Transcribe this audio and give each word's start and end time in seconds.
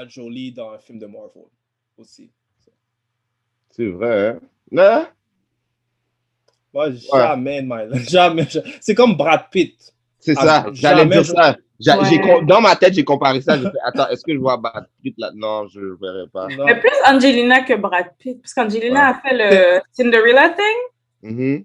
Angelina 0.00 0.08
Jolie 0.08 0.52
dans 0.52 0.70
un 0.72 0.78
film 0.78 0.98
de 0.98 1.06
Marvel 1.06 1.44
aussi. 1.98 2.30
C'est 3.70 3.86
vrai, 3.86 4.28
hein? 4.28 4.40
Non? 4.70 5.06
Moi, 6.72 6.90
jamais 6.92 7.62
ma 7.62 7.92
Jamais. 8.08 8.46
C'est 8.80 8.94
comme 8.94 9.16
Brad 9.16 9.48
Pitt. 9.50 9.92
C'est 10.18 10.34
ça, 10.34 10.66
j'allais 10.72 11.06
dire 11.06 11.24
ça. 11.24 11.56
Ouais. 11.80 12.42
Dans 12.46 12.60
ma 12.60 12.76
tête, 12.76 12.92
j'ai 12.94 13.04
comparé 13.04 13.40
ça. 13.40 13.56
J'ai 13.56 13.64
fait, 13.64 13.78
attends, 13.84 14.08
est-ce 14.10 14.22
que 14.22 14.34
je 14.34 14.38
vois 14.38 14.58
Brad 14.58 14.86
Pitt 15.02 15.14
là? 15.16 15.30
Non, 15.34 15.66
je 15.68 15.80
ne 15.80 15.94
verrai 16.00 16.28
pas. 16.30 16.46
Non. 16.48 16.66
Mais 16.66 16.78
plus 16.78 16.90
Angelina 17.06 17.62
que 17.62 17.74
Brad 17.74 18.10
Pitt, 18.18 18.40
parce 18.42 18.52
qu'Angelina 18.52 19.08
a 19.08 19.14
fait 19.20 19.32
le 19.32 19.80
Cinderella 19.92 20.50
thing. 20.50 21.32
Mhm. 21.32 21.64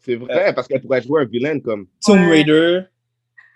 C'est 0.00 0.16
vrai, 0.16 0.54
parce 0.54 0.68
qu'elle 0.68 0.80
pourrait 0.82 1.02
jouer 1.02 1.22
un 1.22 1.24
vilain 1.26 1.58
comme. 1.60 1.86
Tomb 2.04 2.20
Ouais. 2.20 2.30
Raider. 2.30 2.80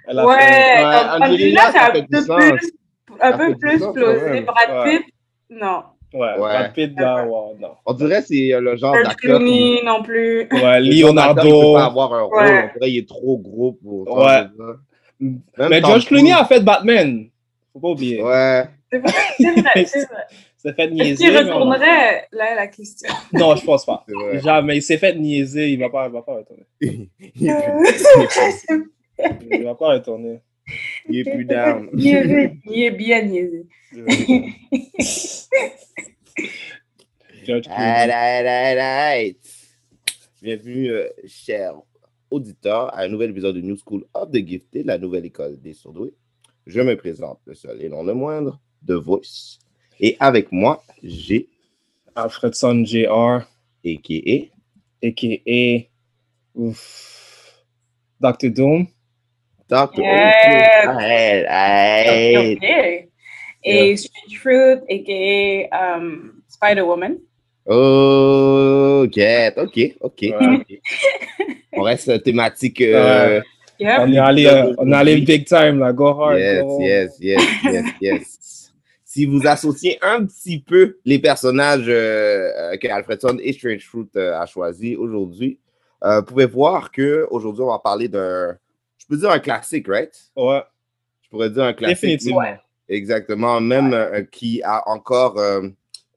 Elle 0.07 0.19
a 0.19 0.27
Ouais, 0.27 0.37
fait- 0.39 0.85
Angelina, 0.85 1.27
Angelina, 1.27 1.73
ça 1.73 1.93
fait 1.93 2.03
du 2.03 2.17
sens. 2.17 2.51
plus, 2.53 2.73
un 3.21 3.39
peu 3.39 3.49
du 3.53 3.57
plus 3.59 3.81
même. 3.81 4.45
Brad 4.45 4.87
Ouais. 4.87 4.99
Pitt, 4.99 5.07
non. 5.51 5.83
Ouais, 6.13 6.37
Brad 6.37 6.73
Pitt 6.73 6.95
dans. 6.95 7.25
ouais, 7.27 7.55
non. 7.61 7.71
On 7.87 7.93
dirait 7.95 8.21
que 8.21 8.27
c'est 8.29 8.55
euh, 8.55 8.61
le 8.61 8.77
genre 8.77 8.95
George 8.95 9.09
d'acteur. 9.09 9.39
Clooney 9.39 9.81
non 9.85 10.03
plus. 10.03 10.49
Ouais, 10.53 10.81
Leonardo. 10.81 11.43
peut 11.43 11.75
pas 11.79 11.85
avoir 11.87 12.15
un 12.15 12.23
rôle. 12.23 12.37
Ouais. 12.45 12.71
On 12.75 12.79
dirait 12.79 12.91
qu'il 12.91 12.99
est 12.99 13.09
trop 13.09 13.39
gros 13.39 13.73
pour. 13.73 14.17
Ouais. 14.17 14.45
Même 15.21 15.41
Mais 15.71 15.81
George 15.81 16.07
Clooney 16.07 16.33
a 16.33 16.45
fait 16.45 16.61
Batman. 16.61 17.29
Faut 17.73 17.81
pas 17.81 17.89
oublier. 17.89 18.23
Ouais. 18.23 18.65
C'est 18.93 18.99
vrai, 18.99 19.13
c'est 19.39 19.61
vrai, 19.61 19.85
c'est 19.87 20.07
vrai. 20.07 20.23
Il 20.31 20.71
s'est 20.71 20.73
fait 20.75 20.85
Est-ce 20.85 20.93
niaiser. 20.95 21.17
qu'il 21.25 21.33
mais 21.33 21.41
on- 21.41 21.55
retournerait, 21.55 22.29
là, 22.33 22.55
la 22.55 22.67
question? 22.69 23.13
Non, 23.33 23.55
je 23.57 23.65
pense 23.65 23.85
pas. 23.85 24.05
C'est 24.09 24.15
vrai. 24.15 24.41
Jamais. 24.41 24.77
Il 24.77 24.83
s'est 24.83 24.97
fait 24.99 25.15
niaiser. 25.17 25.71
Il 25.71 25.81
va 25.81 25.91
pas, 25.91 26.07
il 26.07 26.13
va 26.13 26.23
pas 26.23 26.35
retourner. 26.37 26.65
il, 26.81 27.49
est 27.49 27.55
Il 29.51 29.65
va 29.65 29.75
pas 29.75 29.89
retourner. 29.95 30.41
Il 31.09 31.19
est 31.19 31.25
plus 31.25 31.45
down. 31.45 31.91
Il 31.95 32.83
est 32.83 32.91
bien 32.91 33.23
niaisé. 33.23 33.67
George 37.45 37.65
Clooney. 37.65 37.83
Alright, 37.83 38.11
alright, 38.11 38.79
alright. 38.79 39.39
Bienvenue, 40.43 40.91
euh, 40.91 41.09
chers 41.27 41.75
auditeurs, 42.31 42.95
à 42.95 43.03
un 43.03 43.09
nouvel 43.09 43.31
épisode 43.31 43.57
de 43.57 43.61
New 43.61 43.77
School 43.77 44.05
of 44.15 44.31
the 44.31 44.47
Gifted, 44.47 44.87
la 44.87 44.99
nouvelle 44.99 45.27
école 45.27 45.61
des 45.61 45.75
surdoués. 45.75 46.15
Je 46.67 46.81
me 46.81 46.97
présente, 46.97 47.41
le 47.45 47.55
seul 47.55 47.83
et 47.83 47.89
non 47.89 48.03
le 48.03 48.15
moindre, 48.15 48.61
The 48.87 48.93
Voice. 48.93 49.59
Et 50.01 50.17
avec 50.21 50.51
moi, 50.53 50.83
j'ai, 51.03 51.49
Alfredson 52.15 52.85
Jr. 52.85 53.47
a.k.a. 53.85 55.07
a.k.a. 55.07 55.91
Ouf. 56.55 57.65
Dr. 58.21 58.51
Doom. 58.51 58.87
Dr. 59.69 60.03
Yeah. 60.03 60.85
Alright, 60.89 61.47
alright. 61.47 62.57
Ok. 62.63 63.09
Et 63.67 63.97
Street 63.97 64.37
Fruit, 64.39 64.81
a.k.a. 64.91 65.97
um, 65.97 66.43
Spider-Woman. 66.49 67.19
Oh, 67.67 69.07
get, 69.11 69.55
ok, 69.57 69.97
ok. 70.01 70.21
Ouais. 70.23 70.81
On 71.73 71.83
reste 71.83 72.23
thématique. 72.23 72.81
euh, 72.83 73.41
Yep. 73.81 74.01
On 74.03 74.13
est 74.13 74.19
allé, 74.19 74.47
euh, 74.47 74.73
on 74.79 74.93
est 74.93 74.95
allé 74.95 75.17
big 75.21 75.45
time, 75.47 75.81
là. 75.81 75.93
Go 75.93 76.07
hard. 76.07 76.39
Yes, 76.39 76.63
go 76.63 76.81
yes, 76.81 77.17
yes, 77.21 77.43
yes, 77.65 77.85
yes. 78.01 78.73
Si 79.05 79.27
vous 79.27 79.41
associez 79.47 79.99
un 80.01 80.25
petit 80.27 80.61
peu 80.61 80.99
les 81.05 81.19
personnages 81.19 81.89
euh, 81.89 82.51
euh, 82.57 82.77
que 82.77 82.87
Alfredson 82.87 83.37
et 83.43 83.53
Strange 83.53 83.85
Fruit 83.85 84.07
euh, 84.17 84.39
a 84.41 84.47
choisis 84.47 84.97
aujourd'hui, 84.97 85.59
euh, 86.05 86.21
vous 86.21 86.25
pouvez 86.27 86.47
voir 86.47 86.93
qu'aujourd'hui, 86.93 87.63
on 87.65 87.69
va 87.73 87.81
parler 87.81 88.07
d'un. 88.07 88.57
Je 89.05 89.15
peux 89.15 89.21
dire 89.21 89.31
un 89.31 89.39
classique, 89.39 89.87
right? 89.89 90.15
Ouais, 90.37 90.63
Je 91.23 91.29
pourrais 91.29 91.51
dire 91.51 91.65
un 91.65 91.73
classique. 91.75 92.01
définitivement. 92.01 92.43
Exactement, 92.89 93.61
même 93.61 93.93
euh, 93.93 94.23
qui 94.25 94.63
a 94.63 94.89
encore 94.89 95.39
euh, 95.39 95.69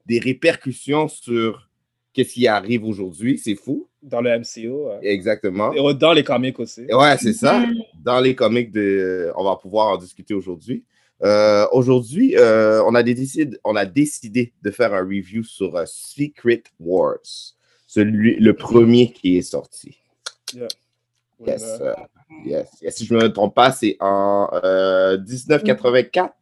des 0.05 0.19
répercussions 0.19 1.07
sur 1.07 1.69
qu'est-ce 2.13 2.33
qui 2.33 2.47
arrive 2.47 2.83
aujourd'hui. 2.85 3.37
C'est 3.37 3.55
fou. 3.55 3.87
Dans 4.01 4.21
le 4.21 4.39
MCU. 4.39 4.69
ouais. 4.69 4.99
Exactement. 5.01 5.71
Et 5.73 5.93
dans 5.95 6.13
les 6.13 6.23
comics 6.23 6.57
aussi. 6.59 6.85
Ouais, 6.91 7.17
c'est 7.17 7.33
ça. 7.33 7.59
Mhm. 7.59 7.75
Dans 8.03 8.19
les 8.19 8.35
comics, 8.35 8.71
de, 8.71 9.31
on 9.35 9.43
va 9.43 9.55
pouvoir 9.57 9.87
en 9.89 9.97
discuter 9.97 10.33
aujourd'hui. 10.33 10.83
Euh, 11.23 11.65
aujourd'hui, 11.71 12.35
euh, 12.37 12.83
on, 12.85 12.93
a 12.95 13.01
décidé, 13.03 13.57
on 13.63 13.75
a 13.75 13.85
décidé 13.85 14.53
de 14.61 14.71
faire 14.71 14.93
un 14.93 15.01
review 15.01 15.43
sur 15.43 15.75
euh, 15.75 15.83
Secret 15.87 16.63
Wars, 16.79 17.17
celui, 17.87 18.35
le 18.39 18.53
premier 18.55 19.11
qui 19.11 19.37
est 19.37 19.41
sorti. 19.41 19.97
Yeah. 20.53 20.67
Yes, 21.45 21.61
Ouais. 21.63 21.87
euh, 21.87 21.93
yes. 22.45 22.69
Si 22.89 23.05
je 23.05 23.13
ne 23.13 23.23
me 23.23 23.33
trompe 23.33 23.55
pas, 23.55 23.71
c'est 23.71 23.97
en 23.99 24.49
euh, 24.63 25.17
1984. 25.19 26.33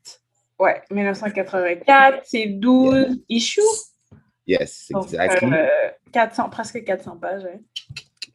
Ouais, 0.59 0.81
1984, 0.91 2.19
c'est 2.23 2.47
12 2.47 3.17
issues. 3.29 3.61
Yes, 4.47 4.87
Donc, 4.91 5.05
exactly. 5.05 5.49
euh, 5.53 5.67
400, 6.11 6.49
presque 6.49 6.83
400 6.83 7.17
pages. 7.17 7.43
hein. 7.45 7.59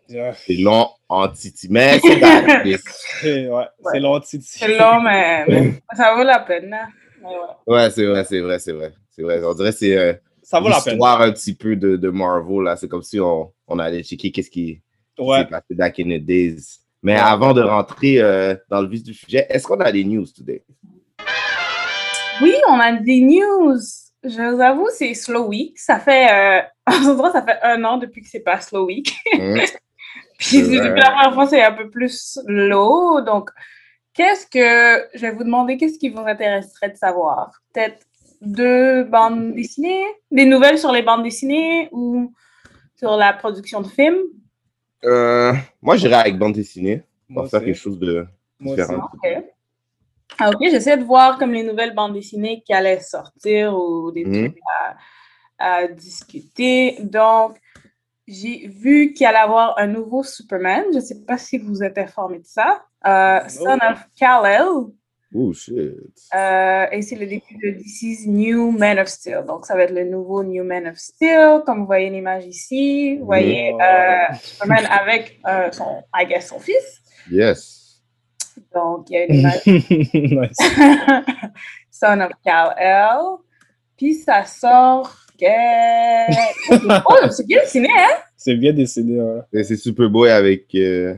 Yeah. 0.09 0.35
C'est 0.35 0.55
long 0.57 0.89
en 1.09 1.29
titi, 1.29 1.69
mais 1.71 2.01
c'est 2.01 2.21
ouais, 3.25 3.49
Ouais. 3.49 3.65
c'est 3.93 4.01
l'anti 4.01 4.41
C'est 4.43 4.77
long, 4.77 5.01
mais, 5.05 5.45
mais 5.47 5.81
ça 5.97 6.15
vaut 6.17 6.25
la 6.25 6.41
peine. 6.41 6.75
hein. 6.75 6.89
Ouais. 7.23 7.75
Ouais, 7.75 7.91
c'est 7.91 8.05
vrai, 8.07 8.25
c'est 8.25 8.41
vrai, 8.41 8.59
c'est 8.59 8.73
vrai. 8.73 8.93
C'est 9.11 9.23
vrai. 9.23 9.41
On 9.45 9.55
dirait 9.55 9.71
que 9.71 9.77
c'est 9.79 9.97
euh, 9.97 10.13
Ça 10.43 10.59
vaut 10.59 10.69
la 10.69 10.81
peine. 10.81 10.95
l'histoire 10.95 11.21
un 11.23 11.31
petit 11.33 11.55
peu 11.55 11.77
de, 11.77 11.97
de 11.97 12.09
Marvel. 12.11 12.65
là. 12.65 12.77
C'est 12.77 12.89
comme 12.89 13.03
si 13.05 13.21
on, 13.21 13.53
on 13.69 13.79
allait 13.79 14.03
checker 14.03 14.33
qu'est-ce 14.33 14.51
qui, 14.51 14.83
qui 15.17 15.23
Ouais. 15.23 15.39
s'est 15.39 15.45
passé 15.47 15.75
back 15.75 16.01
in 16.01 16.05
the 16.19 16.21
days. 16.25 16.81
Mais 17.03 17.17
avant 17.17 17.55
de 17.55 17.63
rentrer 17.63 18.21
euh, 18.21 18.55
dans 18.69 18.83
le 18.83 18.89
vif 18.89 19.03
du 19.03 19.15
sujet, 19.15 19.47
est-ce 19.49 19.67
qu'on 19.67 19.81
a 19.81 19.91
des 19.91 20.05
news 20.05 20.27
today? 20.27 20.63
Oui, 22.43 22.55
on 22.69 22.79
a 22.79 22.93
des 22.93 23.21
news. 23.21 23.79
Je 24.23 24.55
vous 24.55 24.61
avoue, 24.61 24.89
c'est 24.93 25.15
Slow 25.15 25.49
Week. 25.49 25.79
Ça 25.79 25.99
fait, 25.99 26.31
euh, 26.31 26.63
en 26.87 27.33
ça 27.33 27.43
fait 27.43 27.59
un 27.63 27.83
an 27.85 27.97
depuis 27.97 28.23
que 28.23 28.29
c'est 28.29 28.41
pas 28.41 28.61
Slow 28.61 28.87
Week. 28.87 29.15
Hmm? 29.33 29.59
Puis 30.39 30.63
depuis 30.63 31.01
la 31.01 31.11
première 31.11 31.35
fois, 31.35 31.47
c'est 31.47 31.63
un 31.63 31.73
peu 31.73 31.91
plus 31.91 32.39
low. 32.47 33.21
Donc, 33.21 33.51
qu'est-ce 34.15 34.47
que 34.47 35.07
je 35.15 35.21
vais 35.21 35.33
vous 35.33 35.45
demander, 35.45 35.77
qu'est-ce 35.77 35.99
qui 35.99 36.09
vous 36.09 36.21
intéresserait 36.21 36.91
de 36.91 36.97
savoir? 36.97 37.51
Peut-être 37.73 38.07
deux 38.41 39.05
bandes 39.05 39.55
dessinées, 39.55 40.05
des 40.31 40.47
nouvelles 40.47 40.79
sur 40.79 40.93
les 40.93 41.03
bandes 41.03 41.23
dessinées 41.23 41.89
ou 41.93 42.33
sur 42.97 43.17
la 43.17 43.35
production 43.35 43.83
de 43.83 43.89
films? 43.89 44.19
Euh, 45.05 45.53
moi, 45.83 45.97
j'irais 45.97 46.15
avec 46.17 46.39
bande 46.39 46.53
dessinée. 46.55 47.03
Va 47.29 47.47
faire 47.47 47.61
quelque 47.65 47.75
chose 47.77 47.99
de 47.99 48.27
différent. 48.61 49.09
Ok. 49.15 49.45
Ah, 50.39 50.51
ok, 50.51 50.59
j'essaie 50.63 50.97
de 50.97 51.05
voir 51.05 51.39
comme 51.39 51.53
les 51.53 51.63
nouvelles 51.63 51.95
bandes 51.95 52.15
dessinées 52.15 52.63
qui 52.63 52.73
allaient 52.73 53.01
sortir 53.01 53.75
ou 53.77 54.11
des 54.11 54.25
Mhm. 54.25 54.33
trucs 54.53 54.59
à, 55.59 55.77
à 55.83 55.87
discuter. 55.89 56.97
Donc, 57.03 57.57
j'ai 58.27 58.67
vu 58.69 59.13
qu'il 59.13 59.27
allait 59.27 59.39
y 59.39 59.41
avoir 59.43 59.79
un 59.79 59.87
nouveau 59.87 60.23
Superman. 60.23 60.85
Je 60.93 60.97
ne 60.97 61.01
sais 61.01 61.25
pas 61.25 61.37
si 61.39 61.59
vous 61.59 61.83
êtes 61.83 61.99
informé 61.99 62.39
de 62.39 62.47
ça. 62.47 62.85
Euh, 63.07 63.41
Son 63.49 63.75
of 63.75 64.07
Kal-El. 64.19 64.93
Oh, 65.33 65.53
shit. 65.53 65.77
Euh, 66.35 66.87
et 66.91 67.03
c'est 67.03 67.15
le 67.15 67.27
début 67.27 67.55
de 67.63 67.71
DC's 67.79 68.27
New 68.27 68.73
Man 68.73 68.99
of 68.99 69.07
Steel. 69.09 69.45
Donc, 69.47 69.65
ça 69.65 69.77
va 69.77 69.85
être 69.85 69.95
le 69.95 70.05
nouveau 70.05 70.43
New 70.43 70.65
Man 70.65 70.89
of 70.89 70.97
Steel. 70.97 71.63
Comme 71.65 71.81
vous 71.81 71.87
voyez 71.87 72.11
l'image 72.11 72.47
ici, 72.47 73.17
vous 73.19 73.27
voyez 73.27 73.73
Wow. 73.73 73.81
euh, 73.81 74.35
Superman 74.43 74.87
avec 74.91 75.39
euh, 75.47 75.71
son, 75.71 76.03
I 76.15 76.27
guess, 76.27 76.49
son 76.49 76.59
fils. 76.59 77.01
Yes. 77.31 78.03
Donc, 78.75 79.07
il 79.11 79.15
y 79.15 79.17
a 79.19 79.25
une 79.27 79.35
image 79.35 79.67
nice. 79.67 80.57
Son 81.93 82.21
of 82.21 82.33
Kal-El. 82.45 83.39
Puis 83.97 84.15
ça 84.15 84.45
sort 84.45 85.15
que... 85.39 85.47
oh, 87.09 87.29
c'est 87.31 87.47
bien 87.47 87.61
dessiné, 87.61 87.89
hein? 87.97 88.17
C'est 88.37 88.55
bien 88.57 88.73
dessiné. 88.73 89.21
Ouais. 89.21 89.41
Et 89.53 89.63
C'est 89.65 89.77
Superboy 89.77 90.31
avec 90.31 90.75
euh, 90.75 91.15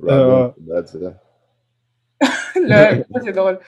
Robin. 0.00 0.54
Le... 2.60 3.04
c'est 3.24 3.32
drôle. 3.32 3.58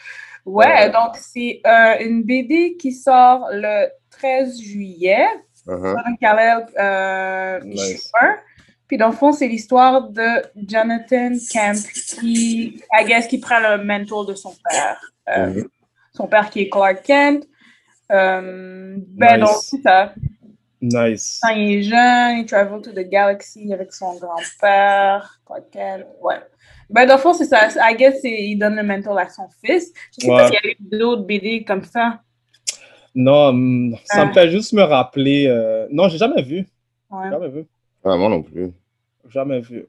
Ouais, 0.44 0.90
donc 0.90 1.16
c'est 1.16 1.60
euh, 1.66 1.94
une 2.00 2.22
BD 2.22 2.76
qui 2.76 2.92
sort 2.92 3.48
le 3.52 3.88
13 4.10 4.60
juillet. 4.60 5.26
Uh-huh. 5.66 5.96
Euh, 6.78 7.60
Nice. 7.64 7.90
issue 7.94 8.10
1. 8.20 8.36
Puis 8.86 8.98
dans 8.98 9.06
le 9.08 9.14
fond, 9.14 9.32
c'est 9.32 9.48
l'histoire 9.48 10.10
de 10.10 10.42
Jonathan 10.56 11.30
Kemp 11.50 11.76
qui, 12.20 12.80
I 12.92 13.04
guess, 13.06 13.26
qui 13.26 13.38
prend 13.38 13.58
le 13.58 13.82
mentor 13.82 14.26
de 14.26 14.34
son 14.34 14.54
père. 14.68 15.00
Euh, 15.30 15.46
Mhm. 15.46 15.68
Son 16.12 16.26
père 16.28 16.50
qui 16.50 16.60
est 16.60 16.68
Clark 16.68 17.02
Kent. 17.02 17.44
Euh, 18.12 18.96
ben 18.98 19.40
Nice. 19.40 19.48
donc, 19.50 19.56
c'est 19.62 19.82
ça. 19.82 20.12
Nice. 20.82 21.40
Quand 21.42 21.48
il 21.54 21.78
est 21.78 21.82
jeune, 21.82 22.38
il 22.40 22.46
travel 22.46 22.82
to 22.82 22.92
the 22.92 23.08
galaxy 23.08 23.72
avec 23.72 23.92
son 23.94 24.14
grand-père. 24.18 25.40
Clark 25.46 25.64
Kent, 25.72 26.06
Ouais. 26.20 26.36
Ben, 26.94 27.06
dans 27.06 27.14
le 27.16 27.20
fond, 27.20 27.34
c'est 27.34 27.44
ça. 27.46 27.68
I 27.90 27.96
guess 27.96 28.20
il 28.22 28.56
donne 28.56 28.76
le 28.76 28.84
mentor 28.84 29.18
à 29.18 29.28
son 29.28 29.48
fils. 29.64 29.92
Je 30.16 30.24
sais 30.26 30.30
Ouais. 30.30 30.36
pas 30.38 30.46
s'il 30.46 30.54
y 30.54 30.68
a 30.68 30.70
eu 30.70 30.76
d'autres 30.80 31.22
BD 31.24 31.64
comme 31.64 31.82
ça. 31.82 32.20
Non, 33.16 33.48
hum, 33.48 33.96
ça 34.04 34.22
Ah. 34.22 34.26
me 34.26 34.32
fait 34.32 34.48
juste 34.50 34.72
me 34.72 34.82
rappeler. 34.82 35.46
euh, 35.48 35.86
Non, 35.90 36.08
j'ai 36.08 36.18
jamais 36.18 36.42
vu. 36.42 36.66
Ouais. 37.10 37.30
Jamais 37.30 37.48
vu. 37.48 37.66
Ah, 38.04 38.16
moi 38.16 38.28
non 38.28 38.42
plus. 38.42 38.70
Jamais 39.28 39.60
vu. 39.60 39.86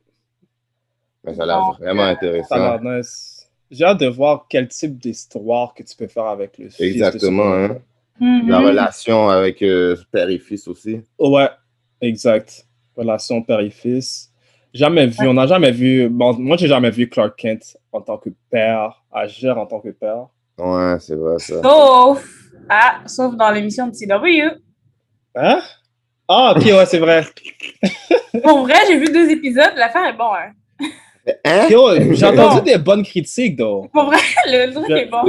Mais 1.23 1.33
ça 1.35 1.43
a 1.43 1.45
l'air 1.45 1.71
vraiment 1.79 2.01
Ça 2.03 2.07
a 2.07 2.11
intéressant. 2.11 2.55
l'air 2.55 2.81
nice. 2.81 3.49
J'ai 3.71 3.83
hâte 3.83 3.99
de 3.99 4.07
voir 4.07 4.45
quel 4.49 4.67
type 4.67 4.97
d'histoire 4.97 5.73
que 5.73 5.83
tu 5.83 5.95
peux 5.95 6.07
faire 6.07 6.25
avec 6.25 6.57
le 6.57 6.69
fils. 6.69 6.81
Exactement, 6.81 7.51
hein. 7.53 7.77
Mhm. 8.19 8.47
La 8.49 8.59
relation 8.59 9.29
avec 9.29 9.61
euh, 9.61 9.95
père 10.11 10.29
et 10.29 10.37
fils 10.39 10.67
aussi. 10.67 11.01
Ouais, 11.19 11.49
exact. 12.01 12.65
Relation 12.95 13.41
père 13.41 13.59
et 13.59 13.69
fils. 13.71 14.31
Jamais 14.75 15.07
vu, 15.07 15.25
on 15.25 15.33
n'a 15.33 15.47
jamais 15.47 15.71
vu. 15.71 16.09
Bon, 16.09 16.33
moi, 16.37 16.57
j'ai 16.57 16.67
jamais 16.67 16.89
vu 16.91 17.07
Clark 17.07 17.37
Kent 17.39 17.77
en 17.93 18.01
tant 18.01 18.17
que 18.17 18.29
père, 18.51 19.01
agir 19.09 19.57
en 19.57 19.65
tant 19.65 19.79
que 19.79 19.87
père. 19.87 20.27
Ouais, 20.57 20.97
c'est 20.99 21.15
vrai 21.15 21.39
ça. 21.39 21.61
Sauf, 21.61 22.27
ah, 22.67 22.99
sauf 23.05 23.35
dans 23.37 23.51
l'émission 23.51 23.87
de 23.87 23.93
CW. 23.93 24.59
Hein? 25.35 25.61
Ah, 26.27 26.53
ok, 26.57 26.65
ouais, 26.65 26.85
c'est 26.85 26.99
vrai. 26.99 27.23
Pour 28.43 28.63
vrai, 28.65 28.75
j'ai 28.87 28.97
vu 28.97 29.05
deux 29.05 29.29
épisodes. 29.29 29.71
L'affaire 29.77 30.07
est 30.07 30.17
bon, 30.17 30.33
hein. 30.33 30.51
Hein? 31.45 31.67
Yo, 31.69 32.13
j'ai 32.13 32.25
entendu 32.25 32.61
des 32.65 32.77
bonnes 32.77 33.03
critiques, 33.03 33.55
though. 33.57 33.87
Pour 33.93 34.03
vrai, 34.07 34.17
le 34.47 34.73
truc 34.73 34.85
Je- 34.89 34.93
est 34.93 35.05
bon. 35.05 35.21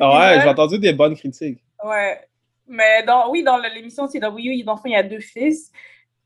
Ah 0.00 0.18
ouais, 0.36 0.40
j'ai 0.40 0.48
entendu 0.48 0.78
des 0.78 0.92
bonnes 0.92 1.16
critiques. 1.16 1.58
Ouais. 1.84 2.20
Mais 2.68 3.02
dans, 3.04 3.28
oui, 3.30 3.42
dans 3.42 3.58
l'émission 3.58 4.06
CW, 4.06 4.38
il 4.38 4.64
y 4.86 4.94
a 4.94 5.02
deux 5.02 5.18
fils. 5.20 5.72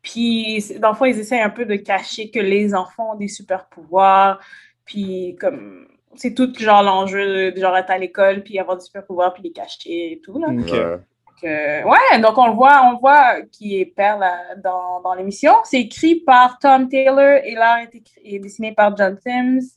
Puis, 0.02 0.64
dans 0.80 0.90
le 0.90 0.94
fond, 0.96 1.04
ils 1.04 1.18
essaient 1.18 1.40
un 1.40 1.50
peu 1.50 1.64
de 1.64 1.76
cacher 1.76 2.30
que 2.30 2.40
les 2.40 2.74
enfants 2.74 3.12
ont 3.12 3.16
des 3.18 3.28
super 3.28 3.68
pouvoirs. 3.68 4.40
Puis, 4.84 5.36
comme, 5.40 5.86
c'est 6.16 6.34
tout 6.34 6.52
genre 6.58 6.82
l'enjeu 6.82 7.52
de 7.52 7.60
genre 7.60 7.76
être 7.76 7.90
à 7.90 7.98
l'école, 7.98 8.42
puis 8.42 8.58
avoir 8.58 8.76
des 8.76 8.84
super 8.84 9.06
pouvoirs, 9.06 9.32
puis 9.32 9.44
les 9.44 9.52
cacher 9.52 10.12
et 10.12 10.20
tout, 10.20 10.38
là. 10.38 10.48
Ok. 10.48 10.72
Ouais. 10.72 10.98
Donc, 11.42 11.44
euh, 11.44 11.82
ouais, 11.84 12.20
donc 12.20 12.38
on 12.38 12.46
le 12.48 12.52
voit, 12.54 12.82
on 12.84 12.92
le 12.92 12.98
voit 12.98 13.42
qui 13.50 13.80
est 13.80 13.86
père 13.86 14.18
là, 14.18 14.54
dans, 14.62 15.00
dans 15.00 15.14
l'émission. 15.14 15.52
C'est 15.64 15.80
écrit 15.80 16.16
par 16.20 16.58
Tom 16.60 16.88
Taylor 16.88 17.40
et 17.44 17.54
l'art 17.54 17.78
est, 17.78 17.94
écrit- 17.94 18.20
est 18.36 18.38
dessiné 18.38 18.72
par 18.72 18.96
John 18.96 19.16
Sims. 19.24 19.76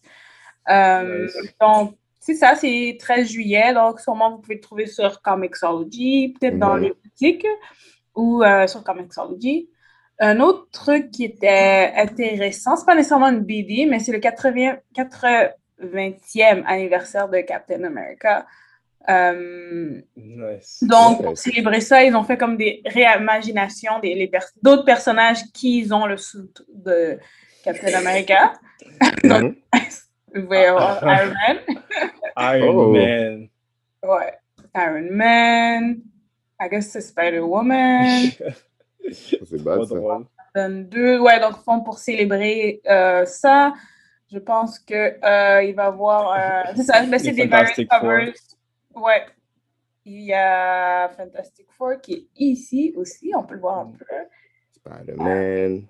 Euh, 0.70 1.24
Nice. 1.26 1.54
Donc, 1.62 1.96
c'est 2.20 2.34
ça, 2.36 2.56
c'est 2.56 2.98
13 3.00 3.30
juillet. 3.30 3.74
Donc, 3.74 4.00
sûrement, 4.00 4.32
vous 4.32 4.40
pouvez 4.40 4.56
le 4.56 4.62
trouver 4.62 4.86
sur 4.88 5.22
Comixology, 5.22 6.34
peut-être 6.40 6.58
dans 6.60 6.76
Mhm. 6.76 6.82
les 6.84 6.94
boutiques 7.04 7.48
ou 8.16 8.44
euh, 8.44 8.68
sur 8.68 8.84
Comixology. 8.84 9.70
Un 10.20 10.40
autre 10.40 10.68
truc 10.72 11.12
qui 11.12 11.26
était 11.26 11.92
intéressant, 11.96 12.76
c'est 12.78 12.86
pas 12.86 12.96
nécessairement 12.96 13.28
une 13.30 13.42
BD, 13.42 13.86
mais 13.86 14.00
c'est 14.00 14.14
le 14.14 14.20
80, 14.20 14.78
80e 14.96 16.64
anniversaire 16.66 17.28
de 17.30 17.40
Captain 17.42 17.84
America. 17.84 18.46
Euh, 19.10 20.02
Nice. 20.16 20.84
donc, 20.84 21.22
pour 21.22 21.38
célébrer 21.38 21.80
ça, 21.82 22.04
ils 22.04 22.16
ont 22.16 22.24
fait 22.24 22.38
comme 22.38 22.58
des 22.58 22.82
réimaginations 22.86 24.00
des 24.00 24.16
les 24.16 24.28
pers- 24.28 24.50
d'autres 24.64 24.86
personnages 24.86 25.44
qui 25.54 25.88
ont 25.92 26.06
le 26.08 26.18
suit 26.18 26.40
de 26.74 27.20
Captain 27.64 27.94
America. 27.94 28.54
Mhm. 29.24 29.56
Vous 30.34 30.42
pouvez 30.44 30.66
avoir 30.66 31.04
Iron 31.04 31.34
Man. 31.34 31.58
Iron 32.38 32.74
Oh. 32.78 32.92
Man. 32.92 33.48
Ouais. 34.04 34.34
Iron 34.76 35.08
Man. 35.12 35.98
I 36.60 36.70
guess 36.70 36.90
c'est 36.90 37.02
Spider-Woman. 37.02 38.06
C'est 39.12 39.64
bad 39.64 39.84
ça. 39.86 40.70
deux. 40.70 41.20
Ouais, 41.20 41.40
donc, 41.40 41.58
font 41.64 41.82
pour 41.82 41.98
célébrer 42.00 42.82
euh, 42.90 43.26
ça. 43.26 43.74
Je 44.32 44.40
pense 44.40 44.80
que 44.80 44.94
euh, 45.24 45.64
il 45.64 45.76
va 45.76 45.84
y 45.84 45.88
avoir. 45.88 46.34
euh, 46.34 46.72
c'est 46.76 46.84
ça, 46.84 47.04
ben, 47.06 47.20
c'est 47.20 47.32
des 47.32 47.46
various 47.48 47.68
Fantastic 47.68 47.90
Four. 47.92 48.00
covers. 48.02 48.34
Ouais. 48.96 49.26
Il 50.06 50.22
y 50.24 50.34
a 50.34 51.10
Fantastic 51.10 51.68
Four 51.72 52.02
qui 52.02 52.14
est 52.14 52.28
ici 52.44 52.94
aussi. 52.96 53.32
On 53.36 53.44
peut 53.44 53.56
le 53.56 53.62
voir 53.62 53.80
un 53.80 53.92
peu. 53.92 54.06
Spider-Man. 54.76 55.88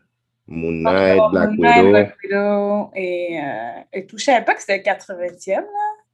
Moon 0.48 0.72
Knight, 0.72 1.17
Moon 1.17 1.29
Black 1.31 1.50
Knight, 1.57 1.75
Widow. 1.77 1.89
Black 1.89 2.15
Widow 2.24 2.91
et, 2.95 3.39
euh, 3.41 3.81
et 3.93 4.05
tout. 4.05 4.17
Je 4.17 4.24
savais 4.25 4.45
pas 4.45 4.53
que 4.53 4.62
c'était 4.62 4.77
le 4.77 4.84
80e, 4.84 5.55
là. 5.62 5.63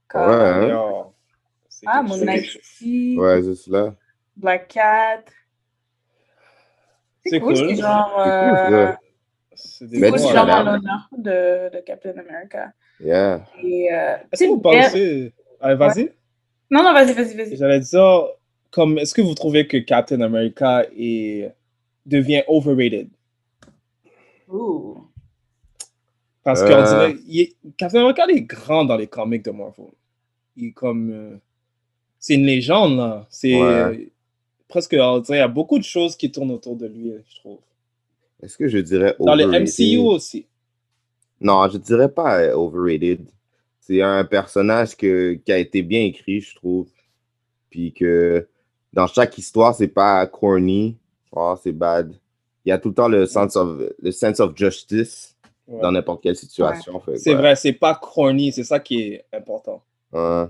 Comme- 0.08 0.30
Ouais, 0.30 0.72
hein? 0.74 1.08
C'est 1.70 1.86
Ah, 1.90 2.02
Moon. 2.02 2.18
Knight 2.18 2.46
aussi. 2.60 3.18
Ouais, 3.20 3.44
juste 3.44 3.68
là. 3.68 3.94
Black 4.38 4.68
Cat. 4.70 5.24
C'est 7.26 7.40
cool, 7.40 7.54
cool. 7.56 7.70
C'est 7.70 7.76
genre, 7.76 8.12
cool, 8.16 8.24
euh, 8.28 8.92
cool, 8.92 8.98
c'est 10.20 10.28
genre 10.34 10.46
en 10.46 10.50
adaptes. 10.50 10.66
l'honneur 10.66 11.10
de, 11.18 11.78
de 11.78 11.82
Captain 11.84 12.12
America. 12.18 12.72
Yeah. 13.00 13.46
Euh, 13.64 14.18
Est-ce 14.32 14.44
que 14.44 14.50
vous 14.50 14.56
c'est- 14.56 14.62
pensez. 14.62 15.34
Allez, 15.60 15.76
vas-y. 15.76 16.12
Non, 16.70 16.84
non, 16.84 16.94
vas-y, 16.94 17.14
vas-y, 17.14 17.36
vas-y. 17.36 17.58
J'allais 17.58 17.80
dire, 17.80 18.24
comme, 18.72 18.98
est-ce 18.98 19.14
que 19.14 19.22
vous 19.22 19.36
trouvez 19.36 19.68
que 19.68 19.78
Captain 19.78 20.22
America 20.22 20.86
est, 20.98 21.52
devient 22.06 22.44
overrated? 22.48 23.10
Ouh. 24.48 25.06
Parce 26.44 26.64
qu'on 26.64 26.72
Euh. 26.72 27.12
dirait, 27.14 27.16
est- 27.42 27.56
Captain 27.78 28.00
America 28.00 28.26
il 28.30 28.38
est 28.38 28.42
grand 28.42 28.84
dans 28.86 28.96
les 28.98 29.08
comics 29.08 29.44
de 29.46 29.52
Marvel. 29.52 29.86
Il 30.58 30.68
est 30.70 30.72
comme, 30.72 31.12
euh, 31.12 31.38
c'est 32.20 32.34
une 32.36 32.46
légende 32.46 32.98
là. 32.98 33.28
C'est 33.30 33.62
Ouais. 33.62 34.11
Presque, 34.72 34.96
on 35.00 35.20
dirait, 35.20 35.38
il 35.38 35.42
y 35.42 35.44
a 35.44 35.48
beaucoup 35.48 35.78
de 35.78 35.84
choses 35.84 36.16
qui 36.16 36.32
tournent 36.32 36.52
autour 36.52 36.76
de 36.76 36.88
lui, 36.88 37.14
je 37.30 37.36
trouve. 37.40 37.60
Est-ce 38.42 38.58
que 38.58 38.68
je 38.68 38.80
dirais 38.80 39.16
Dans 39.20 39.36
les 39.36 39.44
overrated? 39.44 39.70
MCU 39.70 39.98
aussi. 40.00 40.48
Non, 41.40 41.68
je 41.70 41.78
dirais 41.78 42.10
pas 42.10 42.40
euh, 42.40 42.54
overrated. 42.56 43.26
C'est 43.80 44.02
un 44.02 44.24
personnage 44.24 44.96
que, 44.96 45.34
qui 45.46 45.52
a 45.52 45.58
été 45.58 45.82
bien 45.84 46.02
écrit, 46.02 46.42
je 46.42 46.56
trouve. 46.56 46.88
Puis 47.70 47.94
que 47.94 48.48
dans 48.94 49.08
chaque 49.08 49.38
histoire, 49.38 49.76
c'est 49.76 49.88
pas 49.88 50.26
corny. 50.28 50.98
Oh, 51.32 51.56
c'est 51.62 51.72
bad. 51.72 52.14
Il 52.66 52.70
y 52.70 52.72
a 52.72 52.78
tout 52.78 52.90
le 52.90 52.96
temps 52.96 53.08
le 53.08 53.26
sense 53.26 53.56
of, 53.56 53.82
le 54.02 54.12
sense 54.12 54.40
of 54.40 54.56
justice 54.56 55.36
Ouais. 55.68 55.80
dans 55.80 55.92
n'importe 55.92 56.22
quelle 56.24 56.36
situation. 56.36 57.02
C'est 57.16 57.34
vrai, 57.34 57.56
c'est 57.56 57.72
pas 57.72 57.96
corny, 57.96 58.52
c'est 58.52 58.66
ça 58.66 58.80
qui 58.80 59.04
est 59.04 59.26
important. 59.32 59.82
Ouais. 60.12 60.46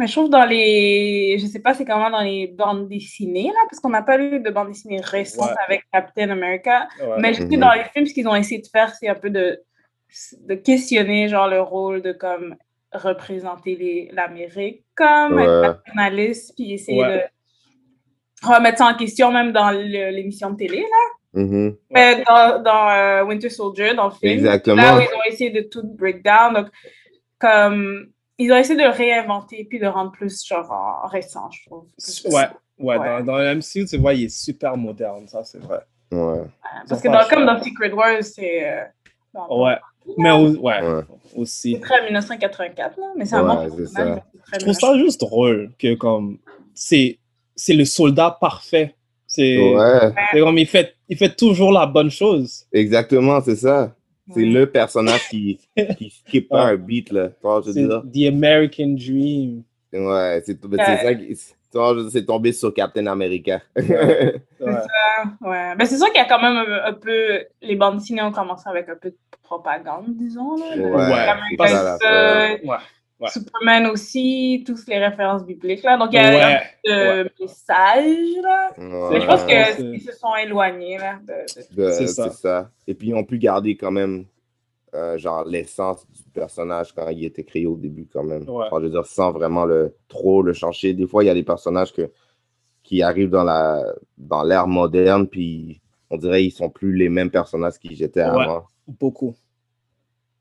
Mais 0.00 0.06
je 0.06 0.12
trouve 0.14 0.30
dans 0.30 0.44
les. 0.46 1.36
Je 1.38 1.46
sais 1.46 1.60
pas 1.60 1.74
c'est 1.74 1.84
comment 1.84 2.10
dans 2.10 2.22
les 2.22 2.46
bandes 2.48 2.88
dessinées, 2.88 3.48
là, 3.48 3.60
parce 3.68 3.78
qu'on 3.80 3.90
n'a 3.90 4.00
pas 4.02 4.16
lu 4.16 4.40
de 4.40 4.50
bandes 4.50 4.68
dessinées 4.68 5.00
récentes 5.02 5.50
Ouais. 5.50 5.54
avec 5.66 5.84
Captain 5.92 6.30
America. 6.30 6.88
Ouais. 7.00 7.16
Mais 7.18 7.34
je 7.34 7.42
Mhm. 7.42 7.56
dans 7.58 7.72
les 7.72 7.84
films, 7.92 8.06
ce 8.06 8.14
qu'ils 8.14 8.26
ont 8.26 8.34
essayé 8.34 8.62
de 8.62 8.66
faire, 8.66 8.94
c'est 8.94 9.08
un 9.08 9.14
peu 9.14 9.28
de, 9.30 9.60
de 10.48 10.54
questionner 10.54 11.28
genre 11.28 11.48
le 11.48 11.60
rôle 11.60 12.00
de 12.02 12.12
comme 12.12 12.56
représenter 12.92 13.76
les- 13.76 14.10
l'Amérique 14.12 14.82
comme 14.96 15.34
Ouais. 15.34 15.46
nationaliste, 15.68 16.54
puis 16.56 16.72
essayer 16.72 17.04
de 17.04 17.20
remettre 18.42 18.78
ça 18.78 18.86
en 18.86 18.94
question 18.94 19.30
même 19.30 19.52
dans 19.52 19.70
l'émission 19.70 20.50
de 20.50 20.56
télé. 20.56 20.80
Là. 20.80 21.42
Mhm. 21.42 21.76
Mais 21.90 22.24
dans 22.26 22.60
dans, 22.62 22.88
euh, 22.90 23.24
Winter 23.24 23.50
Soldier, 23.50 23.94
dans 23.94 24.06
le 24.06 24.12
film, 24.14 24.32
Exactement. 24.32 24.82
là 24.82 24.96
où 24.96 25.00
ils 25.00 25.14
ont 25.14 25.24
essayé 25.28 25.50
de 25.50 25.60
tout 25.60 25.82
break 25.84 26.24
down. 26.24 26.54
Donc, 26.54 26.66
comme 27.38 28.08
ils 28.42 28.52
ont 28.52 28.56
essayé 28.56 28.76
de 28.78 28.82
le 28.84 28.90
réinventer 28.90 29.64
puis 29.68 29.78
de 29.78 29.84
le 29.84 29.90
rendre 29.90 30.12
plus 30.12 30.44
genre 30.46 30.70
en- 30.70 31.06
récent, 31.08 31.50
je 31.50 31.66
trouve. 31.66 31.84
Ouais, 32.32 32.46
ouais, 32.78 32.98
Ouais. 32.98 32.98
Dans, 33.20 33.24
dans 33.24 33.38
le 33.38 33.54
MCU, 33.56 33.84
tu 33.86 33.98
vois, 33.98 34.14
il 34.14 34.24
est 34.24 34.28
super 34.28 34.76
moderne, 34.76 35.26
ça 35.28 35.44
c'est 35.44 35.58
vrai. 35.60 35.80
Ouais. 36.12 36.42
Parce 36.88 37.00
que 37.02 37.08
dans, 37.08 37.24
comme 37.28 37.46
dans 37.46 37.62
Secret 37.62 37.92
Wars, 37.92 38.22
c'est 38.22 38.68
euh, 38.68 38.84
Ouais, 39.50 39.76
mais 40.18 40.32
ouais, 40.32 40.58
Ouais. 40.58 41.02
aussi. 41.36 41.74
c'est 41.74 41.80
très 41.80 42.02
1984, 42.04 42.98
là, 42.98 43.06
mais 43.16 43.24
c'est 43.26 43.36
un 43.36 43.42
Ouais, 43.48 43.68
bon 43.68 43.76
c'est 43.76 43.86
ça. 43.86 44.22
Je 44.52 44.58
trouve 44.58 44.72
ça 44.74 44.98
juste 44.98 45.20
drôle 45.20 45.70
que 45.78 45.94
comme 45.94 46.38
c'est 46.74 47.18
c'est 47.54 47.74
le 47.74 47.84
soldat 47.84 48.36
parfait. 48.40 48.94
C'est 49.26 49.72
Ouais. 49.74 50.12
c'est 50.32 50.40
comme 50.40 50.58
il 50.58 50.66
fait 50.66 50.94
il 51.08 51.16
fait 51.16 51.36
toujours 51.36 51.70
la 51.70 51.86
bonne 51.86 52.10
chose. 52.10 52.64
Exactement, 52.72 53.40
c'est 53.42 53.56
ça. 53.56 53.94
C'est 54.34 54.44
le 54.44 54.66
personnage 54.70 55.28
qui, 55.28 55.58
qui 55.98 56.10
skip 56.10 56.48
pas 56.48 56.66
Ouais. 56.66 56.70
un 56.72 56.76
beat, 56.76 57.10
là. 57.12 57.28
Tu 57.28 57.34
vois, 57.42 57.60
je 57.62 57.66
veux 57.68 57.72
C'est 57.72 57.86
dire? 57.86 58.02
the 58.30 58.32
American 58.34 58.88
dream. 58.96 59.62
Ouais, 59.92 60.42
c'est 60.46 60.58
c'est 60.60 60.68
Ouais. 60.68 60.84
ça 61.02 61.14
qui. 61.14 61.34
tu 61.34 61.78
vois, 61.78 61.90
je 61.90 61.94
veux 61.96 62.02
dire, 62.04 62.10
C'est 62.12 62.24
tombé 62.26 62.52
sur 62.52 62.72
Captain 62.74 63.06
America. 63.06 63.60
Ouais. 63.76 64.40
Ouais. 65.42 65.74
Ben, 65.76 65.84
c'est 65.84 65.98
sûr 65.98 66.06
qu'il 66.06 66.16
y 66.16 66.24
a 66.24 66.24
quand 66.28 66.40
même 66.40 66.56
un, 66.56 66.84
un 66.88 66.92
peu. 66.94 67.44
Les 67.60 67.76
bandes 67.76 67.98
dessinées 67.98 68.22
ont 68.22 68.32
commencé 68.32 68.66
avec 68.70 68.88
un 68.88 68.94
peu 68.96 69.10
de 69.10 69.16
propagande, 69.42 70.06
disons. 70.16 70.56
Là, 70.56 70.76
Ouais, 70.76 71.66
c'est 71.66 71.66
ça 71.68 71.98
Ouais. 72.64 72.76
Ouais. 73.20 73.28
Superman 73.30 73.86
aussi, 73.88 74.64
toutes 74.66 74.86
les 74.86 74.98
références 74.98 75.44
bibliques. 75.44 75.82
Là. 75.82 75.98
Donc, 75.98 76.08
il 76.12 76.16
y 76.16 76.18
a 76.18 76.30
Ouais. 76.30 76.42
un 76.88 77.24
peu 77.24 77.24
de 77.24 77.30
message. 77.40 78.42
Là. 78.42 78.70
Mais 78.78 79.20
je 79.20 79.26
pense 79.26 79.44
Ouais, 79.44 79.64
que 79.66 79.72
c'est- 79.76 79.82
ils 79.82 80.00
se 80.00 80.12
sont 80.12 80.34
éloignés 80.36 80.96
là, 80.98 81.18
de, 81.22 81.26
de- 81.26 81.82
De- 81.86 81.90
C'est 81.90 82.06
C'est 82.06 82.14
ça. 82.14 82.30
ça. 82.30 82.70
Et 82.86 82.94
puis, 82.94 83.08
ils 83.08 83.14
ont 83.14 83.24
pu 83.24 83.38
garder 83.38 83.76
quand 83.76 83.90
même, 83.90 84.24
euh, 84.94 85.18
genre, 85.18 85.44
l'essence 85.44 86.06
du 86.10 86.22
personnage 86.32 86.92
quand 86.94 87.08
il 87.10 87.24
était 87.24 87.44
créé 87.44 87.66
au 87.66 87.76
début, 87.76 88.08
quand 88.10 88.24
même. 88.24 88.48
Ouais. 88.48 88.64
Enfin, 88.66 88.78
je 88.78 88.84
veux 88.84 88.90
dire, 88.90 89.04
sans 89.06 89.32
vraiment 89.32 89.64
le, 89.66 89.94
trop 90.08 90.42
le 90.42 90.52
changer. 90.54 90.94
Des 90.94 91.06
fois, 91.06 91.22
il 91.22 91.26
y 91.26 91.30
a 91.30 91.34
des 91.34 91.42
personnages 91.44 91.92
que, 91.92 92.10
qui 92.82 93.02
arrivent 93.02 93.30
dans 93.30 93.44
la 93.44 93.84
dans 94.16 94.42
l'ère 94.42 94.66
moderne, 94.66 95.28
puis 95.28 95.80
on 96.08 96.16
dirait 96.16 96.40
qu'ils 96.40 96.52
sont 96.52 96.70
plus 96.70 96.96
les 96.96 97.08
mêmes 97.10 97.30
personnages 97.30 97.78
qu'ils 97.78 98.02
étaient 98.02 98.22
Ouais. 98.24 98.42
avant. 98.42 98.64
Beaucoup. 98.88 99.34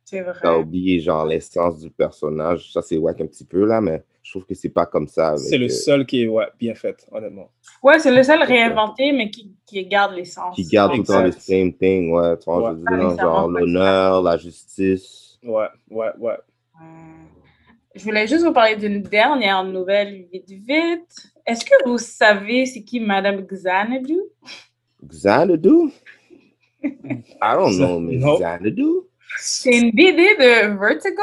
C'est 0.10 0.22
vrai. 0.22 0.34
T'as 0.42 0.58
oublié, 0.58 1.00
genre, 1.00 1.24
l'essence 1.24 1.78
du 1.80 1.92
personnage. 1.92 2.72
Ça, 2.74 2.82
c'est 2.82 2.98
wack 2.98 3.22
un 3.22 3.28
petit 3.28 3.46
peu, 3.46 3.64
là, 3.64 3.80
mais 3.80 4.04
je 4.24 4.32
trouve 4.32 4.44
que 4.44 4.56
c'est 4.56 4.70
pas 4.70 4.88
comme 4.88 5.08
ça. 5.08 5.38
C'est 5.38 5.60
le 5.60 5.66
euh, 5.66 5.70
seul 5.70 6.04
qui 6.08 6.24
est 6.24 6.28
ouais, 6.28 6.48
bien 6.58 6.74
fait, 6.74 7.06
honnêtement. 7.12 7.52
Ouais, 7.84 8.00
c'est 8.00 8.12
le 8.12 8.24
seul 8.24 8.42
réinventé, 8.42 9.12
mais 9.12 9.30
qui, 9.30 9.52
qui 9.68 9.86
garde 9.86 10.16
l'essence. 10.16 10.56
qui 10.56 10.64
garde 10.66 10.94
tout 10.94 11.02
le 11.02 11.04
temps 11.04 11.22
le 11.22 11.32
same 11.32 11.74
thing, 11.74 12.12
ouais. 12.12 12.40
Tu 12.40 12.46
vois, 12.46 12.58
Ouais. 12.58 12.72
je 12.72 12.78
veux 12.80 12.86
Pas 12.86 12.96
dire, 12.98 13.04
nécessairement 13.04 13.36
genre, 13.42 13.50
l'honneur, 13.50 14.22
la 14.24 14.38
justice. 14.38 15.38
Ouais, 15.44 15.68
ouais, 15.92 16.10
ouais. 16.18 16.38
Je 17.94 18.04
voulais 18.04 18.26
juste 18.26 18.44
vous 18.44 18.54
parler 18.54 18.78
d'une 18.78 19.04
dernière 19.04 19.64
nouvelle 19.64 20.26
vite 20.34 20.50
vite. 20.50 21.28
Est-ce 21.46 21.64
que 21.66 21.88
vous 21.88 21.98
savez 22.00 22.66
c'est 22.66 22.84
qui 22.84 23.00
Madame 23.00 23.42
Xanadu? 23.42 24.18
Xanadu? 25.06 25.92
I 26.84 27.56
don't 27.56 27.78
know, 27.78 28.00
mais 28.00 28.16
No. 28.18 28.38
Xanadu? 28.40 29.09
C'est 29.38 29.78
une 29.78 29.92
BD 29.92 30.36
de 30.36 30.78
Vertigo, 30.80 31.22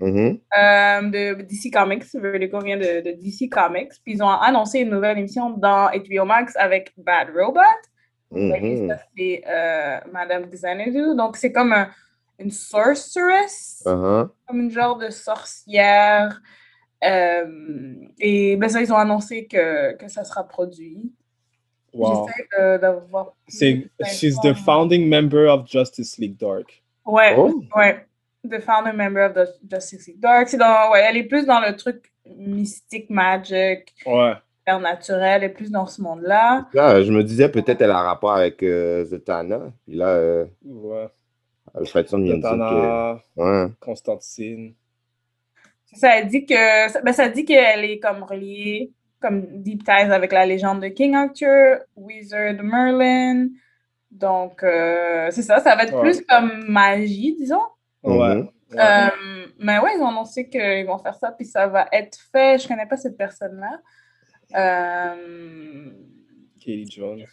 Mhm. 0.00 0.38
euh, 0.56 1.02
de 1.34 1.42
DC 1.42 1.70
Comics. 1.72 2.04
Vertigo 2.14 2.60
vient 2.60 2.76
de, 2.76 3.00
de 3.00 3.12
DC 3.20 3.48
Comics. 3.50 3.92
Puis 4.04 4.14
ils 4.14 4.22
ont 4.22 4.28
annoncé 4.28 4.80
une 4.80 4.90
nouvelle 4.90 5.18
émission 5.18 5.50
dans 5.50 5.88
HBO 5.90 6.24
Max 6.24 6.54
avec 6.56 6.92
Bad 6.96 7.28
Robot. 7.34 7.60
Ça, 8.30 8.98
c'est 9.16 9.42
euh, 9.48 9.98
Madame 10.12 10.44
Xanadu. 10.46 11.16
Donc 11.16 11.36
c'est 11.36 11.50
comme 11.52 11.72
un- 11.72 11.88
une 12.38 12.50
sorceress. 12.50 13.82
Uh-huh. 13.86 14.28
comme 14.46 14.60
une 14.60 14.70
genre 14.70 14.96
de 14.98 15.10
sorcière. 15.10 16.40
Euh, 17.04 17.94
et 18.20 18.56
ben 18.56 18.68
ça, 18.68 18.80
ils 18.82 18.92
ont 18.92 18.96
annoncé 18.96 19.46
que, 19.46 19.94
que 19.96 20.08
ça 20.08 20.24
sera 20.24 20.46
produit. 20.46 21.12
Wow. 21.94 22.26
J'essaie 22.28 22.78
d'avoir. 22.78 23.34
C'est 23.48 23.88
she's 24.06 24.36
the 24.42 24.52
founding 24.54 25.08
member 25.08 25.46
of 25.48 25.66
Justice 25.66 26.18
League 26.18 26.36
Dark. 26.38 26.82
Ouais, 27.08 27.34
Oh. 27.36 27.62
ouais. 27.76 28.04
The 28.48 28.60
founder 28.60 28.92
member 28.92 29.20
of 29.26 29.34
the 29.34 29.48
Justice 29.68 30.06
League 30.06 30.20
Dark. 30.20 30.48
C'est 30.48 30.56
dans, 30.58 30.90
ouais, 30.92 31.00
elle 31.08 31.16
est 31.16 31.24
plus 31.24 31.44
dans 31.46 31.60
le 31.60 31.74
truc 31.74 32.12
mystique, 32.36 33.10
magic, 33.10 33.94
Ouais. 34.06 34.34
naturel, 34.66 35.42
elle 35.42 35.44
est 35.44 35.48
plus 35.54 35.70
dans 35.70 35.86
ce 35.86 36.00
monde-là. 36.02 36.66
Là, 36.74 37.02
je 37.02 37.10
me 37.10 37.24
disais 37.24 37.48
peut-être 37.50 37.80
elle 37.82 37.90
a 37.90 38.02
rapport 38.02 38.34
avec 38.34 38.62
euh, 38.62 39.04
Zatanna. 39.06 39.72
Puis 39.86 39.96
là, 39.96 40.06
euh, 40.08 40.44
Ouais. 40.64 41.08
Alfredson 41.74 42.18
vient 42.22 42.36
de 42.36 42.40
dire 42.40 42.50
que. 43.36 43.40
Ouais. 43.40 43.70
Constantine. 43.80 44.74
Ça 45.94 46.22
dit 46.22 46.44
que 46.44 46.54
ça, 46.90 47.00
ben, 47.00 47.12
ça 47.12 47.28
dit 47.28 47.44
qu'elle 47.44 47.84
est 47.84 47.98
comme 47.98 48.22
reliée, 48.22 48.92
comme 49.20 49.62
deep 49.62 49.84
ties 49.84 49.90
avec 49.90 50.32
la 50.32 50.44
légende 50.46 50.82
de 50.82 50.88
King 50.88 51.14
Arthur, 51.14 51.78
Wizard 51.96 52.62
Merlin. 52.62 53.48
Donc, 54.18 54.62
euh, 54.62 55.28
c'est 55.30 55.42
ça, 55.42 55.60
ça 55.60 55.76
va 55.76 55.84
être 55.84 55.94
Ouais. 55.94 56.00
plus 56.02 56.20
comme 56.26 56.64
magie, 56.68 57.36
disons. 57.38 57.62
Ouais. 58.02 58.16
Ouais. 58.18 58.44
Euh, 58.74 59.46
mais 59.58 59.78
ouais, 59.78 59.92
ils 59.96 60.02
ont 60.02 60.08
annoncé 60.08 60.48
qu'ils 60.48 60.86
vont 60.86 60.98
faire 60.98 61.14
ça, 61.14 61.30
puis 61.32 61.46
ça 61.46 61.66
va 61.68 61.86
être 61.92 62.18
fait. 62.32 62.58
Je 62.60 62.68
connais 62.68 62.86
pas 62.86 62.96
cette 62.96 63.16
personne-là. 63.16 63.80
Euh, 64.56 65.90
Katie 66.60 66.86
Jones. 66.90 67.24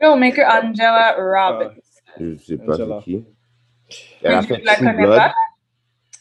filmmaker 0.00 0.48
Angela 0.48 1.14
Robbins. 1.18 1.74
Je 2.18 2.36
sais 2.36 2.56
pas 2.58 2.72
Angela. 2.74 2.98
c'est 3.00 3.04
qui. 3.04 3.24
Elle 4.22 4.32
a 4.34 4.40
Je 4.40 4.46
fait 4.46 4.62
la 4.64 4.74
True 4.74 4.86
connais 4.86 5.02
Blood. 5.04 5.16
pas. 5.18 5.34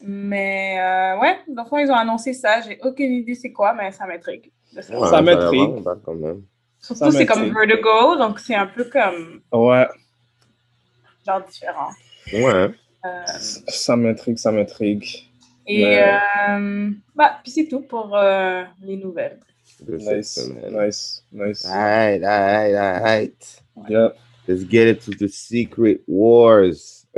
Mais 0.04 0.80
euh, 0.80 1.20
ouais, 1.20 1.38
dans 1.48 1.64
le 1.64 1.70
fond, 1.70 1.78
ils 1.78 1.92
ont 1.92 1.96
annoncé 1.96 2.34
ça. 2.34 2.62
J'ai 2.62 2.80
aucune 2.84 3.12
idée 3.14 3.36
c'est 3.36 3.52
quoi, 3.52 3.74
mais 3.74 3.92
ça 3.92 4.06
m'intrigue. 4.06 4.52
Ouais, 4.76 4.82
Ça 4.82 5.22
m'intrigue. 5.22 5.84
Surtout, 6.82 7.12
c'est 7.12 7.26
comme. 7.26 7.54
Vertigo, 7.54 8.18
donc 8.18 8.40
c'est 8.40 8.56
un 8.56 8.68
peu 8.68 8.86
comme 8.86 9.42
Ouais. 9.52 9.88
genre 11.26 11.42
différent. 11.46 11.90
Ouais. 12.34 12.72
Euh, 13.06 13.24
Ça 13.68 13.96
m'intrigue, 13.96 14.38
ça 14.38 14.52
m'intrigue. 14.52 15.06
et 15.68 15.98
euh, 16.00 16.90
bah, 17.16 17.40
puis 17.44 17.52
c'est 17.52 17.68
tout 17.68 17.82
pour 17.82 18.16
euh, 18.16 18.64
les 18.82 18.98
nouvelles. 18.98 19.40
Nice, 19.88 20.40
nice, 20.72 21.24
nice. 21.32 21.66
Alright, 21.66 22.24
alright, 22.24 22.76
alright. 22.76 23.64
Yeah. 23.90 24.10
Let's 24.48 24.64
get 24.70 24.88
it 24.90 25.02
to 25.06 25.12
the 25.12 25.28
Secret 25.28 26.02
Wars. 26.08 27.06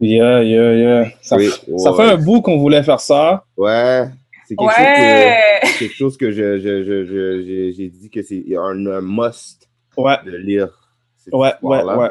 Yeah, 0.00 0.42
yeah, 0.42 0.72
yeah. 0.74 1.10
Ça, 1.22 1.38
fait 1.38 2.02
un 2.02 2.16
bout 2.16 2.42
qu'on 2.42 2.58
voulait 2.58 2.82
faire 2.82 3.00
ça. 3.00 3.44
Ouais, 3.56 4.04
c'est 4.46 4.56
quelque, 4.56 4.68
Ouais. 4.68 5.60
chose 5.62 5.72
que, 5.72 5.78
quelque 5.78 5.94
chose 5.94 6.16
que 6.16 6.30
je, 6.30 6.58
je, 6.58 6.84
je, 6.84 7.04
je- 7.04 7.72
j'ai- 7.76 7.88
dit 7.88 8.10
que 8.10 8.22
c'est 8.22 8.44
un, 8.56 8.86
un 8.86 9.00
must 9.00 9.68
Ouais, 9.96 10.16
de 10.24 10.36
lire. 10.36 10.90
cette 11.16 11.32
ouais, 11.34 11.52
ouais, 11.62 11.82
ouais. 11.84 12.10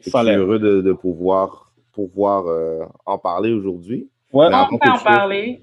Je 0.00 0.10
suis 0.10 0.30
heureux 0.30 0.58
de, 0.58 0.80
de 0.82 0.92
pouvoir, 0.92 1.72
pouvoir 1.92 2.46
euh, 2.46 2.84
en 3.06 3.18
parler 3.18 3.52
aujourd'hui. 3.52 4.08
Ouais, 4.32 4.48
Mais 4.50 4.56
On 4.70 4.78
peut 4.78 4.88
en 4.90 4.94
chose, 4.94 5.04
parler. 5.04 5.62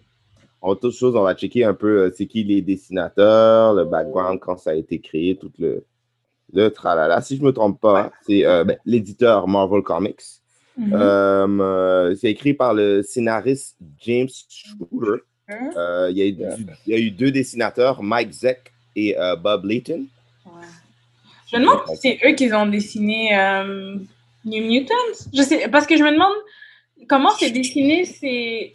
En 0.62 0.75
toute 0.75 0.94
chose, 0.94 1.16
on 1.16 1.24
va 1.24 1.34
checker 1.36 1.63
un 1.63 1.74
peu 1.74 2.04
euh, 2.04 2.12
c'est 2.16 2.25
qui 2.28 2.44
les 2.44 2.62
dessinateurs, 2.62 3.74
le 3.74 3.86
background, 3.86 4.40
quand 4.40 4.58
ça 4.58 4.72
a 4.72 4.74
été 4.75 5.00
créé, 5.00 5.36
tout 5.36 5.51
le, 5.60 5.86
le 6.54 6.70
tralala. 6.70 7.22
Si 7.22 7.38
je 7.38 7.42
ne 7.42 7.48
me 7.48 7.51
trompe 7.54 7.80
pas, 7.82 8.12
c'est 8.28 8.46
euh, 8.46 8.63
ben, 8.63 8.78
l'éditeur 8.86 9.48
Marvel 9.48 9.82
Comics. 9.82 10.22
Mhm. 10.78 12.16
C'est 12.16 12.32
écrit 12.32 12.54
par 12.54 12.74
le 12.74 13.01
scénariste 13.04 13.78
James 14.00 14.30
Shooter. 14.50 15.24
Hein? 15.51 15.70
Euh, 15.77 16.08
il, 16.12 16.17
y 16.17 16.22
a 16.22 16.25
eu, 16.25 16.31
Yeah. 16.34 16.55
du- 16.55 16.65
il 16.88 16.93
y 16.93 16.96
a 16.96 17.00
eu 17.00 17.12
deux 17.12 17.31
dessinateurs, 17.31 18.01
Mike 18.01 18.31
Zeck 18.31 18.72
et 18.96 19.17
euh, 19.20 19.36
Bob 19.36 19.65
Layton. 19.65 20.05
Ouais. 20.46 20.51
Je 21.51 21.58
me 21.58 21.62
demande 21.62 21.79
si 21.89 21.98
c'est 21.98 22.20
eux 22.25 22.34
qui 22.34 22.51
ont 22.53 22.65
dessiné 22.65 23.38
euh, 23.38 23.96
New 24.46 24.63
Mutants. 24.63 24.93
Je 25.34 25.41
sais, 25.41 25.67
parce 25.70 25.86
que 25.86 25.98
je 25.98 26.03
me 26.03 26.12
demande 26.12 26.34
comment 27.08 27.31
c'est 27.38 27.51
dessiné, 27.51 28.05
c'est 28.05 28.72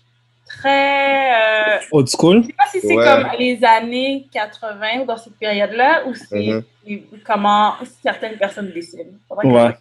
très. 0.46 1.32
euh, 1.76 1.78
old 1.92 2.08
school. 2.08 2.42
je 2.42 2.46
sais 2.48 2.52
pas 2.52 2.64
si 2.70 2.80
c'est 2.80 2.94
Ouais. 2.96 3.04
comme 3.04 3.26
les 3.38 3.64
années 3.64 4.26
80 4.32 5.00
ou 5.02 5.04
dans 5.06 5.16
cette 5.16 5.36
période-là, 5.38 6.04
ou 6.06 6.14
c'est 6.14 6.46
Mhm. 6.48 6.62
les- 6.86 7.04
comment 7.24 7.74
certaines 8.02 8.36
personnes 8.38 8.70
dessinent. 8.72 9.18
Que 9.40 9.46
Ouais. 9.46 9.74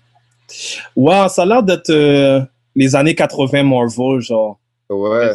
Ouais, 0.96 1.30
ça 1.30 1.42
a 1.44 1.46
l'air 1.46 1.64
d'être 1.64 1.90
euh, 1.90 2.42
les 2.76 2.96
années 2.96 3.16
80 3.16 3.64
Marvel, 3.64 4.22
genre. 4.22 4.58
Ouais. 4.90 5.32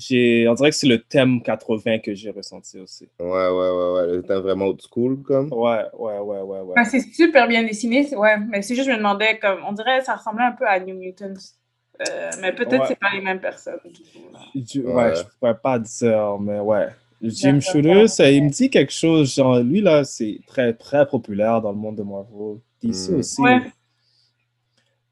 J'ai, 0.00 0.48
on 0.48 0.54
dirait 0.54 0.70
que 0.70 0.76
c'est 0.76 0.86
le 0.86 1.02
thème 1.02 1.42
80 1.42 1.98
que 1.98 2.14
j'ai 2.14 2.30
ressenti 2.30 2.78
aussi. 2.80 3.08
ouais, 3.20 3.26
ouais, 3.26 3.50
ouais, 3.50 3.92
ouais. 3.92 4.06
Le 4.16 4.22
temps 4.22 4.40
vraiment 4.40 4.66
old 4.66 4.80
school, 4.80 5.20
comme. 5.22 5.52
Ouais, 5.52 5.82
ouais, 5.98 6.18
ouais, 6.18 6.40
ouais, 6.40 6.60
ouais. 6.60 6.74
Ben, 6.74 6.84
c'est 6.84 7.00
super 7.00 7.46
bien 7.46 7.62
dessiné, 7.64 8.08
ouais. 8.16 8.36
Mais 8.48 8.62
c'est 8.62 8.74
juste, 8.74 8.86
je 8.86 8.92
me 8.92 8.96
demandais, 8.98 9.38
comme, 9.38 9.58
on 9.68 9.72
dirait 9.72 9.98
que 9.98 10.04
ça 10.06 10.16
ressemblait 10.16 10.44
un 10.44 10.52
peu 10.52 10.66
à 10.66 10.80
New 10.80 10.96
Mutants. 10.96 11.34
Euh, 12.08 12.30
mais 12.40 12.54
peut-être 12.54 12.80
Ouais. 12.80 12.86
c'est 12.88 12.98
pas 12.98 13.10
les 13.12 13.20
mêmes 13.20 13.40
personnes. 13.40 13.78
du 14.54 14.80
ouais, 14.82 14.92
Ouais. 14.94 15.14
je 15.16 15.22
pourrais 15.38 15.58
pas 15.58 15.78
dire, 15.78 16.38
mais 16.40 16.58
ouais. 16.60 16.88
Jim. 17.22 17.60
Shooter, 17.60 18.08
ça, 18.08 18.30
il 18.30 18.44
me 18.44 18.48
dit 18.48 18.70
quelque 18.70 18.92
chose, 18.92 19.34
genre, 19.34 19.58
lui, 19.60 19.82
là, 19.82 20.04
c'est 20.04 20.40
très, 20.46 20.72
très 20.72 21.06
populaire 21.06 21.60
dans 21.60 21.72
le 21.72 21.76
monde 21.76 21.96
de 21.96 22.02
Marvel. 22.02 22.60
DC 22.82 23.10
Mm. 23.10 23.14
aussi. 23.18 23.42
Ouais. 23.42 23.60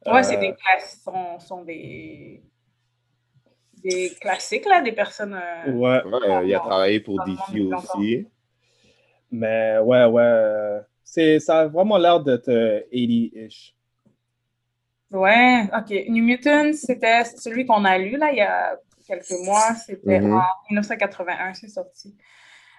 Ouais, 0.06 0.20
Euh, 0.20 0.22
c'est 0.22 0.38
des 0.38 0.54
classes, 0.54 1.02
sont, 1.04 1.38
sont 1.38 1.64
des, 1.64 2.40
des 3.82 4.10
classiques, 4.20 4.66
là, 4.66 4.80
des 4.82 4.92
personnes. 4.92 5.34
euh, 5.34 5.72
Ouais, 5.72 6.02
Ouais, 6.04 6.46
il 6.48 6.54
a 6.54 6.60
travaillé 6.60 7.00
pour 7.00 7.22
DC 7.24 7.60
aussi. 7.60 8.26
mais 9.30 9.78
ouais, 9.78 10.04
ouais. 10.06 10.22
euh, 10.22 10.80
C'est, 11.04 11.40
ça 11.40 11.60
a 11.60 11.66
vraiment 11.66 11.96
l'air 11.98 12.20
d'être 12.20 12.48
euh, 12.48 12.80
80-ish. 12.92 13.74
Ouais, 15.10 15.64
ok. 15.74 15.90
New 16.10 16.22
Mutants, 16.24 16.72
c'était 16.74 17.24
celui 17.24 17.64
qu'on 17.64 17.84
a 17.84 17.96
lu, 17.98 18.16
là, 18.18 18.30
il 18.30 18.36
y 18.38 18.42
a 18.42 18.76
quelques 19.06 19.30
mois. 19.44 19.74
C'était 19.74 20.20
Mhm. 20.20 20.34
en 20.34 20.42
1981, 20.68 21.54
c'est 21.54 21.68
sorti. 21.68 22.14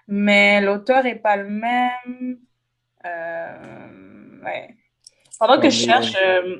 Mais 0.08 0.62
l'auteur 0.62 1.04
n'est 1.04 1.16
pas 1.16 1.38
le 1.38 1.50
même. 1.50 2.38
Euh, 3.06 4.44
ouais. 4.44 4.76
Pendant 5.40 5.60
que 5.60 5.70
je 5.70 5.86
cherche. 5.86 6.14
euh, 6.24 6.58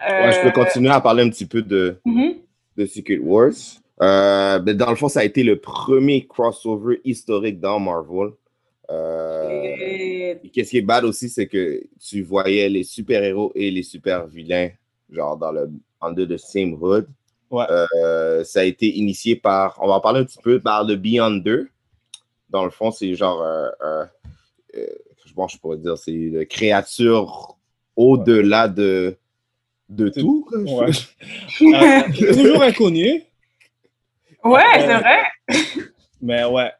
Ouais, 0.00 0.30
je 0.30 0.40
peux 0.42 0.48
euh, 0.48 0.52
continuer 0.52 0.90
à 0.90 1.00
parler 1.00 1.24
un 1.24 1.30
petit 1.30 1.46
peu 1.46 1.60
de, 1.62 2.00
mhm. 2.04 2.34
De 2.78 2.86
Secret 2.86 3.18
Wars. 3.18 3.52
Euh, 4.00 4.60
dans 4.60 4.90
le 4.90 4.96
fond, 4.96 5.08
ça 5.08 5.20
a 5.20 5.24
été 5.24 5.42
le 5.42 5.58
premier 5.58 6.26
crossover 6.26 7.00
historique 7.04 7.60
dans 7.60 7.80
Marvel. 7.80 8.30
Euh, 8.90 10.34
Qu'est-ce 10.52 10.70
qui 10.70 10.78
est 10.78 10.82
bad 10.82 11.04
aussi, 11.04 11.28
c'est 11.28 11.46
que 11.46 11.82
tu 12.00 12.22
voyais 12.22 12.68
les 12.68 12.84
super-héros 12.84 13.52
et 13.54 13.70
les 13.70 13.82
super-vilains, 13.82 14.70
genre 15.10 15.36
dans 15.36 15.52
le 15.52 15.68
under 16.00 16.26
the 16.26 16.38
same 16.38 16.78
hood. 16.80 17.06
Ouais. 17.50 17.64
Euh, 17.70 18.44
ça 18.44 18.60
a 18.60 18.64
été 18.64 18.86
initié 18.96 19.36
par, 19.36 19.78
on 19.82 19.88
va 19.88 19.94
en 19.94 20.00
parler 20.00 20.20
un 20.20 20.24
petit 20.24 20.38
peu, 20.42 20.60
par 20.60 20.84
le 20.84 20.96
Beyond 20.96 21.38
2. 21.38 21.68
Dans 22.50 22.64
le 22.64 22.70
fond, 22.70 22.90
c'est 22.90 23.14
genre, 23.14 23.42
euh, 23.42 23.68
euh, 23.82 24.04
euh, 24.76 24.86
bon, 25.34 25.48
je 25.48 25.58
pourrais 25.58 25.76
dire, 25.76 25.98
c'est 25.98 26.12
une 26.12 26.46
créature 26.46 27.56
au-delà 27.96 28.68
de, 28.68 29.16
de 29.88 30.08
tout. 30.08 30.46
Ouais. 30.52 30.90
Euh, 31.60 32.02
toujours 32.12 32.62
inconnu, 32.62 33.22
Ouais, 34.44 34.60
Euh, 34.76 34.78
c'est 34.80 34.98
vrai. 34.98 35.18
mais 36.22 36.44
ouais. 36.44 36.70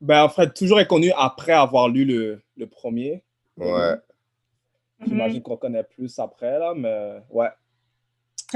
Ben, 0.00 0.22
en 0.24 0.28
fait, 0.28 0.52
toujours 0.54 0.78
inconnu 0.78 1.12
après 1.16 1.52
avoir 1.52 1.88
lu 1.88 2.04
le, 2.04 2.40
le 2.56 2.66
premier. 2.66 3.22
Ouais. 3.58 3.92
Mhm. 5.00 5.08
J'imagine 5.08 5.42
qu'on 5.42 5.56
connaît 5.56 5.82
plus 5.84 6.18
après, 6.18 6.58
là, 6.58 6.72
mais 6.76 7.18
ouais. 7.30 7.48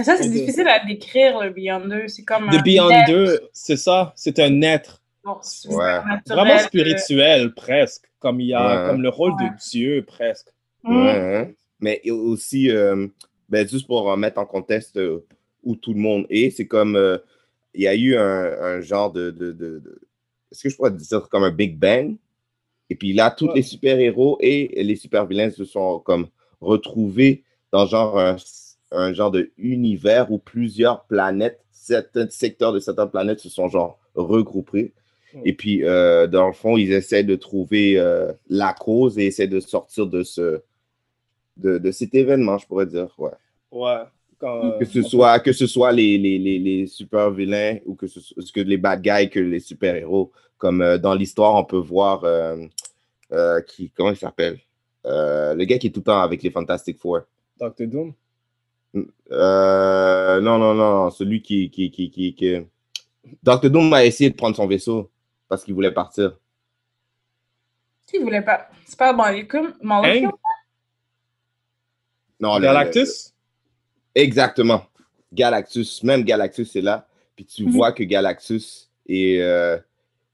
Ça, 0.02 0.16
c'est 0.16 0.28
difficile 0.30 0.68
à 0.68 0.84
décrire, 0.84 1.40
le 1.40 1.50
Beyond 1.50 1.86
2. 1.86 2.08
C'est 2.08 2.24
comme. 2.24 2.48
The 2.50 2.54
un 2.56 2.62
Beyond 2.62 2.90
être 2.90 3.08
2, 3.08 3.40
c'est 3.52 3.76
ça, 3.76 4.12
c'est 4.16 4.38
un 4.38 4.62
être 4.62 5.02
supernaturel, 5.42 6.22
vraiment 6.28 6.54
euh, 6.54 6.58
spirituel, 6.58 7.54
presque. 7.54 8.04
Comme 8.18 8.40
il 8.40 8.48
y 8.48 8.54
a 8.54 8.82
Ouais. 8.84 8.90
comme 8.90 9.02
le 9.02 9.08
rôle 9.08 9.32
Ouais. 9.32 9.48
de 9.50 9.54
Dieu, 9.70 10.04
presque. 10.06 10.48
Ouais, 10.84 10.94
hein. 10.94 11.50
Mais 11.80 12.00
aussi, 12.10 12.70
euh, 12.70 13.06
ben, 13.48 13.66
juste 13.68 13.86
pour 13.86 14.10
euh, 14.10 14.16
mettre 14.16 14.38
en 14.40 14.46
contexte 14.46 14.96
euh, 14.96 15.24
où 15.62 15.76
tout 15.76 15.94
le 15.94 16.00
monde 16.00 16.26
est, 16.30 16.50
c'est 16.50 16.66
comme 16.66 16.96
euh, 16.96 17.18
il 17.74 17.82
y 17.82 17.88
a 17.88 17.94
eu 17.94 18.16
un, 18.16 18.22
un 18.22 18.80
genre 18.80 19.12
de, 19.12 19.30
de, 19.30 19.52
de- 19.52 19.78
de- 19.80 20.00
Est-ce 20.52 20.62
que 20.64 20.68
je 20.70 20.76
pourrais 20.76 20.92
dire 20.92 21.28
comme 21.28 21.44
un 21.44 21.50
Big 21.52 21.78
Bang? 21.78 22.16
Et 22.90 22.94
puis 22.96 23.12
là, 23.12 23.30
tous 23.30 23.48
Ouais. 23.48 23.54
les 23.54 23.62
super-héros 23.62 24.38
et 24.40 24.82
les 24.84 24.96
super-vilains 24.96 25.50
se 25.50 25.64
sont 25.64 25.98
comme 26.00 26.28
retrouvés 26.60 27.44
dans 27.72 27.86
genre 27.86 28.18
un, 28.18 28.36
un 28.92 29.12
genre 29.12 29.30
de 29.30 29.50
univers 29.58 30.30
où 30.30 30.38
plusieurs 30.38 31.04
planètes, 31.06 31.60
certains 31.70 32.28
secteurs 32.30 32.72
de 32.72 32.78
certaines 32.80 33.10
planètes 33.10 33.40
se 33.40 33.48
sont 33.48 33.68
genre 33.68 33.98
regroupés. 34.14 34.92
Et 35.44 35.52
puis, 35.54 35.84
euh, 35.84 36.26
dans 36.26 36.46
le 36.46 36.52
fond, 36.52 36.76
ils 36.76 36.92
essaient 36.92 37.24
de 37.24 37.36
trouver 37.36 37.98
euh, 37.98 38.32
la 38.48 38.72
cause 38.72 39.18
et 39.18 39.26
essaient 39.26 39.48
de 39.48 39.60
sortir 39.60 40.06
de 40.06 40.22
ce, 40.22 40.62
de, 41.56 41.78
de 41.78 41.90
cet 41.90 42.14
événement, 42.14 42.58
je 42.58 42.66
pourrais 42.66 42.86
dire. 42.86 43.08
Ouais. 43.18 43.30
Ouais. 43.70 44.02
Quand, 44.38 44.78
Que 44.78 44.84
ce 44.84 45.02
soit, 45.02 45.38
que 45.40 45.52
ce 45.52 45.66
soit 45.66 45.92
les, 45.92 46.18
les, 46.18 46.38
les, 46.38 46.58
les 46.58 46.86
super 46.86 47.30
vilains 47.30 47.78
ou 47.86 47.94
que 47.94 48.06
ce 48.06 48.20
soit 48.20 48.42
que 48.54 48.60
les 48.60 48.76
bad 48.76 49.00
guys 49.00 49.30
que 49.30 49.40
les 49.40 49.60
super 49.60 49.94
héros. 49.96 50.30
Comme 50.58 50.82
euh, 50.82 50.98
dans 50.98 51.14
l'histoire, 51.14 51.54
on 51.54 51.64
peut 51.64 51.76
voir 51.78 52.24
euh, 52.24 52.56
euh, 53.32 53.60
qui, 53.62 53.90
comment 53.90 54.10
il 54.10 54.16
s'appelle? 54.16 54.58
Euh, 55.06 55.54
Le 55.54 55.64
gars 55.64 55.78
qui 55.78 55.86
est 55.86 55.90
tout 55.90 56.00
le 56.00 56.04
temps 56.04 56.20
avec 56.20 56.42
les 56.42 56.50
Fantastic 56.50 56.98
Four. 56.98 57.20
Doctor 57.58 57.86
Doom? 57.86 58.12
Euh, 59.30 60.40
non, 60.40 60.58
non, 60.58 60.74
non, 60.74 61.10
celui 61.10 61.42
qui, 61.42 61.70
qui, 61.70 61.90
qui, 61.90 62.10
qui, 62.10 62.34
qui... 62.34 62.56
Dr. 63.42 63.70
Doom 63.70 63.92
a 63.92 64.04
essayé 64.04 64.30
de 64.30 64.34
prendre 64.36 64.56
son 64.56 64.66
vaisseau 64.66 65.10
parce 65.48 65.64
qu'il 65.64 65.74
voulait 65.74 65.92
partir. 65.92 66.36
Qui 68.06 68.18
voulait 68.18 68.42
pas? 68.42 68.68
C'est 68.84 68.98
pas 68.98 69.12
Molecule. 69.12 69.74
Molecule? 69.82 70.30
Non, 72.40 72.58
Galactus? 72.60 73.32
le- 74.14 74.22
exactement. 74.22 74.82
Galactus, 75.32 76.02
même 76.02 76.22
Galactus 76.24 76.76
est 76.76 76.80
là. 76.82 77.06
Puis 77.34 77.44
tu 77.44 77.64
Mhm. 77.64 77.70
vois 77.72 77.92
que 77.92 78.02
Galactus 78.02 78.90
est, 79.08 79.40
euh, 79.40 79.76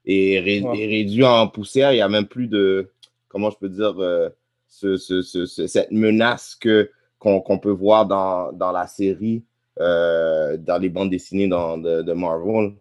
est, 0.06 0.38
ré- 0.40 0.60
Ouais. 0.62 0.80
est 0.80 0.86
réduit 0.86 1.24
en 1.24 1.48
poussière. 1.48 1.92
Il 1.92 1.96
n'y 1.96 2.00
a 2.02 2.08
même 2.08 2.26
plus 2.26 2.46
de, 2.48 2.90
comment 3.28 3.50
je 3.50 3.56
peux 3.58 3.68
dire, 3.68 3.94
euh, 4.00 4.28
ce- 4.68 4.96
ce- 4.96 5.22
ce- 5.22 5.46
ce- 5.46 5.66
cette 5.66 5.90
menace 5.90 6.54
que, 6.54 6.90
qu'on, 7.18 7.40
qu'on 7.40 7.58
peut 7.58 7.70
voir 7.70 8.06
dans, 8.06 8.52
dans 8.52 8.72
la 8.72 8.86
série, 8.86 9.44
euh, 9.80 10.56
dans 10.56 10.78
les 10.78 10.88
bandes 10.88 11.10
dessinées 11.10 11.48
dans, 11.48 11.78
de, 11.78 12.02
de 12.02 12.12
Marvel. 12.12 12.74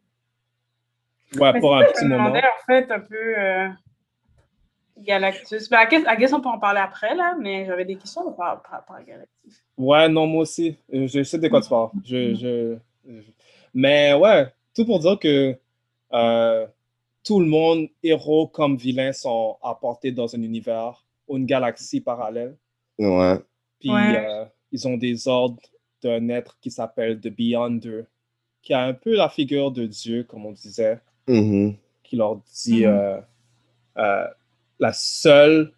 Ouais, 1.40 1.54
Mais 1.54 1.60
pour 1.60 1.76
un 1.78 1.84
petit 1.86 2.06
moment. 2.06 2.30
en 2.30 2.66
fait, 2.68 2.92
un 2.92 3.00
peu 3.00 3.16
euh, 3.40 3.68
Galactus. 5.02 5.70
Ben, 5.70 5.80
I 5.84 5.88
guess, 5.90 6.04
I 6.08 6.18
guess 6.18 6.34
on 6.34 6.42
peut 6.42 6.50
en 6.50 6.60
parler 6.60 6.80
après, 6.80 7.16
là, 7.16 7.36
mais 7.40 7.66
j'avais 7.66 7.86
des 7.86 7.96
questions 7.96 8.32
par 8.34 8.62
rapport 8.70 8.96
à 8.96 9.04
Galactus. 9.04 9.64
Ouais, 9.78 10.08
non, 10.10 10.28
moi 10.28 10.42
aussi. 10.42 10.78
Je 10.92 11.24
sais 11.24 11.38
de 11.40 11.48
quoi 11.48 11.62
tu 11.62 11.70
parles. 11.70 11.90
Je, 12.06 12.34
je, 12.36 12.78
je- 13.08 13.22
Mais 13.74 14.14
ouais, 14.14 14.48
tout 14.76 14.86
pour 14.86 15.00
dire 15.00 15.18
que 15.20 15.58
euh, 16.14 16.68
tout 17.24 17.40
le 17.40 17.46
monde, 17.46 17.88
héros 18.04 18.48
comme 18.48 18.76
vilain, 18.78 19.12
sont 19.14 19.58
apportés 19.62 20.12
dans 20.12 20.34
un 20.36 20.42
univers 20.42 21.06
ou 21.28 21.38
une 21.38 21.46
galaxie 21.46 22.02
parallèle. 22.02 22.56
Ouais. 23.00 23.38
Puis 23.80 23.90
Ouais. 23.92 24.26
euh, 24.26 24.46
ils 24.72 24.88
ont 24.88 24.98
des 24.98 25.28
ordres 25.28 25.62
d'un 26.04 26.30
être 26.30 26.58
qui 26.60 26.70
s'appelle 26.72 27.20
The 27.20 27.28
Beyonder, 27.30 28.04
qui 28.62 28.74
a 28.74 28.82
un 28.84 28.94
peu 28.94 29.16
la 29.16 29.30
figure 29.30 29.72
de 29.72 29.86
Dieu, 29.86 30.24
comme 30.24 30.46
on 30.46 30.52
disait, 30.52 31.00
Mhm. 31.28 31.76
qui 32.04 32.16
leur 32.16 32.38
dit 32.38 32.82
Mhm. 32.86 32.92
euh, 32.94 33.22
euh, 33.98 34.28
la 34.82 34.92
seule, 34.92 35.72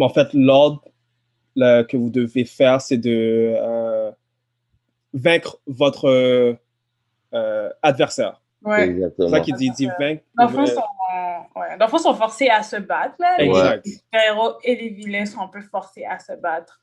en 0.00 0.08
fait, 0.08 0.28
l'ordre 0.32 0.82
que 1.56 1.96
vous 1.96 2.10
devez 2.10 2.44
faire, 2.44 2.80
c'est 2.80 2.98
de 2.98 3.54
euh, 3.56 4.10
vaincre 5.12 5.58
votre 5.66 6.08
euh, 7.32 7.70
adversaire. 7.82 8.42
Ouais. 8.62 9.12
C'est 9.16 9.28
ça 9.28 9.40
qu'il 9.40 9.54
dit, 9.54 9.66
il 9.66 9.72
dit 9.72 9.88
vaincre. 10.00 10.24
Dans 10.36 10.46
le 10.46 10.52
fond, 10.52 10.66
sont, 10.66 10.82
ouais. 11.56 11.78
Dans 11.78 11.84
le 11.86 11.90
fond, 11.90 11.98
sont 11.98 12.14
forcés 12.14 12.48
à 12.48 12.62
se 12.62 12.76
battre. 12.76 13.14
Là. 13.20 13.36
Les- 13.38 13.44
Exact. 13.46 13.86
Les 13.86 13.92
super-héros 13.92 14.54
et 14.64 14.74
les 14.76 14.88
vilains 14.88 15.26
sont 15.26 15.40
un 15.40 15.48
peu 15.48 15.60
forcés 15.60 16.04
à 16.04 16.18
se 16.18 16.32
battre. 16.32 16.80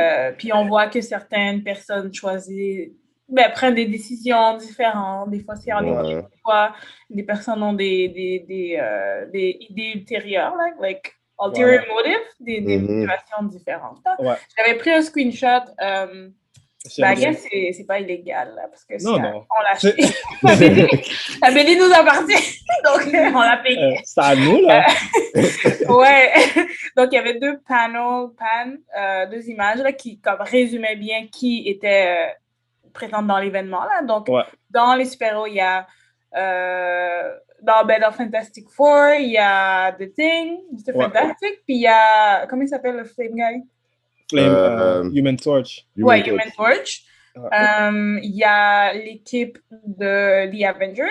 Euh, 0.00 0.32
puis 0.36 0.52
on 0.52 0.66
voit 0.66 0.88
que 0.88 1.00
certaines 1.00 1.62
personnes 1.62 2.12
choisissent, 2.12 2.90
ben, 3.28 3.50
prennent 3.52 3.74
des 3.74 3.86
décisions 3.86 4.56
différentes. 4.56 5.30
Des 5.30 5.40
fois, 5.40 5.56
c'est 5.56 5.72
en 5.72 5.82
Ouais. 5.84 6.10
équipe. 6.12 6.30
Des 6.30 6.38
fois, 6.42 6.74
des 7.10 7.22
personnes 7.24 7.62
ont 7.62 7.72
des, 7.72 8.08
des, 8.08 8.44
des, 8.46 8.78
euh, 8.80 9.26
des 9.30 9.56
idées 9.68 9.92
ultérieures, 9.96 10.54
là, 10.56 10.70
like 10.80 11.12
ulterior 11.40 11.84
motive, 11.92 12.18
des, 12.40 12.60
des 12.60 12.78
Mhm. 12.78 12.86
motivations 13.00 13.42
différentes. 13.44 13.98
Ouais. 14.20 14.34
J'avais 14.56 14.78
pris 14.78 14.90
un 14.92 15.02
screenshot. 15.02 15.46
Euh, 15.80 16.28
j'aime 16.88 17.16
ben, 17.20 17.36
c'est 17.72 17.84
pas 17.86 17.98
illégal, 17.98 18.54
là, 18.54 18.68
parce 18.70 18.84
que 18.84 19.02
Non, 19.04 19.18
non. 19.18 19.44
on 19.58 19.62
l'a 19.62 19.70
acheté. 19.72 20.04
la, 20.42 20.54
BD, 20.56 21.74
la 21.74 21.86
nous 21.86 21.92
appartient, 21.92 22.60
donc 22.84 23.12
euh, 23.14 23.30
on 23.34 23.40
l'a 23.40 23.56
payé. 23.58 23.82
Euh, 23.82 23.96
c'est 24.04 24.20
à 24.20 24.36
nous, 24.36 24.60
là. 24.62 24.86
Ouais. 25.88 26.32
Donc, 26.96 27.08
il 27.12 27.14
y 27.16 27.18
avait 27.18 27.38
deux 27.38 27.58
panels, 27.68 28.28
pan, 28.38 28.72
euh, 28.98 29.26
deux 29.26 29.48
images 29.50 29.78
là, 29.80 29.92
qui 29.92 30.18
comme, 30.20 30.40
résumaient 30.40 30.96
bien 30.96 31.26
qui 31.26 31.68
était 31.68 32.06
euh, 32.08 32.32
présente 32.96 33.26
dans 33.26 33.38
l'événement. 33.38 33.84
Là. 33.84 34.02
Donc, 34.02 34.28
Ouais. 34.28 34.42
dans 34.70 34.94
les 34.94 35.04
super-héros, 35.04 35.46
il 35.46 35.54
y 35.54 35.60
a 35.60 35.86
euh, 36.36 37.30
dans, 37.62 37.84
ben, 37.84 38.00
dans 38.00 38.12
Fantastic 38.12 38.68
Four, 38.68 39.14
il 39.18 39.30
y 39.30 39.38
a 39.38 39.92
The 39.92 40.12
Thing, 40.12 40.58
Mr. 40.72 40.94
Ouais. 40.94 41.04
Fantastic, 41.04 41.62
puis 41.64 41.76
il 41.76 41.80
y 41.82 41.86
a, 41.86 42.46
comment 42.46 42.62
il 42.62 42.68
s'appelle 42.68 42.96
le 42.96 43.04
Flame 43.04 43.32
Guy? 43.34 43.62
Flame, 44.30 44.52
Euh, 44.52 45.02
euh, 45.04 45.10
Human 45.14 45.36
Torch. 45.36 45.86
ouais, 45.96 46.20
Human 46.28 46.50
Torch. 46.56 47.04
Euh, 47.36 48.18
Il 48.22 48.34
y 48.34 48.44
a 48.44 48.92
l'équipe 48.94 49.58
de 49.70 50.46
The 50.50 50.64
Avengers. 50.64 51.06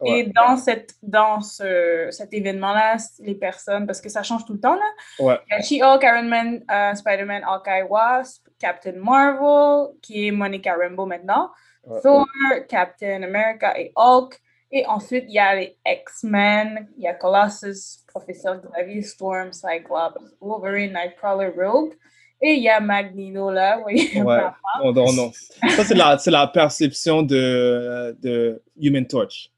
Ouais. 0.00 0.20
Et 0.20 0.24
dans, 0.24 0.56
cette, 0.56 0.94
dans 1.02 1.40
ce, 1.40 2.08
cet 2.10 2.32
événement-là, 2.34 2.96
les 3.20 3.34
personnes, 3.34 3.86
parce 3.86 4.00
que 4.00 4.08
ça 4.08 4.22
change 4.22 4.44
tout 4.44 4.52
le 4.54 4.60
temps, 4.60 4.74
là, 4.74 4.90
Ouais. 5.18 5.38
il 5.48 5.54
y 5.54 5.56
a 5.56 5.62
She-Hulk, 5.62 6.02
Iron 6.02 6.22
Man, 6.24 6.62
euh, 6.70 6.94
Spider-Man, 6.94 7.42
Hawkeye, 7.46 7.82
Wasp, 7.88 8.46
Captain 8.58 8.92
Marvel, 8.96 9.94
qui 10.02 10.26
est 10.28 10.30
Monica 10.30 10.74
Rambeau 10.74 11.06
maintenant, 11.06 11.50
Ouais. 11.84 12.00
Thor, 12.02 12.26
Captain 12.68 13.22
America 13.22 13.72
et 13.78 13.90
Hulk. 13.96 14.38
Et 14.72 14.86
ensuite, 14.86 15.24
il 15.26 15.34
y 15.34 15.38
a 15.38 15.54
les 15.56 15.76
X-Men, 15.84 16.88
il 16.96 17.02
y 17.02 17.08
a 17.08 17.14
Colossus, 17.14 18.04
Professeur 18.06 18.60
Xavier, 18.60 19.02
Storm, 19.02 19.52
Cyclops, 19.52 20.20
Wolverine, 20.40 20.92
Nightcrawler, 20.92 21.50
Rogue. 21.56 21.94
Et 22.42 22.54
il 22.54 22.62
y 22.62 22.68
a 22.68 22.80
Magneto 22.80 23.50
là, 23.50 23.76
vous 23.76 23.82
voyez. 23.82 24.20
Ouais. 24.22 24.40
Non, 24.82 24.92
non, 24.92 25.12
non. 25.12 25.32
Ça, 25.32 25.84
c'est 25.84 25.94
la, 25.94 26.16
c'est 26.18 26.30
la 26.30 26.46
perception 26.46 27.22
de, 27.22 28.16
de 28.20 28.62
Human 28.80 29.06
Torch. 29.06 29.50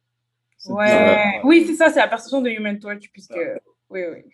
Ouais. 0.66 1.40
Oui, 1.44 1.64
c'est 1.66 1.74
ça, 1.74 1.90
c'est 1.90 2.00
la 2.00 2.08
perception 2.08 2.40
de 2.40 2.50
Human 2.50 2.78
Torch, 2.78 3.10
puisque. 3.12 3.38
Oui, 3.90 4.00
oui. 4.10 4.24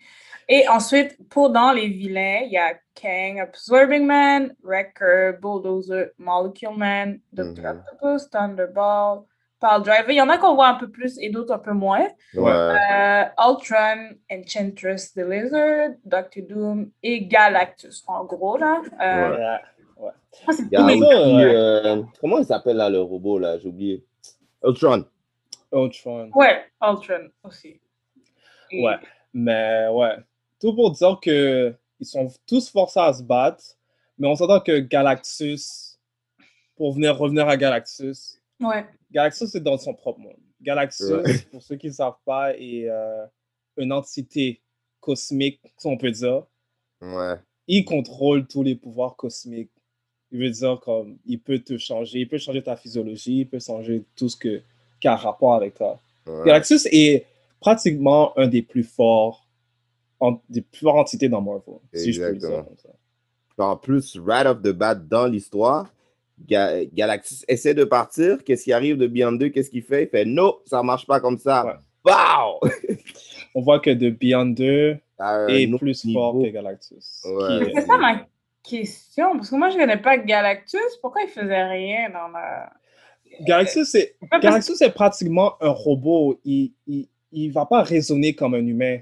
Et 0.51 0.67
ensuite, 0.67 1.15
pour 1.29 1.51
dans 1.51 1.71
les 1.73 1.87
vilains, 1.87 2.41
il 2.43 2.51
y 2.53 2.57
a 2.57 2.73
Kang, 2.95 3.39
Absorbing 3.39 4.03
Man, 4.03 4.55
Wrecker, 4.63 5.33
Bulldozer, 5.39 6.07
Molecule 6.17 6.75
Man, 6.75 7.19
Dr. 7.31 7.61
Mhm. 7.61 7.83
Octopus, 7.91 8.29
Thunderball, 8.31 9.25
Pile 9.59 9.83
Driver. 9.83 10.09
Il 10.11 10.15
y 10.15 10.21
en 10.21 10.29
a 10.29 10.37
qu'on 10.37 10.55
voit 10.55 10.67
un 10.69 10.75
peu 10.75 10.89
plus 10.89 11.17
et 11.19 11.29
d'autres 11.29 11.53
un 11.53 11.59
peu 11.59 11.73
moins. 11.73 12.07
Ouais. 12.33 12.51
Euh, 12.51 13.23
Ultron, 13.37 14.15
Enchantress 14.31 15.13
the 15.13 15.19
Lizard, 15.21 15.91
Doctor 16.05 16.43
Doom 16.47 16.91
et 17.03 17.25
Galactus, 17.25 18.03
en 18.07 18.23
gros, 18.25 18.57
là. 18.57 18.81
Euh, 19.01 19.57
Ouais. 19.97 20.11
euh, 20.73 22.03
comment 22.21 22.37
il 22.39 22.45
s'appelle 22.45 22.77
là 22.77 22.89
le 22.89 23.01
robot 23.01 23.39
là? 23.39 23.57
J'ai 23.59 23.67
oublié. 23.67 24.05
Ultron. 24.63 25.05
Ultron. 25.73 26.29
Ouais, 26.33 26.63
Ultron 26.81 27.29
aussi. 27.43 27.79
Et- 28.71 28.83
Ouais. 28.83 28.95
Mais 29.33 29.87
ouais. 29.89 30.15
Tout 30.59 30.73
pour 30.75 30.91
dire 30.91 31.17
que 31.21 31.73
ils 31.99 32.05
sont 32.05 32.27
tous 32.47 32.69
forcés 32.71 32.99
à 32.99 33.11
se 33.13 33.23
battre, 33.23 33.63
mais 34.17 34.27
on 34.27 34.35
s'entend 34.35 34.59
que 34.61 34.79
Galactus, 34.79 35.99
pour 36.75 36.93
venir 36.93 37.17
revenir 37.17 37.47
à 37.49 37.57
Galactus, 37.57 38.39
Ouais. 38.61 38.85
Galactus 39.11 39.53
est 39.55 39.59
dans 39.59 39.77
son 39.77 39.93
propre 39.93 40.19
monde. 40.19 40.35
Galactus, 40.61 41.07
Ouais. 41.09 41.23
pour 41.51 41.61
ceux 41.63 41.75
qui 41.77 41.87
ne 41.87 41.91
savent 41.93 42.17
pas, 42.25 42.55
est 42.57 42.87
euh, 42.89 43.25
une 43.77 43.91
entité 43.91 44.61
cosmique, 44.99 45.61
si 45.77 45.87
on 45.87 45.97
peut 45.97 46.11
dire. 46.11 46.43
Ouais. 47.01 47.35
Il 47.67 47.85
contrôle 47.85 48.45
tous 48.47 48.63
les 48.63 48.75
pouvoirs 48.75 49.15
cosmiques. 49.15 49.71
Il 50.31 50.39
veut 50.39 50.49
dire 50.49 50.79
comme 50.81 51.17
il 51.25 51.39
peut 51.39 51.59
te 51.59 51.77
changer, 51.77 52.19
il 52.19 52.27
peut 52.27 52.37
changer 52.37 52.61
ta 52.61 52.75
physiologie, 52.75 53.39
il 53.39 53.47
peut 53.49 53.59
changer 53.59 54.03
tout 54.15 54.29
ce 54.29 54.35
que, 54.37 54.61
qui 54.99 55.07
a 55.07 55.15
rapport 55.15 55.55
avec 55.55 55.73
toi. 55.75 55.99
ouais. 56.27 56.45
Galactus 56.45 56.87
est 56.91 57.25
pratiquement 57.59 58.37
un 58.37 58.47
des 58.47 58.61
plus 58.61 58.83
forts, 58.83 59.47
en- 60.19 60.39
des 60.49 60.61
plus 60.61 60.81
fortes 60.81 60.97
entités 60.99 61.29
dans 61.29 61.41
Marvel, 61.41 61.75
si 61.93 62.13
je 62.13 62.21
peux 62.21 62.29
le 62.31 62.37
dire 62.37 62.63
comme 62.65 62.77
ça. 62.77 62.89
En 63.57 63.75
plus, 63.75 64.17
right 64.19 64.45
off 64.45 64.61
the 64.61 64.69
bat 64.69 64.95
dans 64.95 65.25
l'histoire, 65.27 65.91
Ga- 66.47 66.85
Galactus 66.93 67.43
essaie 67.47 67.73
de 67.73 67.83
partir. 67.83 68.43
Qu'est-ce 68.43 68.63
qui 68.63 68.73
arrive 68.73 68.97
de 68.97 69.07
Beyond 69.07 69.33
2 69.33 69.49
Qu'est-ce 69.49 69.69
qu'il 69.69 69.83
fait? 69.83 70.03
Il 70.03 70.09
fait 70.09 70.25
non, 70.25 70.57
ça 70.65 70.81
marche 70.83 71.05
pas 71.05 71.19
comme 71.19 71.37
ça. 71.37 71.65
Ouais. 71.65 71.73
Pow! 72.03 72.59
On 73.55 73.61
voit 73.61 73.79
que 73.79 73.89
The 73.91 74.17
Beyond 74.17 74.45
2 74.47 74.97
À 75.17 75.35
un 75.35 75.47
est 75.47 75.67
plus 75.77 76.05
niveau. 76.05 76.19
fort 76.19 76.43
que 76.43 76.49
Galactus. 76.49 77.23
Ouais. 77.25 77.65
qui 77.65 77.71
est- 77.71 77.81
C'est 77.81 77.87
ça 77.87 77.97
ma 77.97 78.25
question, 78.63 79.31
parce 79.37 79.49
que 79.49 79.55
moi, 79.55 79.69
je 79.69 79.77
connais 79.77 79.97
pas 79.97 80.17
Galactus. 80.17 80.79
Pourquoi 81.01 81.21
il 81.23 81.29
faisait 81.29 81.63
rien 81.63 82.09
dans 82.09 82.27
la... 82.29 82.71
Galactus, 83.41 83.95
est 84.81 84.89
pratiquement 84.93 85.53
un 85.61 85.69
robot. 85.69 86.39
Il 86.43 86.73
il, 86.87 87.07
il 87.31 87.49
va 87.51 87.65
pas 87.65 87.83
raisonner 87.83 88.33
comme 88.33 88.55
un 88.55 88.65
humain. 88.65 88.99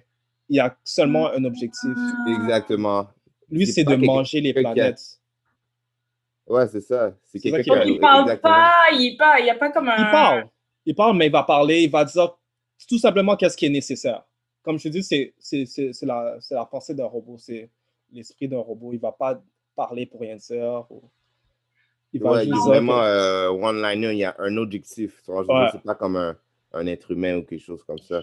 Il 0.50 0.60
a 0.60 0.76
seulement 0.84 1.32
un 1.32 1.44
objectif. 1.46 1.90
Exactement. 2.42 3.08
Lui, 3.50 3.66
C'est 3.68 3.84
de 3.84 3.96
manger 3.96 4.42
les 4.42 4.54
planètes. 4.54 5.17
Ouais, 6.48 6.68
c'est 6.68 6.82
ça. 6.82 7.14
C'est 7.26 7.40
quelqu'un 7.40 7.82
qui 7.82 8.00
parle 8.00 8.22
exactement. 8.24 8.54
pas, 8.54 8.74
il 8.94 9.14
est 9.14 9.18
pas, 9.18 9.40
il 9.40 9.46
y 9.46 9.50
a 9.50 9.56
pas 9.56 9.70
comme 9.72 9.90
un... 9.90 9.98
Il 9.98 10.12
parle. 10.12 10.46
Il 10.86 10.96
parle, 10.96 11.18
mais 11.18 11.26
il 11.28 11.32
va 11.32 11.44
parler. 11.44 11.82
Il 11.84 11.92
va 11.92 12.06
dire 12.06 12.38
tout 12.88 12.98
simplement 13.00 13.36
qu'est-ce 13.36 13.58
qui 13.58 13.66
est 13.66 13.70
nécessaire. 13.70 14.24
Comme 14.64 14.78
je 14.80 14.84
te 14.84 14.90
dis, 14.90 15.04
c'est 15.04 15.34
c'est- 15.40 15.66
c'est- 15.66 15.92
c'est 15.94 16.06
la, 16.06 16.38
c'est 16.40 16.56
la 16.56 16.66
pensée 16.66 16.94
d'un 16.94 17.06
robot. 17.06 17.38
C'est 17.38 17.70
l'esprit 18.12 18.48
d'un 18.48 18.60
robot. 18.60 18.94
Il 18.94 19.00
va 19.00 19.12
pas 19.12 19.42
parler 19.76 20.06
pour 20.06 20.22
rien 20.22 20.36
dire. 20.38 20.86
ou- 20.90 21.04
Il 22.14 22.22
va 22.22 22.32
Ouais, 22.32 22.46
il 22.46 22.50
est 22.50 22.54
juste 22.54 22.64
dire 22.64 22.72
vraiment 22.74 23.00
que- 23.00 23.04
euh, 23.06 23.50
one-liner. 23.52 24.12
Il 24.14 24.18
y 24.20 24.24
a 24.26 24.36
un 24.40 24.56
objectif. 24.58 25.22
Ouais. 25.28 25.44
C'est 25.74 25.84
pas 25.84 25.96
comme 25.96 26.16
un, 26.16 26.38
un 26.74 26.88
être 26.88 27.12
humain 27.12 27.38
ou 27.38 27.44
quelque 27.44 27.64
chose 27.64 27.84
comme 27.84 27.98
ça. 28.00 28.22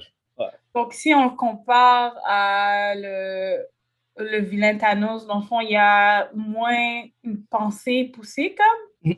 Donc, 0.74 0.92
si 0.92 1.14
on 1.14 1.24
le 1.30 1.36
compare 1.36 2.16
à 2.24 2.94
le, 2.96 3.64
le 4.16 4.38
vilain 4.40 4.76
Thanos, 4.78 5.26
dans 5.26 5.38
le 5.40 5.44
fond, 5.44 5.60
il 5.60 5.70
y 5.70 5.76
a 5.76 6.30
moins 6.34 7.02
une 7.24 7.42
pensée 7.50 8.10
poussée, 8.14 8.54
comme? 8.56 9.12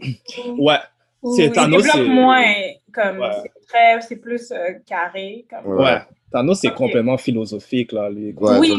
Ouais. 0.59 0.75
Ou 1.23 1.35
C'est 1.35 1.47
il 1.47 1.53
Thanos, 1.53 1.83
développe 1.83 2.07
c'est- 2.07 2.13
moins, 2.13 2.45
comme, 2.93 3.19
Ouais. 3.19 3.31
c'est 3.43 3.67
très, 3.69 4.01
c'est 4.03 4.17
plus 4.17 4.51
euh, 4.53 4.75
carré, 4.87 5.47
comme. 5.51 5.75
Ouais. 5.75 5.85
Ouais. 5.85 5.99
Thanos, 6.33 6.61
c'est 6.61 6.73
complètement 6.75 7.17
philosophique, 7.19 7.93
là. 7.93 8.11
Lui. 8.11 8.33
Ouais, 8.35 8.59
oui, 8.59 8.73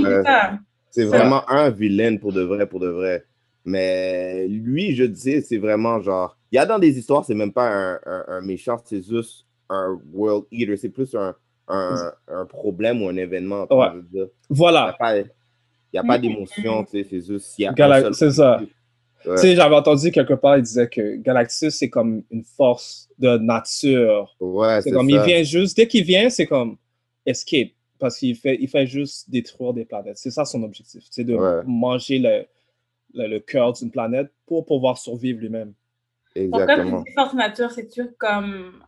c'est 0.92 1.06
vraiment 1.06 1.48
un 1.50 1.70
vilain 1.70 2.18
pour 2.18 2.34
de 2.34 2.42
vrai, 2.42 2.68
pour 2.68 2.80
de 2.80 2.88
vrai. 2.90 3.24
Mais 3.66 4.48
lui, 4.48 4.96
je 4.96 5.04
dis, 5.04 5.42
c'est 5.42 5.58
vraiment 5.58 6.00
genre. 6.02 6.38
Il 6.52 6.56
y 6.56 6.60
a 6.60 6.66
dans 6.66 6.80
des 6.80 6.98
histoires, 6.98 7.26
c'est 7.26 7.36
même 7.36 7.52
pas 7.54 7.68
un, 7.70 8.00
un- 8.06 8.26
un 8.28 8.42
méchant, 8.42 8.78
c'est 8.86 9.04
juste 9.06 9.46
un 9.70 10.00
world 10.14 10.46
eater. 10.52 10.78
C'est 10.78 10.90
plus 10.90 11.14
un, 11.16 11.36
un, 11.68 12.12
un 12.30 12.46
problème 12.46 13.02
ou 13.04 13.10
un 13.10 13.18
événement. 13.18 13.68
tu 13.68 13.76
vois, 13.76 13.94
Ouais. 14.14 14.26
Voilà. 14.50 14.96
pas, 14.98 15.16
il 15.98 16.04
y 16.06 16.06
a 16.06 16.08
pas 16.08 16.18
Mhm. 16.18 16.22
d'émotion, 16.22 16.84
tu 16.84 16.92
sais, 16.92 17.08
c'est 17.10 17.22
juste. 17.26 17.58
seul 17.58 18.14
c'est 18.14 18.32
ça. 18.32 18.60
Ouais. 19.26 19.36
Tu 19.36 19.42
sais, 19.42 19.56
j'avais 19.56 19.76
entendu 19.76 20.12
quelque 20.12 20.36
part, 20.36 20.58
il 20.58 20.64
disait 20.64 20.88
que 20.88 21.16
Galactus, 21.18 21.74
c'est 21.76 21.90
comme 21.90 22.24
une 22.32 22.44
force 22.44 23.10
de 23.18 23.38
nature. 23.38 24.36
Ouais, 24.40 24.76
C'est 24.82 24.90
c'est 24.90 24.96
comme, 24.96 25.10
ça. 25.10 25.16
il 25.16 25.22
vient 25.24 25.44
juste, 25.44 25.76
dès 25.76 25.88
qu'il 25.88 26.04
vient, 26.04 26.30
c'est 26.30 26.46
comme 26.46 26.78
escape. 27.26 27.70
Parce 28.00 28.20
qu'il 28.20 28.36
fait, 28.36 28.58
il 28.62 28.70
fait 28.70 28.86
juste 28.86 29.30
détruire 29.30 29.74
des 29.74 29.84
planètes. 29.86 30.18
C'est 30.18 30.30
ça 30.32 30.46
son 30.46 30.62
objectif. 30.64 31.04
C'est 31.10 31.24
de 31.24 31.36
Ouais. 31.36 31.64
manger 31.66 32.20
le, 32.20 32.46
le, 33.16 33.28
le 33.28 33.40
cœur 33.40 33.74
d'une 33.74 33.90
planète 33.90 34.32
pour 34.46 34.66
pouvoir 34.66 34.98
survivre 35.00 35.40
lui-même. 35.40 35.74
Pourquoi 36.36 36.62
Exactement. 36.64 37.02
dis 37.02 37.12
force 37.14 37.34
nature, 37.34 37.72
c'est-tu 37.72 38.04
comme 38.20 38.84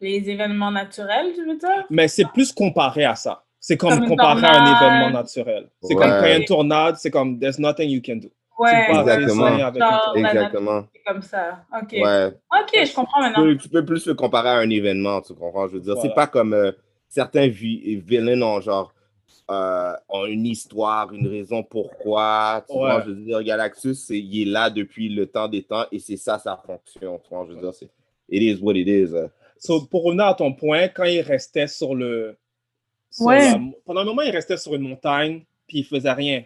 les 0.00 0.30
événements 0.30 0.70
naturels, 0.70 1.32
tu 1.34 1.44
veux 1.44 1.58
dire? 1.58 1.84
Mais 1.90 2.06
c'est 2.06 2.28
plus 2.32 2.52
comparé 2.52 3.04
à 3.04 3.16
ça. 3.16 3.44
C'est 3.60 3.76
comme, 3.76 4.06
comparé 4.06 4.46
à 4.46 4.62
un 4.62 4.64
événement 4.66 5.10
naturel. 5.10 5.68
C'est 5.82 5.94
comme 5.94 6.10
quand 6.10 6.24
il 6.24 6.30
y 6.30 6.32
a 6.32 6.36
une 6.38 6.44
tornade, 6.44 6.96
c'est 6.96 7.10
comme 7.10 7.38
there's 7.38 7.58
nothing 7.58 7.90
you 7.90 8.00
can 8.04 8.16
do. 8.16 8.28
Ouais, 8.58 8.70
tu 8.70 8.76
peux 8.76 8.92
pas 8.92 9.00
Exactement. 9.00 9.44
avec 9.46 9.82
Genre, 9.82 10.12
Exactement. 10.16 10.84
comme 11.06 11.22
ça. 11.22 11.64
OK. 11.80 11.92
Ouais. 11.92 12.26
OK, 12.28 12.84
je 12.86 12.94
comprends 12.94 13.20
Tu 13.20 13.26
maintenant. 13.28 13.42
peux, 13.44 13.56
tu 13.56 13.68
peux 13.68 13.84
plus 13.84 14.06
le 14.06 14.14
comparer 14.14 14.48
à 14.48 14.56
un 14.58 14.70
événement, 14.70 15.20
tu 15.20 15.32
comprends? 15.34 15.68
Je 15.68 15.74
veux 15.74 15.80
dire, 15.80 15.96
c'est 16.02 16.12
pas 16.14 16.26
comme 16.26 16.54
euh, 16.54 16.72
certains 17.08 17.46
vi- 17.48 17.96
villains 18.00 18.40
ont 18.42 18.60
genre 18.60 18.92
euh, 19.50 19.92
ont 20.10 20.26
une 20.26 20.44
histoire, 20.46 21.12
une 21.12 21.26
raison 21.28 21.62
pourquoi. 21.62 22.64
Tu 22.68 22.74
vois, 22.76 23.00
je 23.02 23.10
veux 23.10 23.14
dire, 23.24 23.42
Galactus, 23.42 23.98
c'est- 24.06 24.18
il 24.18 24.42
est 24.42 24.50
là 24.50 24.68
depuis 24.70 25.08
le 25.08 25.26
temps 25.26 25.48
des 25.48 25.62
temps 25.62 25.84
et 25.90 25.98
c'est 26.00 26.16
ça 26.18 26.38
sa 26.38 26.56
fonction. 26.56 27.18
Tu 27.26 27.34
vois, 27.34 27.46
je 27.48 27.54
veux 27.54 27.60
dire, 27.60 27.72
c'est 27.72 27.88
it 28.28 28.42
is 28.42 28.60
what 28.62 28.74
it 28.74 28.86
is. 28.86 29.14
euh. 29.14 29.28
So, 29.56 29.86
pour 29.86 30.04
revenir 30.04 30.26
à 30.26 30.34
ton 30.34 30.52
point, 30.52 30.88
quand 30.88 31.04
il 31.04 31.20
restait 31.22 31.66
sur 31.66 31.94
le. 31.94 32.36
Sur 33.10 33.26
Ouais. 33.26 33.38
la- 33.52 33.60
pendant 33.84 34.00
un 34.00 34.04
moment, 34.04 34.22
il 34.22 34.30
restait 34.30 34.56
sur 34.56 34.74
une 34.74 34.82
montagne, 34.82 35.42
puis 35.66 35.78
il 35.78 35.84
faisait 35.84 36.12
rien. 36.12 36.44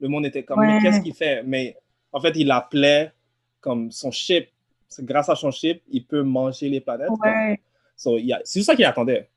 Le 0.00 0.08
monde 0.08 0.26
était 0.26 0.42
comme, 0.42 0.58
Ouais. 0.60 0.66
mais 0.66 0.80
qu'est-ce 0.82 1.00
qu'il 1.00 1.14
fait? 1.14 1.42
Mais 1.44 1.76
en 2.12 2.20
fait, 2.20 2.32
il 2.36 2.50
appelait 2.50 3.12
comme 3.60 3.90
son 3.90 4.10
chip. 4.10 4.48
C'est 4.88 5.04
grâce 5.04 5.28
à 5.28 5.34
son 5.34 5.50
chip, 5.50 5.82
il 5.90 6.04
peut 6.06 6.22
manger 6.22 6.68
les 6.68 6.80
planètes. 6.80 7.08
Ouais. 7.22 7.60
So, 7.96 8.18
il 8.18 8.26
y 8.26 8.32
a- 8.32 8.40
c'est 8.44 8.60
juste 8.60 8.66
ça 8.70 8.76
qu'il 8.76 8.84
attendait. 8.84 9.28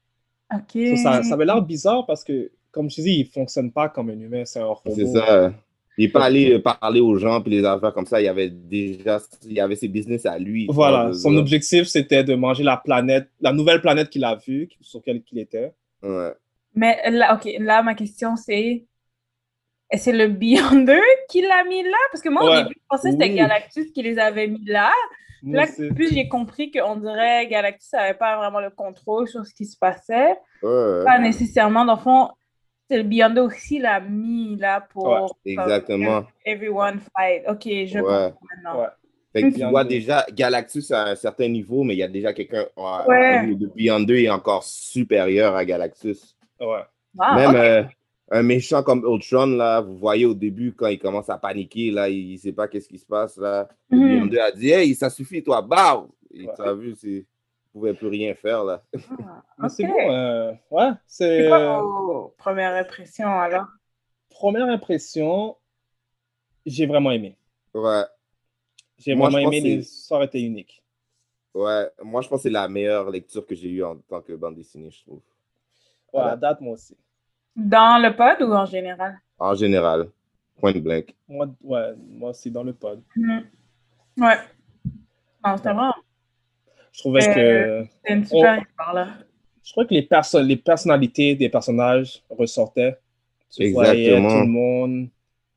So, 0.51 0.95
ça, 0.97 1.23
ça 1.23 1.33
avait 1.33 1.45
l'air 1.45 1.61
bizarre 1.61 2.05
parce 2.05 2.23
que, 2.23 2.51
comme 2.71 2.89
je 2.89 3.01
dis, 3.01 3.15
il 3.19 3.25
ne 3.25 3.29
fonctionne 3.31 3.71
pas 3.71 3.89
comme 3.89 4.09
un 4.09 4.19
humain, 4.19 4.43
c'est 4.45 4.59
un 4.59 4.65
robot. 4.65 4.93
C'est 4.95 5.05
ça. 5.07 5.53
Il 5.97 6.05
n'est 6.05 6.11
pas 6.11 6.25
allé 6.25 6.53
euh, 6.53 6.61
parler 6.61 6.99
aux 6.99 7.17
gens 7.17 7.41
puis 7.41 7.51
les 7.51 7.65
affaires 7.65 7.91
comme 7.91 8.05
ça. 8.05 8.21
Il 8.21 8.25
y 8.25 8.27
avait 8.27 8.49
déjà 8.51 9.19
il 9.45 9.53
y 9.53 9.59
avait 9.59 9.75
ses 9.75 9.87
business 9.87 10.27
à 10.27 10.37
lui. 10.37 10.67
Voilà, 10.69 11.11
son 11.13 11.35
objectif, 11.37 11.87
c'était 11.87 12.23
de 12.23 12.35
manger 12.35 12.63
la 12.63 12.77
planète, 12.77 13.29
la 13.41 13.51
nouvelle 13.51 13.81
planète 13.81 14.09
qu'il 14.11 14.23
a 14.23 14.35
vue, 14.35 14.69
sur 14.81 14.99
laquelle 14.99 15.23
il 15.31 15.39
était. 15.39 15.73
Ouais. 16.03 16.33
Mais 16.77 17.09
là, 17.09 17.33
ok, 17.35 17.49
là, 17.59 17.81
ma 17.83 17.95
question 17.95 18.35
c'est 18.35 18.85
c'est 19.93 20.11
le 20.11 20.27
Beyonder 20.27 20.99
qui 21.29 21.41
l'a 21.41 21.63
mis 21.63 21.81
là? 21.83 21.97
Parce 22.11 22.21
que 22.21 22.29
moi, 22.29 22.43
au 22.43 22.55
début, 22.63 22.75
je 22.75 22.85
pensais 22.89 23.09
que 23.09 23.13
c'était 23.13 23.29
Oui. 23.29 23.35
Galactus 23.35 23.91
qui 23.91 24.03
les 24.03 24.19
avait 24.19 24.47
mis 24.47 24.63
là. 24.65 24.91
Là, 25.43 25.63
aussi. 25.63 25.87
plus 25.93 26.13
j'ai 26.13 26.27
compris 26.27 26.71
qu'on 26.71 26.95
dirait 26.97 27.47
Galactus 27.47 27.93
n'avait 27.93 28.13
pas 28.15 28.37
vraiment 28.37 28.59
le 28.59 28.69
contrôle 28.69 29.27
sur 29.27 29.45
ce 29.45 29.53
qui 29.53 29.65
se 29.65 29.77
passait. 29.77 30.35
Ouais. 30.61 31.03
Pas 31.05 31.19
nécessairement. 31.19 31.85
Dans 31.85 31.95
le 31.95 32.01
fond, 32.01 32.29
c'est 32.89 32.97
le 32.97 33.03
Beyonder 33.03 33.41
aussi 33.41 33.79
l'a 33.79 33.99
mis 33.99 34.55
là 34.57 34.81
pour 34.81 35.05
Ouais, 35.07 35.19
comme, 35.19 35.63
Exactement. 35.63 36.23
everyone 36.45 36.99
fight. 36.99 37.43
Ok, 37.47 37.63
je 37.63 37.99
Ouais. 37.99 38.01
comprends 38.01 38.37
maintenant. 38.55 38.81
Ouais. 38.81 38.87
Fait 39.33 39.41
que 39.43 39.47
tu 39.49 39.53
Beyond 39.59 39.69
vois 39.69 39.83
déjà 39.83 40.25
Galactus 40.33 40.91
à 40.91 41.05
un 41.05 41.15
certain 41.15 41.47
niveau, 41.47 41.83
mais 41.83 41.93
il 41.93 41.99
y 41.99 42.03
a 42.03 42.07
déjà 42.07 42.33
quelqu'un. 42.33 42.65
Ouais. 42.75 43.45
Le 43.45 43.67
Beyond 43.75 43.99
2 44.01 44.15
est 44.17 44.29
encore 44.29 44.63
supérieur 44.63 45.55
à 45.55 45.63
Galactus. 45.65 46.36
Ouais. 46.59 46.83
Ah, 47.19 47.35
Même 47.35 47.55
euh, 47.55 47.83
un 48.31 48.43
méchant 48.43 48.83
comme 48.83 49.03
Ultron, 49.05 49.47
là, 49.47 49.81
vous 49.81 49.97
voyez 49.97 50.25
au 50.25 50.33
début, 50.33 50.73
quand 50.73 50.87
il 50.87 50.99
commence 50.99 51.29
à 51.29 51.37
paniquer, 51.37 51.91
là, 51.91 52.09
il 52.09 52.33
ne 52.33 52.37
sait 52.37 52.51
pas 52.53 52.67
qu'est-ce 52.67 52.87
qui 52.89 52.99
se 52.99 53.05
passe. 53.05 53.37
Là. 53.37 53.67
Mhm. 53.89 53.99
Beyond 54.07 54.25
2 54.27 54.37
a 54.39 54.51
dit 54.51 54.69
Hey, 54.69 54.93
ça 54.95 55.09
suffit, 55.09 55.43
toi, 55.43 55.61
bah 55.61 56.05
Ouais. 56.33 56.47
tu 56.55 56.61
as 56.61 56.73
vu, 56.73 56.95
c'est- 56.95 57.07
il 57.07 57.79
ne 57.79 57.79
pouvait 57.81 57.93
plus 57.93 58.07
rien 58.07 58.33
faire. 58.35 58.63
là. 58.63 58.83
Ah, 59.57 59.69
c'est 59.69 59.83
ok. 59.85 59.89
bon, 59.91 60.11
euh, 60.11 60.51
ouais, 60.71 60.89
c'est... 61.07 61.51
Euh, 61.51 61.81
premières 62.37 62.73
impressions 62.75 63.39
alors? 63.39 63.65
première 64.29 64.67
impression, 64.67 65.55
j'ai 66.65 66.85
vraiment 66.85 67.11
aimé. 67.11 67.37
Ouais, 67.73 68.03
J'ai 68.99 69.15
vraiment 69.15 69.37
aimé, 69.39 69.61
les 69.61 70.23
étaient 70.23 70.41
uniques. 70.41 70.83
ouais. 71.55 71.87
Moi, 72.03 72.21
je 72.21 72.27
pense 72.27 72.39
que 72.39 72.43
c'est 72.43 72.49
la 72.49 72.67
meilleure 72.67 73.09
lecture 73.09 73.45
que 73.45 73.55
j'ai 73.55 73.69
eue 73.69 73.83
en 73.83 73.95
tant 73.97 74.21
que 74.21 74.33
bande 74.33 74.55
dessinée, 74.55 74.91
je 74.91 75.01
trouve. 75.03 75.21
Ouais, 76.13 76.21
Voilà. 76.21 76.31
à 76.33 76.35
date, 76.37 76.61
moi 76.61 76.73
aussi. 76.73 76.95
Dans 77.55 78.01
le 78.01 78.15
pod 78.15 78.41
ou 78.47 78.53
en 78.53 78.65
général? 78.65 79.19
En 79.39 79.53
général, 79.55 80.09
point 80.59 80.73
blank. 80.73 81.13
Moi, 81.27 81.47
ouais, 81.63 81.93
moi 82.09 82.29
aussi, 82.31 82.49
dans 82.51 82.63
le 82.63 82.73
pod. 82.73 83.01
Mhm. 83.15 83.43
Ouais. 84.19 84.37
Non, 85.45 85.57
c'était 85.57 85.69
vraiment 85.73 85.93
Je 86.91 86.99
trouvais 86.99 87.27
Euh, 87.29 87.33
que... 87.83 87.89
c'était 87.91 88.13
une 88.13 88.25
super 88.25 88.57
On- 88.57 88.61
histoire 88.61 88.93
là. 88.93 89.07
Je 89.63 89.71
crois 89.73 89.85
que 89.85 89.93
les, 89.93 90.01
perso 90.03 90.41
les 90.41 90.55
personnalités 90.55 91.35
des 91.35 91.49
personnages 91.49 92.23
ressortaient. 92.29 92.97
Tu 93.51 93.69
voyais 93.71 94.05
Exactement. 94.07 94.29
tout 94.29 94.39
le 94.45 94.45
monde, 94.51 95.09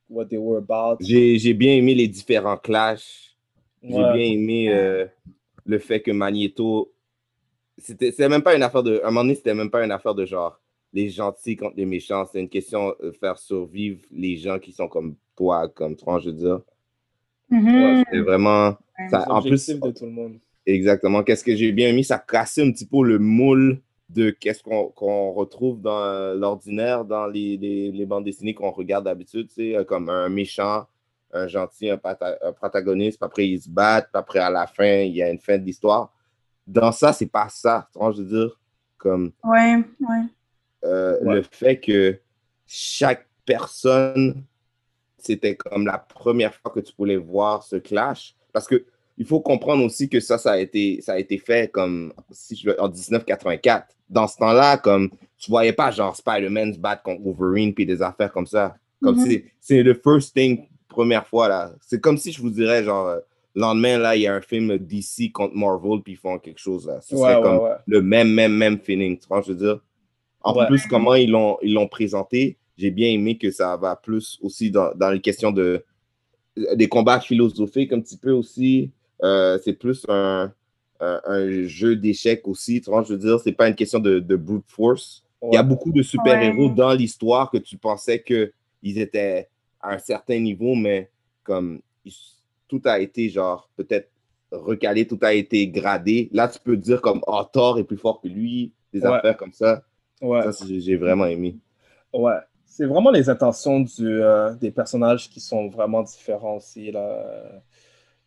what 0.08 0.24
they 0.26 0.38
were 0.38 0.58
about. 0.58 0.96
J'ai 1.00 1.38
j'ai 1.38 1.54
bien 1.54 1.74
aimé 1.74 1.94
les 1.94 2.08
différents 2.08 2.56
clashs. 2.56 3.36
J'ai 3.82 3.94
Ouais. 3.94 4.12
bien 4.12 4.32
aimé 4.32 4.68
euh, 4.68 5.06
le 5.64 5.78
fait 5.78 6.00
que 6.00 6.10
Magneto. 6.10 6.92
C'était 7.80 8.10
c'était 8.10 8.28
même 8.28 8.42
pas 8.42 8.54
une 8.54 8.62
affaire 8.62 8.82
de. 8.82 9.00
À 9.02 9.08
un 9.08 9.10
moment 9.10 9.22
donné, 9.22 9.34
c'était 9.34 9.54
même 9.54 9.70
pas 9.70 9.84
une 9.84 9.92
affaire 9.92 10.14
de 10.14 10.24
genre 10.24 10.60
les 10.92 11.08
gentils 11.10 11.56
contre 11.56 11.76
les 11.76 11.86
méchants. 11.86 12.26
C'est 12.26 12.40
une 12.40 12.48
question 12.48 12.94
de 13.02 13.10
faire 13.12 13.38
survivre 13.38 14.00
les 14.10 14.36
gens 14.36 14.58
qui 14.58 14.72
sont 14.72 14.88
comme 14.88 15.14
toi, 15.36 15.68
comme 15.68 15.96
toi, 15.96 16.18
je 16.18 16.26
veux 16.30 16.36
dire. 16.36 16.60
C'est 18.10 18.20
vraiment. 18.20 18.76
Ça, 19.10 19.24
en 19.30 19.40
plus, 19.42 19.66
de 19.80 19.90
tout 19.92 20.04
le 20.04 20.10
monde. 20.10 20.34
exactement. 20.66 21.22
Qu'est-ce 21.22 21.44
que 21.44 21.56
j'ai 21.56 21.72
bien 21.72 21.88
aimé? 21.88 22.02
Ça 22.02 22.18
cassait 22.18 22.62
un 22.62 22.70
petit 22.70 22.86
peu 22.86 23.02
le 23.04 23.18
moule 23.18 23.80
de 24.08 24.30
qu'est-ce 24.30 24.62
qu'on 24.62 24.88
qu'on 24.88 25.32
retrouve 25.32 25.80
dans 25.80 26.02
euh, 26.02 26.34
l'ordinaire, 26.34 27.04
dans 27.04 27.26
les, 27.26 27.56
les, 27.56 27.92
les 27.92 28.06
bandes 28.06 28.24
dessinées 28.24 28.54
qu'on 28.54 28.70
regarde 28.72 29.04
d'habitude, 29.04 29.48
tu 29.48 29.54
sais, 29.54 29.76
euh, 29.76 29.84
comme 29.84 30.08
un 30.10 30.28
méchant, 30.28 30.84
un 31.32 31.46
gentil, 31.46 31.88
un, 31.90 31.96
pata- 31.96 32.36
un 32.42 32.52
protagoniste, 32.52 33.22
après 33.22 33.46
ils 33.48 33.60
se 33.62 33.70
battent, 33.70 34.10
après 34.14 34.40
à 34.40 34.50
la 34.50 34.66
fin, 34.66 35.02
il 35.02 35.14
y 35.14 35.22
a 35.22 35.30
une 35.30 35.38
fin 35.38 35.58
de 35.58 35.64
l'histoire. 35.64 36.12
Dans 36.70 36.92
ça, 36.92 37.12
c'est 37.12 37.26
pas 37.26 37.48
ça, 37.48 37.88
je 37.94 38.22
veux 38.22 38.24
dire, 38.46 38.61
comme 38.96 39.33
Ouais, 39.44 39.76
ouais. 40.00 40.22
euh, 40.85 41.18
Ouais. 41.22 41.35
le 41.37 41.42
fait 41.42 41.78
que 41.80 42.18
chaque 42.66 43.26
personne, 43.44 44.44
c'était 45.18 45.56
comme 45.56 45.85
la 45.87 45.98
première 45.98 46.54
fois 46.54 46.70
que 46.70 46.80
tu 46.80 46.92
pouvais 46.94 47.16
voir 47.16 47.62
ce 47.64 47.76
clash. 47.76 48.35
Parce 48.52 48.66
que 48.66 48.85
il 49.18 49.26
faut 49.26 49.40
comprendre 49.40 49.85
aussi 49.85 50.09
que 50.09 50.18
ça, 50.20 50.38
ça 50.38 50.52
a 50.52 50.59
été, 50.59 51.00
ça 51.02 51.12
a 51.14 51.18
été 51.18 51.37
fait 51.38 51.70
comme 51.70 52.12
si 52.30 52.56
je, 52.56 52.70
en 52.78 52.88
1984. 52.88 53.88
Dans 54.09 54.26
ce 54.26 54.37
temps-là, 54.38 54.78
comme 54.78 55.11
tu 55.38 55.50
voyais 55.50 55.72
pas 55.72 55.90
genre 55.90 56.16
Spider-Man 56.16 56.74
se 56.74 56.78
battre 56.78 57.02
contre 57.02 57.22
Wolverine 57.22 57.74
puis 57.74 57.85
des 57.85 58.00
affaires 58.00 58.33
comme 58.33 58.46
ça. 58.46 58.76
Comme 59.02 59.18
c'est, 59.18 59.44
c'est 59.61 59.83
le 59.83 59.94
first 59.94 60.35
thing, 60.35 60.66
première 60.88 61.26
fois 61.26 61.48
là. 61.48 61.72
C'est 61.80 62.00
comme 62.00 62.16
si 62.18 62.33
je 62.33 62.40
vous 62.40 62.50
dirais 62.50 62.83
genre 62.85 63.09
euh, 63.09 63.18
le 63.54 63.60
lendemain 63.62 63.98
là, 63.98 64.16
il 64.16 64.22
y 64.22 64.26
a 64.26 64.34
un 64.34 64.40
film 64.40 64.78
DC 64.78 65.32
contre 65.32 65.54
Marvel 65.56 66.02
puis 66.02 66.12
ils 66.14 66.16
font 66.16 66.38
quelque 66.38 66.58
chose 66.60 66.86
là. 66.86 67.00
Ce 67.00 67.14
Ouais, 67.14 67.20
serait 67.20 67.36
ouais, 67.36 67.42
comme 67.42 67.58
ouais. 67.58 67.70
le 67.86 68.02
même, 68.02 68.32
même, 68.32 68.52
même 68.54 68.78
feeling. 68.78 69.18
Tu 69.18 69.26
vois, 69.28 69.42
je 69.42 69.52
veux 69.52 69.58
dire? 69.58 69.80
En 70.42 70.54
Ouais. 70.56 70.66
plus, 70.66 70.86
comment 70.86 71.14
ils 71.14 71.30
l'ont, 71.30 71.58
ils 71.62 71.72
l'ont 71.74 71.88
présenté, 71.88 72.56
j'ai 72.78 72.90
bien 72.90 73.08
aimé 73.08 73.36
que 73.36 73.50
ça 73.50 73.76
va 73.76 73.96
plus 73.96 74.38
aussi 74.42 74.70
dans, 74.70 74.92
dans 74.94 75.10
les 75.10 75.20
questions 75.20 75.52
de 75.52 75.84
des 76.74 76.88
combats 76.88 77.20
philosophiques 77.20 77.92
un 77.92 78.00
petit 78.00 78.16
peu 78.16 78.32
aussi. 78.32 78.90
Euh, 79.22 79.58
c'est 79.64 79.74
plus 79.74 80.04
un, 80.08 80.52
un, 81.00 81.20
un 81.24 81.62
jeu 81.66 81.96
d'échecs 81.96 82.46
aussi. 82.48 82.80
Tu 82.80 82.90
vois, 82.90 83.02
je 83.02 83.12
veux 83.14 83.18
dire, 83.18 83.38
c'est 83.40 83.52
pas 83.52 83.68
une 83.68 83.74
question 83.74 83.98
de, 83.98 84.18
de 84.18 84.36
brute 84.36 84.64
force. 84.68 85.22
Il 85.42 85.54
y 85.54 85.58
a 85.58 85.62
beaucoup 85.62 85.92
de 85.92 86.02
super-héros 86.02 86.68
Ouais. 86.68 86.74
dans 86.74 86.92
l'histoire 86.92 87.50
que 87.50 87.58
tu 87.58 87.78
pensais 87.78 88.22
qu'ils 88.22 88.98
étaient 88.98 89.48
à 89.80 89.94
un 89.94 89.98
certain 89.98 90.38
niveau, 90.38 90.74
mais 90.74 91.10
comme 91.44 91.80
ils- 92.04 92.12
tout 92.70 92.83
a 92.87 93.00
été 93.00 93.30
genre 93.30 93.70
peut-être 93.76 94.11
recalé, 94.52 95.06
tout 95.09 95.18
a 95.22 95.35
été 95.35 95.68
gradé. 95.68 96.30
Là, 96.33 96.48
tu 96.48 96.61
peux 96.61 96.76
dire 96.78 97.02
comme 97.02 97.22
oh, 97.28 97.44
Thor 97.52 97.78
est 97.80 97.85
plus 97.85 97.98
fort 97.98 98.20
que 98.22 98.28
lui, 98.28 98.74
des 98.94 99.06
Ouais. 99.06 99.09
affaires 99.09 99.37
comme 99.37 99.52
ça. 99.54 99.85
Ouais. 100.22 100.42
Ça, 100.52 100.66
j'ai 100.66 100.96
vraiment 100.96 101.26
aimé. 101.26 101.59
Ouais, 102.12 102.38
c'est 102.66 102.87
vraiment 102.87 103.11
les 103.11 103.28
intentions 103.30 103.80
du, 103.80 104.06
euh, 104.22 104.54
des 104.56 104.70
personnages 104.72 105.30
qui 105.30 105.40
sont 105.40 105.68
vraiment 105.68 106.02
différents 106.02 106.56
aussi. 106.56 106.90
Là. 106.90 107.62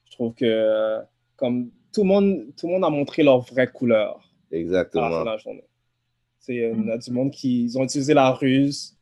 Je 0.05 0.11
trouve 0.13 0.33
que 0.35 0.45
euh, 0.45 1.01
comme 1.35 1.71
tout 1.93 2.03
le, 2.03 2.07
monde, 2.07 2.45
tout 2.57 2.67
le 2.67 2.73
monde 2.73 2.85
a 2.85 2.89
montré 2.89 3.23
leur 3.23 3.41
vraie 3.41 3.71
couleur 3.71 4.33
à 4.95 5.01
la 5.01 5.09
fin 5.09 5.19
Exactement. 5.19 5.21
de 5.21 5.25
la 5.25 5.37
journée. 5.37 5.65
C'est, 6.39 6.59
euh, 6.61 6.75
il 6.77 6.87
y 6.87 6.91
a 6.91 6.97
du 6.97 7.11
monde 7.11 7.31
qui 7.31 7.65
ils 7.65 7.77
ont 7.79 7.83
utilisé 7.83 8.13
la 8.13 8.31
ruse 8.31 8.97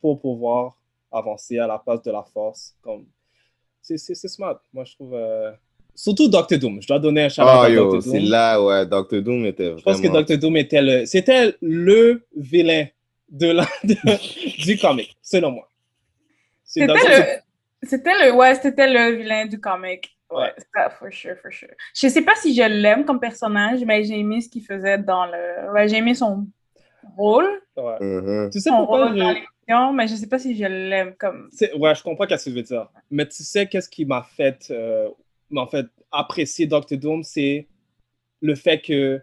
pour 0.00 0.20
pouvoir 0.20 0.78
avancer 1.12 1.58
à 1.58 1.66
la 1.66 1.78
place 1.78 2.02
de 2.02 2.10
la 2.12 2.24
force. 2.24 2.76
Comme... 2.82 3.06
C'est, 3.86 3.98
c'est, 3.98 4.14
c'est 4.14 4.28
smart, 4.28 4.58
moi 4.72 4.84
je 4.84 4.94
trouve. 4.94 5.12
euh, 5.14 5.52
Surtout 5.94 6.26
Doctor 6.26 6.58
Doom. 6.58 6.80
Je 6.80 6.88
dois 6.88 6.98
donner 6.98 7.24
un 7.24 7.28
shout 7.28 7.42
Oh 7.44 7.48
à 7.64 7.68
yo, 7.68 7.84
Doctor 7.84 8.02
c'est 8.12 8.18
Doom. 8.18 8.30
là, 8.30 8.62
ouais, 8.62 8.86
Doctor 8.86 9.20
Doom 9.20 9.44
était 9.44 9.64
vraiment... 9.64 9.78
Je 9.78 9.84
pense 9.84 10.00
que 10.00 10.08
Doctor 10.08 10.38
Doom 10.38 10.56
était 10.56 10.80
le, 10.80 11.04
c'était 11.04 11.54
le 11.60 12.22
vilain 12.34 12.86
de 13.28 13.48
la, 13.52 13.66
de- 13.84 14.64
du 14.64 14.78
comic, 14.78 15.14
selon 15.22 15.50
moi. 15.50 15.68
C'était 16.64 16.86
le, 16.94 17.86
c'était 17.86 18.12
le, 18.24 18.32
ouais, 18.32 18.54
c'était 18.54 18.90
le 18.90 19.16
vilain 19.18 19.46
du 19.46 19.60
comic. 19.60 20.10
Ouais, 20.30 20.44
Ouais. 20.44 20.52
ça, 20.74 20.88
for 20.90 21.12
sure, 21.12 21.36
for 21.42 21.52
sure. 21.52 21.68
Je 21.94 22.08
sais 22.08 22.22
pas 22.22 22.34
si 22.36 22.54
je 22.54 22.62
l'aime 22.62 23.04
comme 23.04 23.20
personnage, 23.20 23.84
mais 23.84 24.02
j'ai 24.02 24.18
aimé 24.18 24.40
ce 24.40 24.48
qu'il 24.48 24.64
faisait 24.64 24.96
dans 24.98 25.26
le, 25.26 25.72
ouais, 25.74 25.86
j'ai 25.88 25.96
aimé 25.98 26.14
son 26.14 26.46
rôle, 27.16 27.48
Ouais. 27.76 27.96
Mhm. 28.00 28.50
Tu 28.52 28.60
sais 28.60 28.70
son 28.70 28.76
pourquoi 28.78 29.06
rôle 29.08 29.18
dans 29.18 29.34
je... 29.34 29.92
mais 29.96 30.06
je 30.08 30.14
sais 30.14 30.28
pas 30.28 30.38
si 30.38 30.54
je 30.56 30.64
l'aime 30.64 31.14
comme. 31.16 31.48
c'est- 31.52 31.72
Ouais, 31.74 31.94
je 31.94 32.02
comprends 32.02 32.26
qu'est-ce 32.26 32.44
que 32.44 32.50
tu 32.50 32.56
veux 32.56 32.62
dire. 32.62 32.88
Mais 33.10 33.26
tu 33.26 33.42
sais 33.42 33.66
qu'est-ce 33.66 33.88
qui 33.88 34.04
m'a 34.04 34.22
fait, 34.22 34.68
euh, 34.70 35.08
en 35.56 35.66
fait, 35.66 35.86
apprécier 36.12 36.66
Doctor 36.66 36.96
Doom, 36.98 37.22
c'est 37.24 37.66
le 38.40 38.54
fait 38.54 38.80
que 38.80 39.20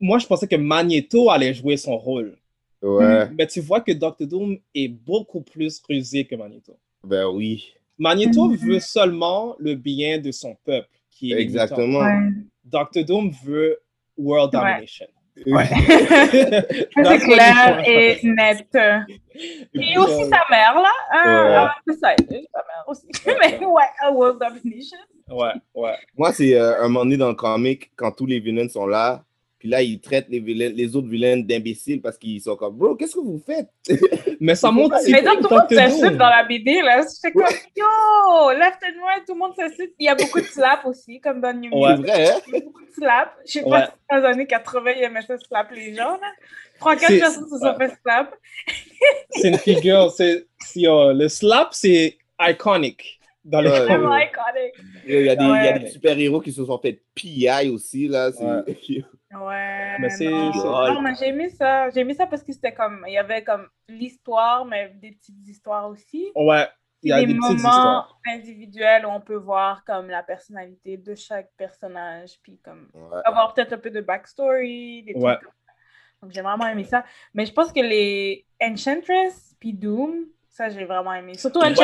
moi, 0.00 0.18
je 0.18 0.26
pensais 0.26 0.46
que 0.46 0.56
Magneto 0.56 1.30
allait 1.30 1.54
jouer 1.54 1.76
son 1.76 1.96
rôle. 1.96 2.36
Ouais, 2.82 3.30
Mais 3.30 3.46
tu 3.46 3.60
vois 3.60 3.80
que 3.80 3.92
Doctor 3.92 4.26
Doom 4.26 4.58
est 4.74 4.88
beaucoup 4.88 5.40
plus 5.40 5.80
rusé 5.88 6.26
que 6.26 6.34
Magneto. 6.36 6.76
ben 7.02 7.26
oui, 7.28 7.72
Magneto 7.98 8.48
Mhm. 8.50 8.56
veut 8.56 8.80
seulement 8.80 9.56
le 9.58 9.74
bien 9.74 10.18
de 10.18 10.30
son 10.32 10.54
peuple, 10.64 10.90
qui 11.10 11.32
est 11.32 11.40
exactement. 11.40 12.00
Ouais. 12.00 12.28
Doctor 12.64 13.04
Doom 13.04 13.30
veut 13.44 13.78
world 14.18 14.52
domination. 14.52 15.06
Ouais. 15.06 15.12
C'est 15.36 15.50
That's 15.50 16.94
what 16.96 17.18
clair 17.18 17.82
et 17.86 18.20
net. 18.22 18.66
Et 18.74 19.78
puis, 19.78 19.98
aussi 19.98 20.22
euh, 20.22 20.30
sa 20.30 20.44
mère, 20.50 20.74
là. 20.80 20.90
Hein, 21.12 21.44
Ouais. 21.44 21.54
ah, 21.56 21.74
c'est 21.86 21.98
ça, 21.98 22.14
sa 22.18 22.32
mère 22.32 22.84
aussi. 22.86 23.06
Mais 23.26 23.64
ouais, 23.64 23.82
a 24.00 24.12
world 24.12 24.38
domination. 24.38 24.98
Ouais, 25.28 25.52
ouais. 25.74 25.96
Moi, 26.16 26.32
c'est 26.32 26.54
euh, 26.54 26.78
un 26.80 26.88
moment 26.88 27.04
donné 27.04 27.16
dans 27.16 27.28
le 27.30 27.34
comic, 27.34 27.90
quand 27.96 28.12
tous 28.12 28.26
les 28.26 28.38
vilains 28.40 28.68
sont 28.68 28.86
là, 28.86 29.24
puis 29.64 29.70
là, 29.70 29.80
ils 29.80 29.98
traitent 29.98 30.26
les, 30.28 30.40
vilains, 30.40 30.68
les 30.68 30.94
autres 30.94 31.08
vilains 31.08 31.38
d'imbéciles 31.38 32.02
parce 32.02 32.18
qu'ils 32.18 32.38
sont 32.42 32.54
comme, 32.54 32.76
bro, 32.76 32.94
qu'est-ce 32.96 33.14
que 33.14 33.20
vous 33.20 33.42
faites? 33.46 33.70
Mais 34.38 34.54
ça 34.54 34.70
montre. 34.70 34.94
Mais 35.10 35.22
donc, 35.22 35.40
tout 35.40 35.48
le 35.48 35.56
monde 35.56 35.70
s'insulte 35.70 36.18
dans 36.18 36.28
la 36.28 36.44
BD, 36.44 36.82
là. 36.82 37.02
C'est 37.08 37.32
comme, 37.32 37.44
yo, 37.74 37.86
left 38.58 38.76
and 38.84 39.02
right, 39.02 39.24
tout 39.26 39.32
le 39.32 39.38
monde 39.38 39.54
s'insulte. 39.56 39.94
Il 39.98 40.04
y 40.04 40.08
a 40.10 40.14
beaucoup 40.16 40.38
de 40.38 40.44
slaps 40.44 40.84
aussi, 40.84 41.18
comme 41.18 41.40
dans 41.40 41.54
New 41.58 41.70
Ouais. 41.72 41.94
C'est 41.96 42.02
vrai, 42.02 42.28
hein? 42.30 42.40
Il 42.48 42.52
y 42.52 42.56
a 42.58 42.60
beaucoup 42.60 42.82
de 42.84 42.90
slaps. 42.92 43.30
Je 43.46 43.52
sais 43.52 43.64
Ouais. 43.64 43.70
pas 43.70 43.86
si 43.86 43.92
dans 44.10 44.16
les 44.18 44.24
années 44.26 44.46
80, 44.46 44.90
ils 44.98 45.02
aimaient 45.04 45.22
ça 45.22 45.38
slap 45.38 45.70
les 45.72 45.94
gens, 45.94 46.10
là. 46.12 46.32
Trois, 46.78 46.96
quatre 46.96 47.18
personnes 47.18 47.48
se 47.48 47.58
sont 47.58 47.74
fait 47.78 47.92
slap. 48.02 48.34
C'est 49.30 49.48
une 49.48 49.56
figure. 49.58 50.10
C'est, 50.10 50.44
euh, 50.76 51.14
le 51.14 51.28
slap, 51.30 51.68
c'est 51.72 52.18
iconic 52.38 53.18
dans 53.46 53.62
les 53.62 53.70
Ouais. 53.70 53.76
C'est 53.78 53.84
vraiment 53.96 54.18
iconic. 54.18 54.74
Il 55.06 55.22
y 55.22 55.28
a 55.30 55.36
des, 55.36 55.42
il 55.44 55.48
y 55.48 55.52
a 55.52 55.52
Ouais. 55.72 55.78
des 55.78 55.88
super-héros 55.88 56.40
qui 56.42 56.52
se 56.52 56.62
sont 56.62 56.78
fait 56.78 57.00
PI 57.14 57.70
aussi, 57.70 58.08
là. 58.08 58.30
c'est- 58.30 58.44
Ouais. 58.44 59.04
Mais 59.38 60.10
c'est- 60.10 60.28
non. 60.30 61.00
mais 61.02 61.14
j'ai 61.14 61.28
aimé 61.28 61.48
ça. 61.50 61.90
J'ai 61.90 62.00
aimé 62.00 62.14
ça 62.14 62.26
parce 62.26 62.42
que 62.42 62.52
c'était 62.52 62.72
comme. 62.74 63.04
Il 63.06 63.12
y 63.12 63.18
avait 63.18 63.42
comme 63.44 63.68
l'histoire, 63.88 64.64
mais 64.64 64.90
des 65.00 65.12
petites 65.12 65.46
histoires 65.48 65.88
aussi. 65.88 66.30
Ouais, 66.34 66.66
il 67.02 67.10
y 67.10 67.12
a 67.12 67.20
des, 67.20 67.26
des, 67.26 67.34
moments 67.34 67.54
histoires. 67.54 68.18
individuels 68.26 69.04
où 69.06 69.10
on 69.10 69.20
peut 69.20 69.36
voir 69.36 69.84
comme 69.84 70.08
la 70.08 70.22
personnalité 70.22 70.96
de 70.96 71.14
chaque 71.14 71.50
personnage, 71.56 72.38
puis 72.42 72.58
comme 72.64 72.88
Ouais. 72.94 73.20
avoir 73.24 73.52
peut-être 73.54 73.72
un 73.74 73.78
peu 73.78 73.90
de 73.90 74.00
backstory, 74.00 75.02
des 75.02 75.12
trucs 75.12 75.24
Ouais. 75.24 75.36
comme 75.36 75.50
ça. 75.66 75.72
Donc 76.22 76.32
j'ai 76.32 76.40
vraiment 76.40 76.66
aimé 76.66 76.84
ça. 76.84 77.04
Mais 77.34 77.44
je 77.44 77.52
pense 77.52 77.70
que 77.72 77.80
les 77.80 78.46
Enchantress 78.62 79.54
puis 79.60 79.74
Doom, 79.74 80.26
ça 80.48 80.68
j'ai 80.70 80.84
vraiment 80.84 81.12
aimé. 81.12 81.34
Surtout 81.34 81.60
Ouais. 81.60 81.74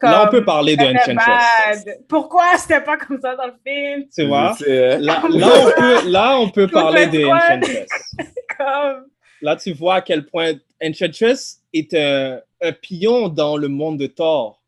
Là, 0.00 0.24
on 0.26 0.30
peut 0.30 0.44
parler 0.44 0.76
de 0.76 1.14
bad. 1.14 1.98
Pourquoi 2.08 2.56
c'était 2.58 2.80
pas 2.80 2.96
comme 2.96 3.20
ça 3.20 3.36
dans 3.36 3.46
le 3.46 3.54
film? 3.64 4.08
Tu 4.12 4.26
vois? 4.26 4.52
Hein? 4.52 4.98
Là, 4.98 5.22
là, 5.28 5.52
on 5.60 5.70
peut, 5.80 6.08
là, 6.10 6.38
on 6.38 6.48
peut 6.50 6.66
parler 6.66 7.06
de 7.06 7.24
quoi? 7.24 7.36
Enchantress. 7.36 7.88
Comme... 8.58 9.06
Là, 9.42 9.56
tu 9.56 9.72
vois 9.72 9.96
à 9.96 10.00
quel 10.02 10.26
point 10.26 10.54
Enchantress 10.82 11.62
est 11.72 11.94
un, 11.94 12.40
un 12.60 12.72
pion 12.72 13.28
dans 13.28 13.56
le 13.56 13.68
monde 13.68 13.98
de 13.98 14.06
Thor. 14.08 14.60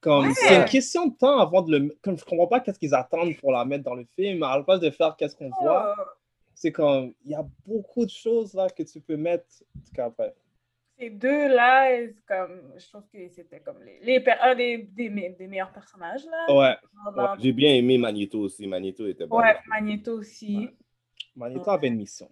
Comme, 0.00 0.26
Ouais. 0.28 0.34
C'est 0.34 0.56
une 0.56 0.64
question 0.64 1.06
de 1.06 1.14
temps 1.16 1.38
avant 1.38 1.62
de 1.62 1.76
le... 1.78 1.96
Comme 2.02 2.18
je 2.18 2.24
comprends 2.24 2.46
pas 2.48 2.60
qu'est-ce 2.60 2.78
qu'ils 2.78 2.94
attendent 2.94 3.36
pour 3.38 3.52
la 3.52 3.64
mettre 3.64 3.84
dans 3.84 3.94
le 3.94 4.06
film. 4.16 4.42
À 4.42 4.56
la 4.56 4.62
place 4.64 4.80
de 4.80 4.90
faire 4.90 5.14
qu'est-ce 5.16 5.36
qu'on 5.36 5.50
voit, 5.60 5.94
Oh. 5.98 6.02
c'est 6.54 6.72
comme... 6.72 7.12
Il 7.24 7.30
y 7.30 7.34
a 7.34 7.44
beaucoup 7.66 8.04
de 8.04 8.10
choses 8.10 8.54
là 8.54 8.68
que 8.68 8.82
tu 8.82 9.00
peux 9.00 9.16
mettre. 9.16 9.46
En 9.76 9.80
tout 9.80 9.92
cas, 9.94 10.10
bref. 10.16 10.32
Ces 11.04 11.10
deux-là, 11.10 11.98
comme, 12.26 12.72
je 12.78 12.88
trouve 12.88 13.02
que 13.12 13.28
c'était 13.28 13.60
comme 13.60 13.76
les, 13.82 14.24
un 14.40 14.54
des, 14.54 14.78
des, 14.78 15.10
me- 15.10 15.36
des 15.36 15.46
meilleurs 15.46 15.72
personnages. 15.72 16.24
Là, 16.24 16.54
Ouais. 16.54 17.36
J'ai 17.40 17.52
bien 17.52 17.74
aimé 17.74 17.98
Magneto 17.98 18.40
aussi. 18.40 18.66
Magneto 18.66 19.06
était 19.06 19.26
bon. 19.26 19.38
Ouais, 19.38 19.56
Magneto 19.68 20.18
aussi. 20.18 20.70
Magneto 21.36 21.70
avait 21.70 21.88
une 21.88 21.96
mission. 21.96 22.30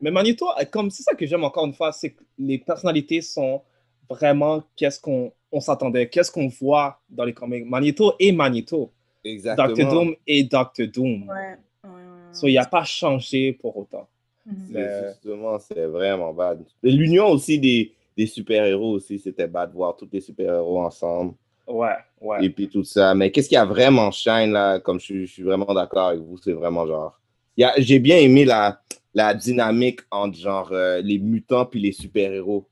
Mais 0.00 0.10
Magneto, 0.10 0.46
comme 0.72 0.90
c'est 0.90 1.04
ça 1.04 1.14
que 1.14 1.24
j'aime 1.24 1.44
encore 1.44 1.66
une 1.66 1.72
fois, 1.72 1.92
c'est 1.92 2.14
que 2.14 2.22
les 2.36 2.58
personnalités 2.58 3.20
sont 3.20 3.62
vraiment 4.10 4.64
qu'est-ce 4.74 5.00
qu'on 5.00 5.32
on 5.52 5.60
s'attendait, 5.60 6.08
qu'est-ce 6.08 6.32
qu'on 6.32 6.48
voit 6.48 7.00
dans 7.08 7.24
les 7.24 7.34
comics. 7.34 7.64
Magneto 7.64 8.14
et 8.18 8.32
Magneto. 8.32 8.92
Exactement. 9.24 9.74
Dr. 9.74 9.90
Doom 9.90 10.16
et 10.26 10.42
Dr. 10.44 10.86
Doom. 10.92 11.28
Ouais. 11.28 11.36
ouais, 11.84 11.90
ouais. 11.90 12.32
So, 12.32 12.48
il 12.48 12.54
n'a 12.54 12.66
pas 12.66 12.84
changé 12.84 13.52
pour 13.52 13.76
autant. 13.76 14.08
Mhm. 14.48 14.56
C'est- 14.66 14.72
Mais- 14.72 15.08
Justement, 15.12 15.58
c'est 15.58 15.86
vraiment 15.86 16.32
bad. 16.32 16.64
L'union 16.82 17.28
aussi 17.28 17.58
des, 17.58 17.92
des 18.16 18.26
super-héros 18.26 18.92
aussi, 18.94 19.18
c'était 19.18 19.46
bad 19.46 19.70
de 19.70 19.74
voir 19.74 19.96
tous 19.96 20.08
les 20.12 20.20
super-héros 20.20 20.80
ensemble. 20.82 21.34
Ouais, 21.66 21.96
ouais. 22.22 22.44
Et 22.44 22.50
puis 22.50 22.68
tout 22.68 22.82
ça. 22.84 23.14
Mais 23.14 23.30
qu'est-ce 23.30 23.48
qui 23.48 23.56
a 23.56 23.64
vraiment 23.66 24.10
shine 24.10 24.52
là, 24.52 24.80
comme 24.80 24.98
je, 24.98 25.04
suis- 25.04 25.26
je 25.26 25.32
suis 25.34 25.42
vraiment 25.42 25.72
d'accord 25.74 26.08
avec 26.08 26.20
vous, 26.20 26.38
c'est 26.38 26.52
vraiment 26.54 26.86
genre. 26.86 27.20
y 27.58 27.64
J'ai 27.78 27.98
bien 27.98 28.16
aimé 28.16 28.46
la, 28.46 28.80
la 29.12 29.34
dynamique 29.34 30.00
entre 30.10 30.38
genre 30.38 30.72
euh, 30.72 31.00
les 31.02 31.18
mutants 31.18 31.66
puis 31.66 31.80
les 31.80 31.92
super-héros. 31.92 32.66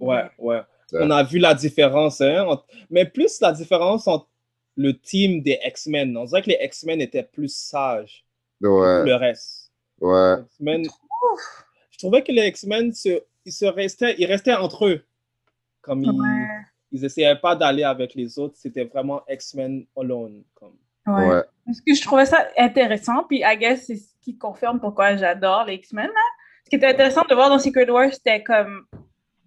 Ouais, 0.00 0.24
ouais. 0.38 0.60
Ouais. 0.92 1.00
On 1.02 1.10
a 1.10 1.22
vu 1.22 1.38
la 1.38 1.52
différence, 1.54 2.20
hein, 2.22 2.46
entre- 2.46 2.66
mais 2.88 3.04
plus 3.04 3.40
la 3.42 3.52
différence 3.52 4.08
entre 4.08 4.28
le 4.76 4.98
team 4.98 5.42
des 5.42 5.58
X-Men. 5.66 6.16
On 6.16 6.24
dirait 6.24 6.40
que 6.40 6.48
les 6.48 6.58
X-Men 6.62 7.00
étaient 7.02 7.24
plus 7.24 7.52
sages 7.54 8.24
Ouais, 8.62 8.68
que 9.02 9.04
le 9.06 9.14
reste. 9.16 9.67
Ouais. 10.00 10.82
Je 11.90 11.98
trouvais 11.98 12.22
que 12.22 12.32
les 12.32 12.46
X-Men, 12.48 12.92
se, 12.92 13.20
ils, 13.44 13.52
se 13.52 13.64
restaient, 13.66 14.14
ils 14.18 14.26
restaient 14.26 14.54
entre 14.54 14.86
eux. 14.86 15.02
Comme 15.82 16.04
ils, 16.04 16.10
Ouais. 16.10 16.46
ils 16.92 17.04
essayaient 17.04 17.36
pas 17.38 17.56
d'aller 17.56 17.82
avec 17.84 18.14
les 18.14 18.38
autres, 18.38 18.54
c'était 18.56 18.84
vraiment 18.84 19.22
X-Men 19.28 19.86
alone. 19.96 20.44
Comme. 20.54 20.76
Ouais. 21.06 21.28
Ouais. 21.28 21.42
Parce 21.64 21.80
que 21.80 21.94
je 21.94 22.02
trouvais 22.02 22.26
ça 22.26 22.46
intéressant, 22.56 23.24
puis 23.24 23.42
I 23.44 23.56
guess 23.58 23.86
c'est 23.86 23.96
ce 23.96 24.12
qui 24.20 24.36
confirme 24.36 24.78
pourquoi 24.80 25.16
j'adore 25.16 25.64
les 25.64 25.74
X-Men. 25.74 26.10
Ce 26.64 26.70
qui 26.70 26.76
était 26.76 26.86
intéressant 26.88 27.22
de 27.28 27.34
voir 27.34 27.48
dans 27.48 27.58
Secret 27.58 27.90
Wars, 27.90 28.12
c'était 28.12 28.42
comme 28.42 28.84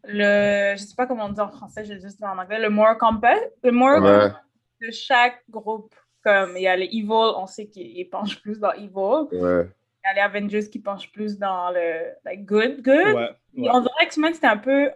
le, 0.04 0.74
je 0.76 0.82
sais 0.84 0.96
pas 0.96 1.06
comment 1.06 1.26
on 1.26 1.30
dit 1.30 1.40
en 1.40 1.50
français, 1.52 1.86
je 1.86 1.94
vais 1.94 2.00
juste 2.02 2.18
dire 2.18 2.28
en 2.28 2.38
anglais, 2.40 2.60
le 2.60 2.70
moral 2.70 2.98
compass, 2.98 3.40
le 3.64 3.72
moral 3.72 4.04
Ouais. 4.04 4.10
compass 4.30 4.42
de 4.82 4.92
chaque 4.92 5.44
groupe. 5.50 5.94
Comme 6.24 6.56
il 6.56 6.64
y 6.64 6.68
a 6.68 6.76
les 6.76 6.86
Evil, 6.86 7.10
on 7.12 7.48
sait 7.48 7.68
qu'ils 7.68 8.08
penchent 8.10 8.42
plus 8.42 8.60
dans 8.60 8.72
Evil. 8.74 9.28
Ouais. 9.40 9.68
Il 10.04 10.08
y 10.08 10.10
a 10.10 10.14
les 10.16 10.22
Avengers 10.22 10.70
qui 10.70 10.80
penchent 10.80 11.12
plus 11.12 11.38
dans 11.38 11.70
le 11.72 12.14
like, 12.26 12.46
good, 12.46 12.82
good. 12.82 13.16
Ouais, 13.16 13.30
On 13.70 13.80
dirait 13.82 13.94
que 14.00 14.06
X-Men 14.06 14.34
c'était 14.34 14.48
un 14.48 14.58
peu 14.58 14.92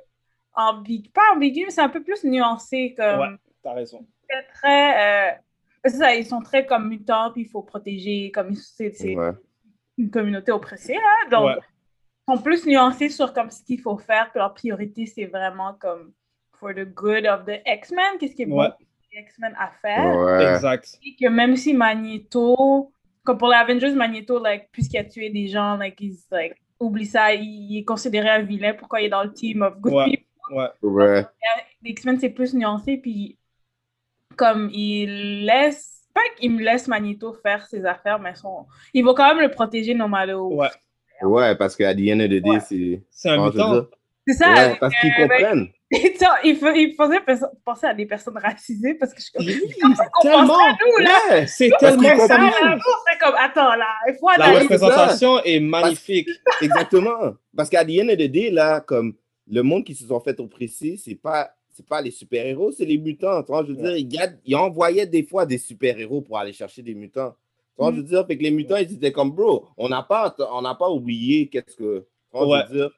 ambigu, 0.54 1.10
pas 1.12 1.22
ambigu, 1.34 1.66
mais 1.66 1.72
c'est 1.72 1.82
un 1.82 1.90
peu 1.90 2.02
plus 2.04 2.24
nuancé. 2.24 2.94
Comme 2.98 3.20
ouais, 3.20 3.28
t'as 3.64 3.74
raison. 3.74 4.06
très, 4.28 4.44
très. 4.54 5.32
euh, 5.32 5.36
c'est 5.84 5.98
ça, 5.98 6.16
ils 6.16 6.26
sont 6.26 6.42
très 6.42 6.66
comme 6.66 6.90
mutants, 6.90 7.32
puis 7.32 7.44
il 7.44 7.50
faut 7.50 7.62
protéger, 7.62 8.32
comme 8.32 8.54
c'est 8.56 8.92
c'est 8.94 9.16
Ouais. 9.16 9.32
une 9.98 10.10
communauté 10.10 10.52
oppressée, 10.52 10.96
là. 10.96 11.30
Donc, 11.30 11.46
Ouais. 11.58 11.62
ils 12.28 12.34
sont 12.36 12.42
plus 12.42 12.66
nuancés 12.66 13.10
sur 13.10 13.34
comme 13.34 13.52
ce 13.52 13.62
qu'il 13.64 13.80
faut 13.82 13.98
faire, 14.00 14.32
puis 14.32 14.40
leur 14.40 14.54
priorité, 14.56 15.06
c'est 15.06 15.26
vraiment 15.26 15.74
comme 15.80 16.14
for 16.60 16.70
the 16.74 16.86
good 16.86 17.28
of 17.28 17.46
the 17.46 17.62
X-Men, 17.68 18.18
qu'est-ce 18.20 18.34
qui 18.36 18.42
est 18.44 18.48
bon 18.48 18.62
Ouais. 18.62 18.70
pour 18.70 18.80
les 19.14 19.22
X-Men 19.22 19.54
à 19.60 19.70
faire. 19.70 20.18
Ouais. 20.18 20.54
Exact. 20.56 20.98
Et 21.06 21.16
que 21.16 21.30
même 21.30 21.56
si 21.56 21.74
Magneto, 21.76 22.92
comme 23.26 23.38
pour 23.38 23.50
les 23.50 23.56
Avengers, 23.56 23.92
Magneto, 23.94 24.42
like, 24.42 24.70
puisqu'il 24.72 24.98
a 25.00 25.04
tué 25.04 25.30
des 25.30 25.48
gens, 25.48 25.76
like, 25.78 26.00
he's, 26.00 26.26
like, 26.32 26.56
oublie 26.80 27.06
ça, 27.06 27.34
il, 27.34 27.78
est 27.80 27.84
considéré 27.84 28.30
un 28.30 28.42
vilain, 28.44 28.74
pourquoi 28.74 29.02
il 29.02 29.06
est 29.06 29.10
dans 29.10 29.24
le 29.24 29.34
team 29.34 29.62
of 29.64 29.78
good 29.80 29.94
Ouais. 29.94 30.06
people? 30.06 30.26
Ouais, 30.52 30.68
Ouais. 30.82 31.26
les 31.82 31.92
X-Men, 31.92 32.20
c'est 32.20 32.30
plus 32.30 32.54
nuancé, 32.54 32.98
puis 32.98 33.38
comme 34.38 34.70
il 34.72 35.46
laisse, 35.46 36.04
pas 36.14 36.22
qu'il 36.38 36.52
me 36.52 36.62
laisse 36.64 36.88
Magneto 36.88 37.34
faire 37.34 37.66
ses 37.66 37.84
affaires, 37.86 38.20
mais 38.20 38.36
son, 38.36 38.66
il 38.94 39.04
va 39.04 39.14
quand 39.16 39.28
même 39.34 39.42
le 39.42 39.50
protéger 39.52 39.94
no 39.96 40.08
matter 40.08 40.34
what. 40.36 40.66
ouais. 40.68 40.70
Ouais, 41.28 41.56
parce 41.56 41.76
qu'à 41.78 41.96
the 41.96 42.10
end 42.12 42.20
of 42.20 42.26
the 42.28 42.42
day, 42.42 42.50
Ouais. 42.50 42.60
c'est. 42.60 43.02
C'est 43.10 43.30
un 43.30 43.38
veux 43.38 43.52
mutant. 43.52 43.88
C'est 44.28 44.34
ça. 44.34 44.54
Ouais, 44.54 44.78
parce 44.80 44.94
qu'ils 45.00 45.12
euh, 45.12 45.28
ben, 45.28 45.38
comprennent. 45.38 45.68
ça, 46.18 46.36
il, 46.44 46.56
fa- 46.58 46.76
il 46.76 46.96
faisait 46.96 47.20
penser 47.64 47.86
à 47.88 47.94
des 47.94 48.06
personnes 48.08 48.38
racisées 48.38 48.96
parce 48.96 49.14
que 49.14 49.22
je 49.22 49.26
suis 49.44 49.62
Oui, 49.64 49.74
comme 49.82 49.96
ça 49.96 50.06
qu'on 50.14 50.22
tellement. 50.24 50.48
pense 50.48 50.58
à 50.58 50.72
nous, 50.72 51.04
là? 51.04 51.20
Ouais. 51.30 51.48
C'est 51.48 51.70
tellement 51.80 52.28
Ça, 52.28 52.38
c'est 52.40 53.20
comme, 53.20 53.36
attends, 53.38 53.76
là, 53.76 53.88
il 54.08 54.16
faut 54.20 54.28
La 54.38 54.60
représentation 54.60 55.44
est 55.44 55.60
magnifique. 55.60 56.28
Exactement. 56.62 57.36
Parce 57.56 57.70
qu'à 57.70 57.86
the 57.86 58.00
end 58.02 58.10
of 58.10 58.18
the 58.18 58.24
day, 58.32 58.50
là, 58.50 58.82
comme 58.82 59.14
le 59.48 59.62
monde 59.62 59.84
qui 59.84 59.94
se 59.94 60.08
sont 60.08 60.20
fait 60.20 60.40
oppresser, 60.40 60.98
c'est 60.98 61.16
pas. 61.16 61.52
C'est 61.78 61.86
pas 61.86 62.02
les 62.02 62.12
super-héros, 62.12 62.72
c'est 62.72 62.86
les 62.86 62.98
mutants. 62.98 63.44
Tu 63.44 63.48
vois, 63.52 63.66
je 63.68 63.74
veux 63.74 63.78
Ouais. 63.92 64.02
dire, 64.02 64.24
ils, 64.24 64.40
ils 64.46 64.56
envoyaient 64.56 65.06
des 65.08 65.24
fois 65.24 65.46
des 65.46 65.58
super-héros 65.58 66.22
pour 66.22 66.38
aller 66.40 66.54
chercher 66.54 66.82
des 66.82 66.96
mutants. 66.96 67.32
Tu 67.32 67.84
vois, 67.84 67.92
je 67.92 67.98
veux 67.98 68.04
dire, 68.04 68.26
fait 68.26 68.38
que 68.38 68.44
les 68.44 68.50
mutants, 68.52 68.78
ils 68.78 68.94
étaient 68.94 69.12
comme, 69.12 69.32
bro, 69.32 69.68
on 69.76 69.90
n'a 69.90 70.02
pas, 70.02 70.34
on 70.54 70.62
pas 70.64 70.90
oublié 70.90 71.50
qu'est-ce 71.50 71.76
que. 71.76 72.00
Tu 72.00 72.06
vois, 72.32 72.48
Ouais. 72.48 72.60
je 72.70 72.74
veux 72.74 72.80
dire, 72.80 72.92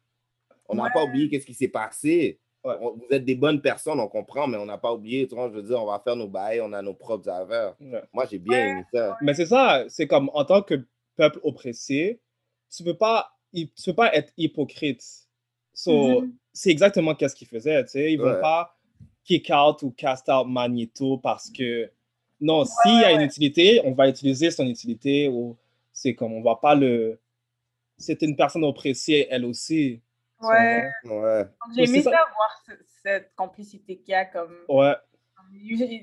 on 0.67 0.75
n'a 0.75 0.84
Ouais. 0.84 0.89
pas 0.93 1.03
oublié 1.03 1.30
qu'est-ce 1.30 1.45
qui 1.45 1.53
s'est 1.53 1.67
passé. 1.67 2.39
Ouais. 2.63 2.75
On- 2.82 2.91
vous 2.93 3.06
êtes 3.12 3.23
des 3.25 3.36
bonnes 3.36 3.62
personnes, 3.62 3.99
on 3.99 4.08
comprend, 4.08 4.47
mais 4.47 4.58
on 4.58 4.65
n'a 4.65 4.77
pas 4.77 4.93
oublié. 4.93 5.27
Tu 5.27 5.36
vois, 5.36 5.49
je 5.49 5.56
veux 5.56 5.63
dire, 5.63 5.82
on 5.82 5.86
va 5.86 5.99
faire 6.03 6.15
nos 6.15 6.27
bails, 6.27 6.60
on 6.62 6.73
a 6.73 6.82
nos 6.82 6.93
propres 6.93 7.30
affaires. 7.30 7.76
Ouais. 7.80 8.01
Moi, 8.13 8.26
j'ai 8.30 8.39
bien 8.39 8.68
aimé 8.68 8.84
ça. 8.93 9.18
Mais 9.22 9.34
c'est 9.34 9.45
ça, 9.45 9.86
c'est 9.88 10.07
comme 10.07 10.30
en 10.34 10.43
tant 10.43 10.61
que 10.61 10.86
peuple 11.15 11.39
oppressé, 11.43 12.20
tu 12.76 12.84
peux 12.84 12.95
pas, 12.97 13.32
tu 13.53 13.68
peux 13.86 13.93
pas 13.93 14.13
être 14.13 14.34
hypocrite. 14.38 15.03
So, 15.74 16.22
Mhm. 16.22 16.34
C'est 16.53 16.72
exactement 16.72 17.13
qu'est-ce 17.13 17.36
qu'ils 17.36 17.47
faisaient, 17.47 17.84
tu 17.84 17.91
sais. 17.91 18.11
Ils 18.13 18.18
vont 18.20 18.34
Ouais. 18.34 18.41
pas 18.41 18.76
kick 19.24 19.51
out 19.51 19.84
ou 19.84 19.91
cast 19.91 20.28
out 20.28 20.47
Magneto 20.47 21.18
parce 21.20 21.51
que 21.51 21.91
non, 22.41 22.65
s'il 22.65 22.99
y 22.99 23.03
a 23.03 23.11
une 23.11 23.22
utilité, 23.22 23.82
on 23.84 23.91
va 23.91 24.09
utiliser 24.09 24.49
son 24.49 24.65
utilité 24.68 25.28
ou 25.28 25.55
c'est 25.93 26.15
comme 26.15 26.34
on 26.34 26.41
va 26.41 26.55
pas 26.55 26.74
le. 26.74 27.20
C'est 27.99 28.22
une 28.24 28.36
personne 28.36 28.63
oppressée, 28.63 29.28
elle 29.30 29.45
aussi. 29.45 30.01
Ouais. 30.41 30.89
Ouais. 31.03 31.45
J'ai 31.75 31.83
aimé 31.83 32.01
ça, 32.01 32.11
voir 32.11 32.63
ce- 32.65 32.83
cette 33.03 33.31
complicité 33.35 33.97
qu'il 33.97 34.11
y 34.11 34.15
a 34.15 34.25
comme. 34.25 34.55
Ouais, 34.69 34.95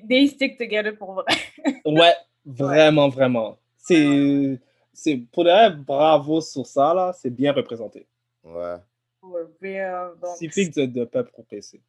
They 0.08 0.28
stick 0.28 0.56
together 0.58 0.96
pour 0.96 1.12
vrai. 1.14 1.24
ouais, 1.84 2.14
vraiment, 2.44 3.08
vraiment. 3.08 3.58
C'est 3.76 4.58
c'est 4.92 5.16
pour 5.32 5.44
de 5.44 5.50
vrai, 5.50 5.70
bravo 5.70 6.40
sur 6.40 6.66
ça, 6.66 6.94
là. 6.94 7.12
C'est 7.12 7.30
bien 7.30 7.52
représenté. 7.52 8.06
Ouais. 8.42 8.76
Donc, 9.22 10.36
Typique 10.38 10.74
de, 10.74 10.86
de 10.86 11.04
peuple 11.04 11.30
oppressé. 11.38 11.80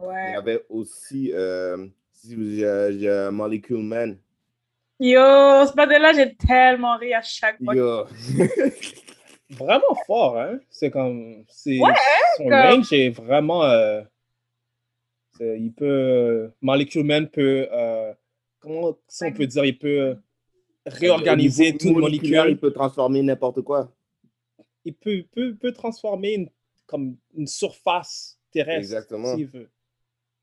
Il 0.00 0.04
y 0.04 0.08
ouais. 0.08 0.36
avait 0.36 0.64
aussi 0.68 1.32
euh, 1.32 1.86
si 2.12 2.34
vous- 2.34 2.50
j'ai- 2.50 2.98
j'ai 2.98 3.28
Molecule 3.32 3.82
Man. 3.82 4.18
Yo, 4.98 5.20
ce 5.66 5.74
matin-là, 5.76 6.12
j'ai 6.14 6.34
tellement 6.34 6.96
ri 6.96 7.12
à 7.14 7.22
chaque 7.22 7.62
fois. 7.62 7.74
Yo. 7.74 8.04
Vraiment 9.50 9.94
fort, 10.06 10.38
hein? 10.38 10.58
C'est 10.70 10.90
comme. 10.90 11.44
c'est 11.48 11.78
Ouais, 11.78 11.92
son 12.36 12.44
comme- 12.44 12.52
range 12.52 12.92
est 12.92 13.10
vraiment. 13.10 13.62
euh, 13.64 14.02
il 15.40 15.72
peut. 15.72 16.50
Molecule 16.60 17.04
Man 17.04 17.28
peut. 17.28 17.68
euh, 17.70 18.12
comment 18.60 18.96
si 19.06 19.24
on 19.24 19.32
peut 19.32 19.46
dire? 19.46 19.64
Il 19.64 19.78
peut 19.78 20.16
réorganiser 20.86 21.68
Au 21.68 21.72
niveau 21.72 21.78
toute 21.78 21.96
moléculaire, 22.02 22.42
molécule. 22.44 22.56
Il 22.56 22.60
peut 22.60 22.72
transformer 22.72 23.22
n'importe 23.22 23.62
quoi. 23.62 23.92
il 24.84 24.94
peut, 24.94 25.24
peut, 25.32 25.54
peut 25.56 25.72
transformer 25.72 26.34
une, 26.34 26.48
comme 26.86 27.16
une 27.36 27.46
surface 27.48 28.38
terrestre 28.52 28.78
Exactement. 28.78 29.34
s'il 29.36 29.46
veut. 29.48 29.68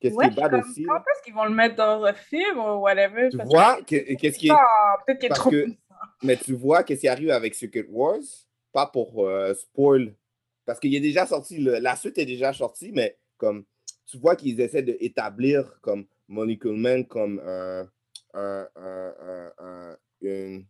Qu'est-ce 0.01 0.15
Ouais, 0.15 0.29
qui 0.29 0.37
est 0.37 0.41
bad 0.41 0.53
aussi? 0.55 0.83
Quand 0.83 0.97
est-ce 0.97 1.23
qu'ils 1.23 1.33
vont 1.33 1.45
le 1.45 1.51
mettre 1.53 1.75
dans 1.75 2.03
un 2.03 2.13
film 2.13 2.57
ou 2.59 2.81
whatever? 2.81 3.29
Tu 3.29 3.37
vois, 3.45 3.81
que- 3.81 3.95
que- 3.95 4.13
qu'est-ce 4.15 4.37
qui 4.37 4.47
est. 4.47 4.51
Ah, 4.51 4.97
Peut-être 5.07 5.19
qu'il 5.19 5.31
est 5.31 5.33
trop. 5.33 5.49
que, 5.49 5.65
mais 6.23 6.35
tu 6.35 6.53
vois 6.53 6.83
qu'est-ce 6.83 7.01
qui 7.01 7.07
arrive 7.07 7.29
avec 7.31 7.55
Secret 7.55 7.85
Wars, 7.89 8.19
pas 8.73 8.87
pour 8.87 9.25
euh, 9.25 9.53
spoil, 9.53 10.13
parce 10.65 10.79
qu'il 10.79 10.93
est 10.95 10.99
déjà 10.99 11.25
sorti, 11.25 11.59
le- 11.59 11.79
la 11.79 11.95
suite 11.95 12.17
est 12.17 12.25
déjà 12.25 12.51
sortie, 12.53 12.91
mais 12.91 13.17
comme 13.37 13.63
tu 14.05 14.17
vois 14.17 14.35
qu'ils 14.35 14.59
essaient 14.59 14.83
d'établir 14.83 15.79
comme 15.81 16.05
Molecule 16.27 16.75
Man 16.77 17.05
comme 17.05 17.39
un, 17.45 17.87
un, 18.33 18.67
un, 18.75 19.13
un, 19.21 19.51
un, 19.59 19.97
une- 20.21 20.65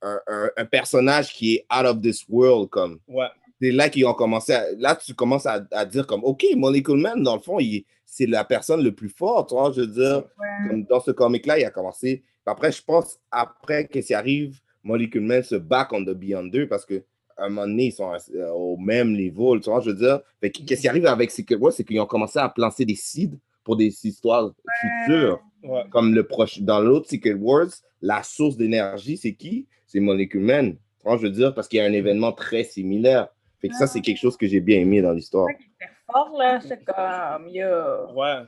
un- 0.00 0.20
un- 0.26 0.50
un 0.56 0.64
personnage 0.64 1.32
qui 1.32 1.56
est 1.56 1.66
out 1.72 1.86
of 1.86 2.00
this 2.00 2.24
world, 2.28 2.68
comme 2.70 2.98
Ouais. 3.08 3.26
c'est 3.60 3.70
là 3.70 3.88
qu'ils 3.88 4.06
ont 4.06 4.14
commencé 4.14 4.52
à, 4.52 4.64
là 4.78 4.96
tu 4.96 5.14
commences 5.14 5.46
à, 5.46 5.64
à 5.70 5.84
dire 5.84 6.06
comme 6.06 6.24
ok 6.24 6.44
Molecule 6.56 6.96
Man 7.00 7.22
dans 7.22 7.36
le 7.36 7.42
fond 7.42 7.58
il- 7.60 7.84
c'est 8.04 8.26
la 8.26 8.44
personne 8.44 8.82
le 8.82 8.92
plus 8.94 9.08
forte 9.08 9.50
tu 9.50 9.54
vois, 9.54 9.70
je 9.72 9.82
veux 9.82 9.86
dire 9.86 10.24
Ouais. 10.38 10.68
comme 10.68 10.84
dans 10.84 11.00
ce 11.00 11.10
comic 11.12 11.46
là 11.46 11.58
il 11.58 11.64
a 11.64 11.70
commencé 11.70 12.22
après 12.46 12.72
je 12.72 12.82
pense 12.82 13.20
après 13.30 13.86
qu'est-ce 13.86 14.08
qui 14.08 14.14
arrive 14.14 14.58
Molecule 14.82 15.22
Man 15.22 15.42
se 15.44 15.54
back 15.54 15.92
on 15.92 16.04
the 16.04 16.10
Beyond 16.10 16.46
2 16.46 16.66
parce 16.68 16.84
que 16.84 17.04
à 17.36 17.44
un 17.44 17.48
moment 17.48 17.66
donné 17.66 17.86
ils 17.86 17.92
sont 17.92 18.12
euh, 18.34 18.48
au 18.50 18.76
même 18.76 19.12
niveau 19.12 19.58
tu 19.58 19.70
vois 19.70 19.80
je 19.80 19.90
veux 19.90 19.96
dire? 19.96 20.20
Qu'est-ce 20.40 20.80
qui 20.82 20.88
arrive 20.88 21.06
avec 21.06 21.30
Secret 21.30 21.56
Wars 21.56 21.72
c'est 21.72 21.84
qu'ils 21.84 22.00
ont 22.00 22.06
commencé 22.06 22.38
à 22.38 22.48
planter 22.48 22.84
des 22.84 22.94
seeds 22.96 23.38
pour 23.64 23.76
des 23.76 23.94
histoires 24.06 24.50
futures 24.80 25.40
Ouais. 25.64 25.84
comme 25.90 26.12
le 26.12 26.24
proche 26.26 26.58
dans 26.60 26.80
l'autre 26.80 27.08
Secret 27.08 27.34
Wars 27.34 27.68
la 28.00 28.22
source 28.24 28.56
d'énergie 28.56 29.16
c'est 29.16 29.32
qui? 29.34 29.66
C'est 29.86 30.00
Molecule 30.00 30.40
Man 30.42 30.72
Tu 30.72 30.78
vois, 31.04 31.16
je 31.16 31.22
veux 31.22 31.30
dire? 31.30 31.54
Parce 31.54 31.68
qu'il 31.68 31.78
y 31.78 31.80
a 31.80 31.84
un 31.84 31.92
événement 31.92 32.32
très 32.32 32.64
similaire 32.64 33.28
fait 33.60 33.68
que 33.68 33.76
ça 33.76 33.86
c'est 33.86 34.00
quelque 34.00 34.18
chose 34.18 34.36
que 34.36 34.46
j'ai 34.48 34.58
bien 34.60 34.80
aimé 34.80 35.00
dans 35.02 35.12
l'histoire 35.12 35.46
C'était 35.48 35.92
fort, 36.10 36.36
là. 36.36 36.60
C'est 36.60 36.84
comme, 36.84 37.48
yo. 37.48 37.68
Ouais. 38.14 38.40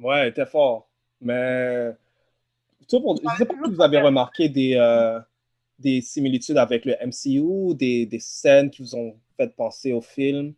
Ouais, 0.00 0.26
il 0.26 0.28
était 0.30 0.44
fort. 0.46 0.88
Mais. 1.20 1.92
tout 2.88 3.00
pour- 3.00 3.16
Je 3.16 3.36
sais 3.36 3.44
pas 3.44 3.54
si 3.64 3.70
vous 3.72 3.80
avez 3.82 4.00
remarqué 4.00 4.48
des, 4.48 4.74
euh, 4.74 5.20
des 5.80 6.00
similitudes 6.00 6.58
avec 6.58 6.84
le 6.84 6.94
MCU, 7.04 7.74
des, 7.74 8.06
des 8.06 8.18
scènes 8.20 8.70
qui 8.70 8.82
vous 8.82 8.94
ont 8.94 9.16
fait 9.36 9.54
penser 9.56 9.92
au 9.92 10.00
film? 10.00 10.54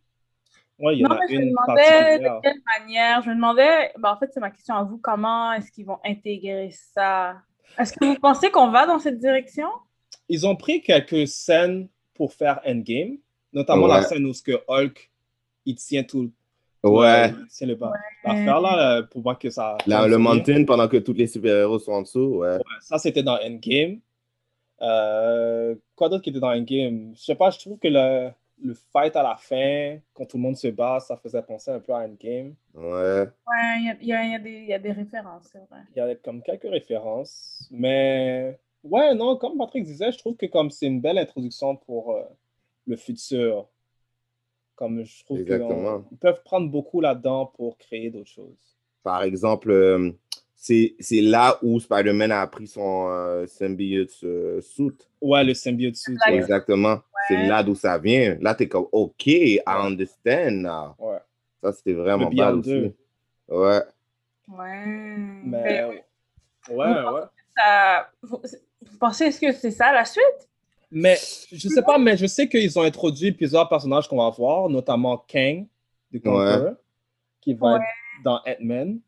Ouais, 0.79 0.95
il 0.95 1.01
y 1.01 1.05
en 1.05 1.09
Non, 1.09 1.15
a 1.15 1.19
mais 1.19 1.25
je 1.29 1.35
me 1.39 1.43
une 1.43 1.49
demandais 1.51 1.81
de 1.81 2.23
particulière. 2.23 2.39
quelle 2.43 2.61
manière. 2.79 3.21
Je 3.21 3.29
me 3.29 3.35
demandais, 3.35 3.91
ben, 3.97 4.11
en 4.11 4.17
fait, 4.17 4.29
c'est 4.33 4.39
ma 4.39 4.49
question 4.51 4.75
à 4.75 4.83
vous, 4.83 4.97
comment 4.97 5.53
est-ce 5.53 5.71
qu'ils 5.71 5.85
vont 5.85 5.99
intégrer 6.03 6.71
ça? 6.93 7.35
Est-ce 7.79 7.93
que 7.93 8.05
vous 8.05 8.19
pensez 8.19 8.51
qu'on 8.51 8.69
va 8.69 8.85
dans 8.85 8.99
cette 8.99 9.19
direction? 9.19 9.67
Ils 10.29 10.45
ont 10.45 10.55
pris 10.55 10.81
quelques 10.81 11.27
scènes 11.27 11.87
pour 12.13 12.33
faire 12.33 12.59
Endgame, 12.65 13.17
notamment 13.53 13.87
la 13.87 13.99
Ouais. 13.99 14.03
scène 14.05 14.25
où 14.25 14.33
ce 14.33 14.41
que 14.43 14.61
Hulk 14.67 15.09
il 15.65 15.75
tient 15.75 16.03
tout. 16.03 16.31
ouais 16.83 17.29
il 17.29 17.47
tient 17.47 17.67
le 17.67 17.75
bas. 17.75 17.91
L'affaire 18.25 18.59
là, 18.59 18.75
là, 18.75 19.03
pour 19.03 19.21
voir 19.21 19.39
que 19.39 19.49
ça. 19.49 19.77
Là, 19.87 20.07
le 20.07 20.17
mountain 20.17 20.65
pendant 20.65 20.87
que 20.87 20.97
tous 20.97 21.13
les 21.13 21.27
super-héros 21.27 21.79
sont 21.79 21.93
en 21.93 22.01
dessous 22.01 22.37
ouais 22.39 22.55
Ouais, 22.55 22.61
ça, 22.81 22.97
c'était 22.97 23.23
dans 23.23 23.37
Endgame. 23.41 23.99
Euh, 24.83 25.75
quoi 25.95 26.09
d'autre 26.09 26.23
qui 26.23 26.31
était 26.31 26.39
dans 26.41 26.51
Endgame? 26.55 27.13
Je 27.15 27.21
sais 27.23 27.35
pas, 27.35 27.51
je 27.51 27.59
trouve 27.59 27.79
que 27.79 27.87
le, 27.87 28.31
le 28.61 28.73
fight 28.91 29.15
à 29.15 29.23
la 29.23 29.37
fin, 29.37 29.99
quand 30.13 30.25
tout 30.25 30.37
le 30.37 30.43
monde 30.43 30.57
se 30.57 30.67
bat, 30.69 30.99
ça 30.99 31.17
faisait 31.17 31.43
penser 31.43 31.71
un 31.71 31.79
peu 31.81 31.93
à 31.93 31.99
Endgame. 31.99 32.55
ouais 32.73 33.27
Ouais, 33.47 33.77
il 33.79 33.85
y 33.85 33.89
a, 33.91 33.97
il 34.01 34.07
y 34.07 34.13
a- 34.13 34.25
y 34.27 34.35
a 34.35 34.39
des- 34.39 34.51
il 34.51 34.65
y 34.67 34.73
a 34.73 34.79
des 34.79 34.91
références, 34.91 35.49
c'est 35.51 35.59
vrai. 35.69 35.81
Il 35.95 35.97
y 35.97 36.01
avait 36.01 36.17
comme 36.17 36.41
quelques 36.41 36.69
références. 36.69 37.67
Mais 37.71 38.59
ouais, 38.83 39.13
non, 39.15 39.37
comme 39.37 39.57
Patrick 39.57 39.83
disait, 39.85 40.11
je 40.11 40.17
trouve 40.17 40.35
que 40.35 40.45
comme 40.45 40.71
c'est 40.71 40.87
une 40.87 41.01
belle 41.01 41.17
introduction 41.17 41.75
pour 41.77 42.13
euh, 42.15 42.23
le 42.87 42.97
futur. 42.97 43.69
Comme 44.75 45.03
je 45.03 45.23
trouve 45.23 45.41
Exactement. 45.41 46.03
qu'ils 46.09 46.17
peuvent 46.19 46.43
prendre 46.43 46.69
beaucoup 46.69 47.01
là-dedans 47.01 47.47
pour 47.47 47.75
créer 47.79 48.11
d'autres 48.11 48.29
choses. 48.29 48.77
par 49.03 49.23
exemple 49.23 49.71
euh, 49.71 50.11
c'est 50.65 50.95
c'est 50.97 51.19
là 51.19 51.57
où 51.61 51.77
Spider-Man 51.77 52.31
a 52.31 52.39
appris 52.41 52.67
son 52.67 53.07
euh, 53.09 53.45
symbiote 53.47 54.11
euh, 54.23 54.61
suit 54.61 54.97
Ouais, 55.19 55.43
le 55.43 55.53
symbiote 55.53 55.97
suit. 55.97 56.15
Ouais. 56.25 56.35
exactement 56.37 56.99
c'est 57.27 57.47
là 57.47 57.61
d'où 57.63 57.75
ça 57.75 57.97
vient 57.97 58.37
là 58.39 58.55
t'es 58.55 58.67
comme 58.69 58.87
ok 58.93 59.25
I 59.27 59.59
understand 59.67 60.51
now 60.61 60.95
ouais. 60.99 61.17
ça 61.61 61.73
c'était 61.73 61.91
vraiment 61.93 62.29
Beyond 62.29 62.59
aussi 62.59 62.69
2. 62.69 62.95
ouais 63.49 63.81
Ouais. 64.47 64.85
Mais 64.85 65.63
Ben, 65.81 65.89
ouais, 66.69 66.85
ouais. 67.11 67.21
ça- 67.57 68.09
vous, 68.21 68.39
pensez, 68.99 69.25
est-ce 69.25 69.39
que 69.39 69.51
c'est 69.53 69.71
ça 69.71 69.91
la 69.93 70.03
suite? 70.05 70.49
Mais 70.91 71.15
je 71.51 71.67
sais 71.69 71.81
pas, 71.81 71.97
mais 71.97 72.17
je 72.17 72.25
sais 72.27 72.47
qu'ils 72.49 72.77
ont 72.77 72.83
introduit 72.83 73.31
plusieurs 73.31 73.67
personnages 73.69 74.07
qu'on 74.07 74.17
va 74.17 74.29
voir, 74.29 74.67
notamment 74.69 75.17
Kang 75.31 75.65
de 76.11 76.19
Conqueror, 76.19 76.73
qui 77.41 77.53
va 77.53 77.67
Ouais. 77.73 77.75
être 77.79 78.23
dans 78.25 78.39
Ant-Man. 78.45 78.99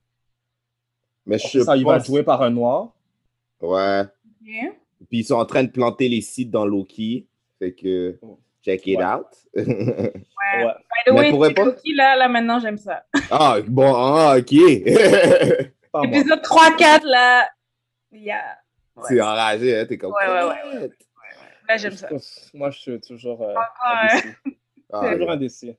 Mais 1.25 1.37
je 1.37 1.59
Ça, 1.59 1.75
il 1.77 1.83
va 1.85 1.93
être 1.95 1.99
pense 1.99 2.07
joué 2.07 2.23
par 2.23 2.41
un 2.41 2.49
noir. 2.49 2.93
ouais 3.61 4.03
Bien. 4.41 4.73
puis 5.09 5.19
ils 5.19 5.23
sont 5.25 5.35
en 5.35 5.45
train 5.45 5.63
de 5.63 5.69
planter 5.71 6.07
les 6.09 6.21
sites 6.21 6.51
dans 6.51 6.65
Loki 6.65 7.27
fait 7.59 7.73
que 7.73 8.19
check 8.63 8.85
it 8.87 8.97
Ouais. 8.99 9.05
out 9.05 9.27
Ouais. 9.55 9.65
Ouais. 9.65 10.73
By 10.73 11.01
the 11.05 11.11
Mais 11.13 11.19
way, 11.19 11.29
pour 11.31 11.41
c'est 11.43 11.47
répondre- 11.49 11.71
Loki, 11.71 11.93
là, 11.95 12.15
là, 12.15 12.27
maintenant, 12.29 12.59
j'aime 12.59 12.77
ça. 12.77 13.03
ah 13.31 13.57
bon 13.67 13.93
ah 13.95 14.35
ok. 14.37 14.51
Épisode 16.03 16.41
3-4, 16.41 17.05
là, 17.05 17.47
yeah. 18.11 18.57
Ouais. 18.95 19.03
c'est 19.07 19.21
enragé 19.21 19.79
hein, 19.79 19.85
t'es 19.87 19.97
comme 19.97 20.11
Ouais, 20.13 20.27
ouais, 20.27 20.43
ouais, 20.43 20.79
ouais. 20.81 20.89
Là, 21.67 21.77
j'aime 21.77 21.93
ça. 21.93 22.07
Moi, 22.53 22.69
je 22.69 22.79
suis 22.79 23.01
toujours 23.01 23.41
euh, 23.41 23.53
Ah, 23.81 24.07
indécis. 24.13 24.27
Ah, 24.93 25.11
Toujours 25.13 25.31
indécis. 25.31 25.75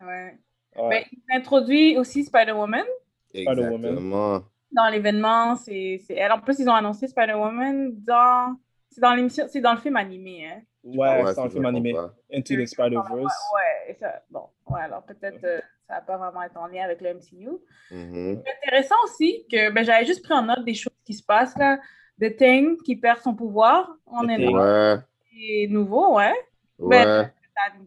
Ouais. 0.00 0.36
Ouais. 0.76 0.88
Ben, 0.90 1.04
il 1.12 1.36
introduit 1.36 1.96
aussi 1.96 2.24
Spider-Woman 2.24 2.84
Spider-Woman. 3.30 3.84
exactement 3.84 4.42
dans 4.72 4.88
l'événement. 4.88 5.56
C'est 5.56 6.00
c'est 6.06 6.14
elle. 6.14 6.32
En 6.32 6.40
plus, 6.40 6.58
ils 6.58 6.68
ont 6.68 6.74
annoncé 6.74 7.06
Spider-Woman 7.08 7.92
dans. 8.04 8.56
C'est 8.90 9.00
dans 9.00 9.14
l'émission, 9.14 9.46
c'est 9.48 9.60
dans 9.62 9.72
le 9.72 9.78
film 9.80 9.96
animé, 9.96 10.46
hein. 10.46 10.60
Ouais, 10.84 11.22
Ouais, 11.22 11.32
c'est 11.32 11.40
un 11.40 11.44
c'est 11.44 11.50
film 11.50 11.64
animé. 11.64 11.92
pas. 11.94 12.12
Into 12.34 12.56
the 12.56 12.66
Spider-Verse. 12.66 13.10
Ouais, 13.54 13.90
et 13.90 13.94
ça, 13.94 14.22
bon, 14.30 14.48
ouais, 14.68 14.80
alors 14.82 15.02
peut-être 15.04 15.42
euh, 15.44 15.60
ça 15.88 15.94
va 15.94 16.00
pas 16.02 16.16
vraiment 16.18 16.42
être 16.42 16.56
en 16.58 16.66
lien 16.66 16.84
avec 16.84 17.00
le 17.00 17.14
MCU. 17.14 17.48
Mhm. 17.90 18.42
C'est 18.44 18.52
intéressant 18.68 18.96
aussi 19.04 19.46
que 19.50 19.70
ben, 19.70 19.84
j'avais 19.84 20.04
juste 20.04 20.22
pris 20.22 20.34
en 20.34 20.42
note 20.42 20.64
des 20.64 20.74
choses 20.74 20.92
qui 21.06 21.14
se 21.14 21.24
passent 21.24 21.56
là. 21.56 21.78
The 22.20 22.36
Thing 22.36 22.76
qui 22.84 22.96
perd 22.96 23.20
son 23.20 23.34
pouvoir 23.34 23.96
en 24.06 24.26
Thing. 24.26 24.54
ouais 24.54 24.96
c'est 25.32 25.66
nouveau, 25.70 26.16
ouais. 26.18 26.34
ouais 26.78 27.04
Ben, 27.06 27.30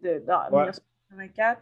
de, 0.02 0.24
dans 0.26 0.42
Ouais. 0.50 0.72
1984. 0.72 1.62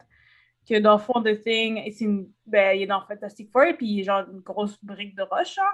Que 0.69 0.79
dans 0.79 0.93
le 0.93 0.99
fond, 0.99 1.21
The 1.21 1.41
Thing, 1.41 1.81
c'est 1.91 2.05
une- 2.05 2.29
ben, 2.45 2.77
il 2.77 2.83
est 2.83 2.87
dans 2.87 3.01
Fantastic 3.01 3.49
Four, 3.51 3.73
puis 3.77 3.87
il 3.87 3.99
est 3.99 4.03
genre 4.03 4.23
une 4.31 4.39
grosse 4.39 4.77
brique 4.83 5.15
de 5.15 5.23
roche, 5.23 5.55
genre. 5.55 5.65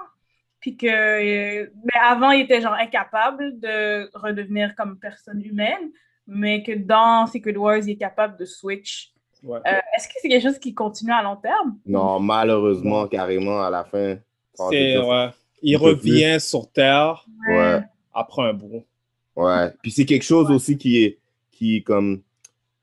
Puis 0.58 0.76
que, 0.76 0.86
euh, 0.86 1.66
ben, 1.84 2.00
avant, 2.02 2.32
il 2.32 2.42
était 2.42 2.60
genre 2.60 2.74
incapable 2.74 3.58
de 3.60 4.10
redevenir 4.14 4.74
comme 4.76 4.98
personne 4.98 5.40
humaine, 5.42 5.90
mais 6.26 6.62
que 6.62 6.72
dans 6.72 7.26
Secret 7.26 7.56
Wars, 7.56 7.78
il 7.78 7.90
est 7.90 7.96
capable 7.96 8.36
de 8.36 8.44
switch. 8.44 9.12
Ouais. 9.42 9.58
Euh, 9.66 9.78
Est-ce 9.96 10.06
que 10.08 10.14
c'est 10.20 10.28
quelque 10.28 10.42
chose 10.42 10.58
qui 10.58 10.74
continue 10.74 11.12
à 11.12 11.22
long 11.22 11.36
terme? 11.36 11.78
Non, 11.86 12.20
malheureusement, 12.20 13.06
carrément, 13.06 13.62
à 13.62 13.70
la 13.70 13.84
fin. 13.84 14.16
C'est, 14.54 14.98
ouais. 14.98 15.28
Il 15.62 15.76
revient 15.76 16.38
sur 16.40 16.70
Terre 16.70 17.24
Ouais, 17.48 17.80
après 18.12 18.42
un 18.42 18.52
bout. 18.52 18.84
ouais. 19.36 19.70
Puis 19.82 19.92
c'est 19.92 20.04
quelque 20.04 20.24
chose 20.24 20.50
aussi 20.50 20.76
qui 20.76 21.04
est, 21.04 21.18
qui 21.52 21.76
est 21.76 21.82
comme, 21.82 22.22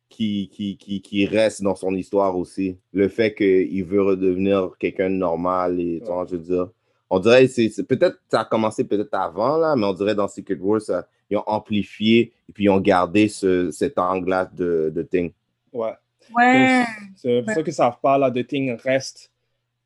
qui, 0.09 0.49
qui, 0.53 0.77
qui, 0.77 1.01
qui 1.01 1.25
reste 1.25 1.61
dans 1.61 1.75
son 1.75 1.93
histoire 1.95 2.37
aussi. 2.37 2.77
Le 2.93 3.07
fait 3.09 3.33
qu'il 3.35 3.83
veut 3.83 4.01
redevenir 4.01 4.71
quelqu'un 4.79 5.09
de 5.09 5.15
normal 5.15 5.79
et, 5.79 5.99
tu 5.99 6.11
vois, 6.11 6.25
je 6.25 6.35
veux 6.35 6.43
dire, 6.43 6.69
on 7.09 7.19
dirait, 7.19 7.47
c'est, 7.47 7.69
peut-être, 7.87 8.19
ça 8.29 8.41
a 8.41 8.45
commencé 8.45 8.83
peut-être 8.83 9.13
avant, 9.13 9.57
là, 9.57 9.75
mais 9.75 9.85
on 9.85 9.93
dirait 9.93 10.15
dans 10.15 10.27
Secret 10.27 10.57
Wars, 10.59 10.81
ça- 10.81 11.07
ils 11.29 11.37
ont 11.37 11.43
amplifié 11.47 12.31
et 12.47 12.53
puis 12.53 12.65
ils 12.65 12.69
ont 12.69 12.79
gardé 12.79 13.27
ce, 13.27 13.69
cet 13.71 13.97
angle-là 13.97 14.49
de, 14.53 14.91
de 14.95 15.01
Thing. 15.03 15.31
Ouais. 15.73 15.93
Ouais. 16.35 16.83
C'est 17.15 17.41
pour 17.43 17.53
ça 17.53 17.63
que 17.63 17.71
ça 17.71 17.97
pas 18.01 18.17
là, 18.17 18.31
The 18.31 18.45
Thing 18.47 18.75
reste 18.81 19.31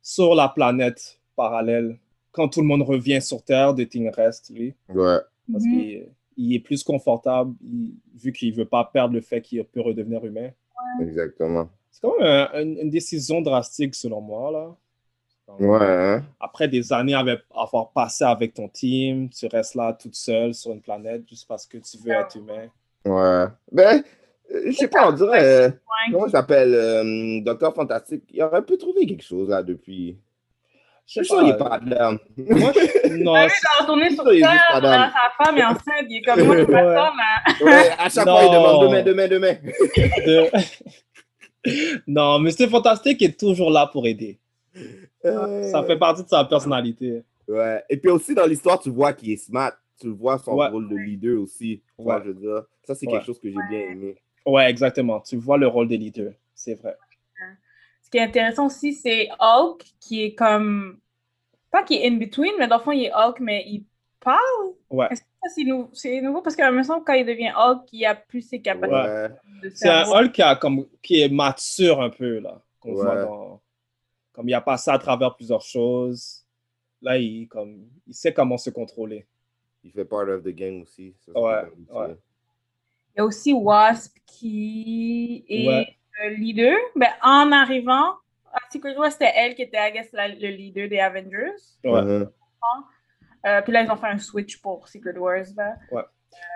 sur 0.00 0.34
la 0.34 0.48
planète 0.48 1.20
parallèle. 1.36 1.98
Quand 2.32 2.48
tout 2.48 2.60
le 2.60 2.66
monde 2.66 2.82
revient 2.82 3.20
sur 3.22 3.42
Terre, 3.42 3.74
The 3.74 3.88
Thing 3.88 4.10
reste, 4.10 4.50
lui. 4.54 4.74
Ouais. 4.88 5.18
Parce 5.52 5.64
Mhm. 5.64 5.70
qu'il 5.72 6.06
il 6.44 6.54
est 6.56 6.60
plus 6.60 6.82
confortable 6.84 7.54
il- 7.62 7.94
vu 8.14 8.32
qu'il 8.32 8.52
veut 8.54 8.64
pas 8.66 8.84
perdre 8.84 9.14
le 9.14 9.20
fait 9.20 9.40
qu'il 9.40 9.62
peut 9.64 9.80
redevenir 9.80 10.24
humain. 10.24 10.50
Exactement. 11.00 11.68
C'est 11.90 12.00
quand 12.02 12.18
même 12.18 12.48
un- 12.52 12.60
une, 12.62 12.78
une 12.78 12.90
décision 12.90 13.40
drastique 13.40 13.94
selon 13.94 14.20
moi, 14.20 14.50
là. 14.50 14.76
Ouais, 15.58 15.78
hein? 15.86 16.22
Après 16.40 16.66
des 16.68 16.92
années 16.92 17.14
avec, 17.14 17.40
avoir 17.54 17.90
passé 17.90 18.24
avec 18.24 18.54
ton 18.54 18.68
team, 18.68 19.28
tu 19.28 19.46
restes 19.46 19.74
là 19.74 19.92
toute 19.92 20.14
seule 20.14 20.54
sur 20.54 20.72
une 20.72 20.80
planète 20.80 21.28
juste 21.28 21.46
parce 21.46 21.66
que 21.66 21.78
tu 21.78 21.98
veux 21.98 22.12
être 22.12 22.36
humain. 22.36 22.68
Ouais. 23.04 23.52
Ben, 23.70 24.02
euh, 24.54 24.62
je 24.66 24.72
sais 24.72 24.88
pas, 24.88 25.08
on 25.08 25.12
dirait. 25.12 25.44
euh, 25.44 25.70
comment 26.10 26.26
il 26.26 26.30
s'appelle 26.30 26.72
euh, 26.74 27.40
Docteur 27.42 27.74
Fantastique? 27.74 28.24
Il 28.32 28.42
aurait 28.42 28.64
pu 28.64 28.78
trouver 28.78 29.04
quelque 29.04 29.24
chose 29.24 29.48
là 29.50 29.62
depuis. 29.62 30.16
Je 31.14 31.22
suis 31.22 31.24
sûr 31.26 31.40
qu'il 31.40 31.48
est 31.50 31.56
pas 31.58 31.78
là. 31.84 32.12
Moi, 32.36 32.72
je- 32.74 33.16
non, 33.22 33.34
Ah, 33.34 33.46
il 33.46 33.50
a 33.50 33.82
retourné 33.82 34.10
sur 34.14 34.32
Il 34.32 34.40
là, 34.40 35.12
sa 35.12 35.44
femme 35.44 35.58
est 35.58 35.64
enceinte, 35.64 36.06
il 36.08 36.16
est 36.16 36.22
comme 36.22 36.42
moi, 36.44 36.56
je 36.56 36.62
m'attends, 36.62 37.14
là. 37.14 37.42
Ouais, 37.60 37.90
à 37.98 38.08
chaque 38.08 38.26
Non. 38.26 38.36
fois, 38.38 38.44
il 38.44 38.52
demande 38.52 38.82
demain, 38.86 39.02
demain, 39.02 39.28
demain. 39.28 39.54
de- 40.26 40.50
non, 42.06 42.38
mais 42.38 42.50
c'est 42.50 42.68
fantastique 42.68 43.20
est 43.22 43.38
toujours 43.38 43.70
là 43.70 43.86
pour 43.86 44.06
aider. 44.06 44.38
Euh, 45.24 45.70
Ça 45.70 45.82
fait 45.84 45.98
partie 45.98 46.24
de 46.24 46.28
sa 46.28 46.44
personnalité. 46.44 47.22
Ouais. 47.46 47.82
Et 47.90 47.96
puis 47.96 48.10
aussi, 48.10 48.34
dans 48.34 48.46
l'histoire, 48.46 48.80
tu 48.80 48.90
vois 48.90 49.12
qu'il 49.12 49.30
est 49.30 49.36
smart. 49.36 49.72
Tu 50.00 50.08
vois 50.08 50.38
son 50.38 50.54
Ouais. 50.56 50.68
rôle 50.68 50.88
de 50.88 50.96
leader 50.96 51.40
aussi. 51.40 51.82
Tu 51.96 52.02
vois, 52.02 52.16
Ouais. 52.16 52.22
je 52.24 52.28
veux 52.30 52.34
dire. 52.34 52.62
Ça, 52.84 52.94
c'est 52.94 53.06
Ouais. 53.06 53.12
quelque 53.12 53.26
chose 53.26 53.38
que 53.38 53.48
j'ai 53.48 53.58
bien 53.70 53.80
aimé. 53.90 54.16
Ouais, 54.46 54.68
exactement. 54.68 55.20
Tu 55.20 55.36
vois 55.36 55.58
le 55.58 55.68
rôle 55.68 55.86
des 55.86 55.96
leaders. 55.98 56.32
C'est 56.54 56.74
vrai. 56.74 56.96
Ce 58.02 58.10
qui 58.10 58.18
est 58.18 58.22
intéressant 58.22 58.66
aussi, 58.66 58.92
c'est 58.94 59.28
Hulk 59.38 59.82
qui 60.00 60.24
est 60.24 60.34
comme. 60.34 60.98
Pas 61.72 61.82
qui 61.82 61.94
est 61.94 62.06
in 62.08 62.18
between, 62.18 62.52
mais 62.58 62.68
dans 62.68 62.76
le 62.76 62.82
fond, 62.82 62.92
il 62.92 63.06
est 63.06 63.12
Hulk, 63.12 63.40
mais 63.40 63.64
il 63.66 63.84
parle. 64.20 64.38
Ouais. 64.90 65.08
Est-ce 65.10 65.22
que 65.22 65.26
ça, 65.42 65.48
c'est 65.54 65.64
nou- 65.64 65.88
c'est 65.92 66.20
nouveau? 66.20 66.40
Parce 66.42 66.54
que, 66.54 66.70
me 66.70 66.82
semble, 66.84 67.02
quand 67.04 67.14
il 67.14 67.26
devient 67.26 67.50
Hulk, 67.56 67.88
il 67.92 68.04
a 68.06 68.14
plus 68.14 68.42
ses 68.42 68.60
capacités 68.62 68.94
Ouais. 69.64 69.70
C'est 69.74 69.88
un. 69.88 70.04
Hulk 70.04 70.32
qui, 70.32 70.42
a 70.42 70.54
comme, 70.54 70.86
qui 71.02 71.20
est 71.22 71.28
mature 71.28 72.00
un 72.00 72.10
peu, 72.10 72.38
là. 72.38 72.60
Qu'on 72.78 72.90
Ouais. 72.94 73.02
voit 73.02 73.22
dans. 73.24 73.60
Comme 74.32 74.48
il 74.48 74.54
a 74.54 74.60
passé 74.60 74.90
à 74.90 74.98
travers 74.98 75.34
plusieurs 75.34 75.60
choses. 75.62 76.44
Là, 77.00 77.18
il, 77.18 77.48
comme, 77.48 77.88
il 78.06 78.14
sait 78.14 78.32
comment 78.32 78.56
se 78.58 78.70
contrôler. 78.70 79.26
Il 79.82 79.90
fait 79.90 80.04
part 80.04 80.28
of 80.28 80.42
the 80.44 80.48
gang 80.50 80.82
aussi. 80.82 81.14
Ça, 81.26 81.32
Ouais. 81.38 81.62
Il 83.14 83.18
y 83.18 83.20
a 83.20 83.24
aussi 83.24 83.52
Wasp 83.52 84.16
qui 84.26 85.44
est 85.48 85.66
Ouais. 85.68 85.96
le 86.24 86.34
leader. 86.36 86.76
Ben, 86.96 87.08
en 87.22 87.50
arrivant 87.52 88.10
à 88.10 88.21
Secret 88.72 88.96
Wars, 88.96 89.12
c'était 89.12 89.32
elle 89.34 89.54
qui 89.54 89.62
était, 89.62 89.78
I 89.78 89.92
guess, 89.92 90.12
la- 90.12 90.28
le 90.28 90.48
leader 90.48 90.88
des 90.88 90.98
Avengers. 90.98 91.52
Ouais. 91.84 92.26
Euh, 93.44 93.60
puis 93.62 93.72
là, 93.72 93.82
ils 93.82 93.90
ont 93.90 93.96
fait 93.96 94.06
un 94.06 94.18
switch 94.18 94.60
pour 94.60 94.86
Secret 94.88 95.16
Wars. 95.18 95.44
Là. 95.56 95.74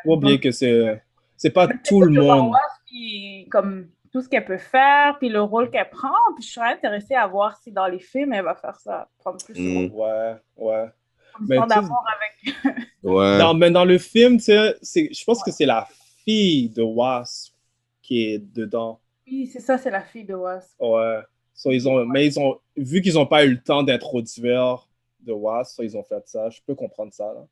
Faut 0.05 0.15
oublier 0.15 0.39
que 0.41 0.51
c'est, 0.51 1.03
c'est 1.37 1.51
pas 1.51 1.67
tout 1.69 2.01
le 2.03 2.21
monde. 2.23 2.55
Puis 2.87 3.47
comme 3.51 3.89
tout 4.13 4.21
ce 4.23 4.29
qu'elle 4.29 4.45
peut 4.45 4.57
faire, 4.57 5.19
puis 5.19 5.29
le 5.29 5.43
rôle 5.43 5.71
qu'elle 5.71 5.91
prend. 5.91 6.15
Puis 6.37 6.45
je 6.45 6.53
serais 6.53 6.73
intéressée 6.73 7.15
à 7.15 7.27
voir 7.27 7.57
si 7.61 7.73
dans 7.73 7.87
les 7.87 7.99
films, 7.99 8.33
elle 8.33 8.45
va 8.45 8.55
faire 8.55 8.77
ça. 8.81 9.09
Prendre 9.19 9.37
plus 9.45 9.55
Mm. 9.59 9.93
Ouais, 9.93 10.35
ouais. 10.57 10.87
comme 11.35 11.47
Mais 11.49 11.57
avec. 11.59 12.87
Ouais. 13.03 13.39
Non, 13.39 13.53
mais 13.55 13.71
dans 13.71 13.85
le 13.85 13.99
film, 13.99 14.39
tu 14.39 14.45
sais, 14.45 14.75
c'est- 14.83 15.13
je 15.13 15.25
pense 15.25 15.43
que 15.43 15.51
c'est 15.51 15.67
la 15.67 15.87
fille 16.25 16.71
de 16.71 16.83
Wasp 16.83 17.55
qui 18.03 18.25
est 18.33 18.39
dedans. 18.39 19.01
Oui, 19.27 19.47
c'est 19.47 19.61
ça, 19.61 19.77
c'est 19.79 19.91
la 19.91 20.01
fille 20.03 20.25
de 20.25 20.35
Wasp. 20.35 20.75
Ouais. 20.81 21.21
So, 21.57 21.73
ils 21.73 21.89
ont, 21.89 22.05
mais 22.05 22.27
ils 22.27 22.39
ont, 22.39 22.61
vu 22.77 23.01
qu'ils 23.01 23.15
n'ont 23.15 23.27
pas 23.27 23.45
eu 23.45 23.55
le 23.55 23.63
temps 23.63 23.83
d'introduire 23.83 24.87
de 25.21 25.33
Wasp, 25.33 25.77
so, 25.77 25.83
ils 25.83 25.97
ont 25.97 26.05
fait 26.05 26.23
ça. 26.29 26.49
Je 26.51 26.61
peux 26.65 26.75
comprendre 26.75 27.13
ça. 27.13 27.33
Là. 27.35 27.47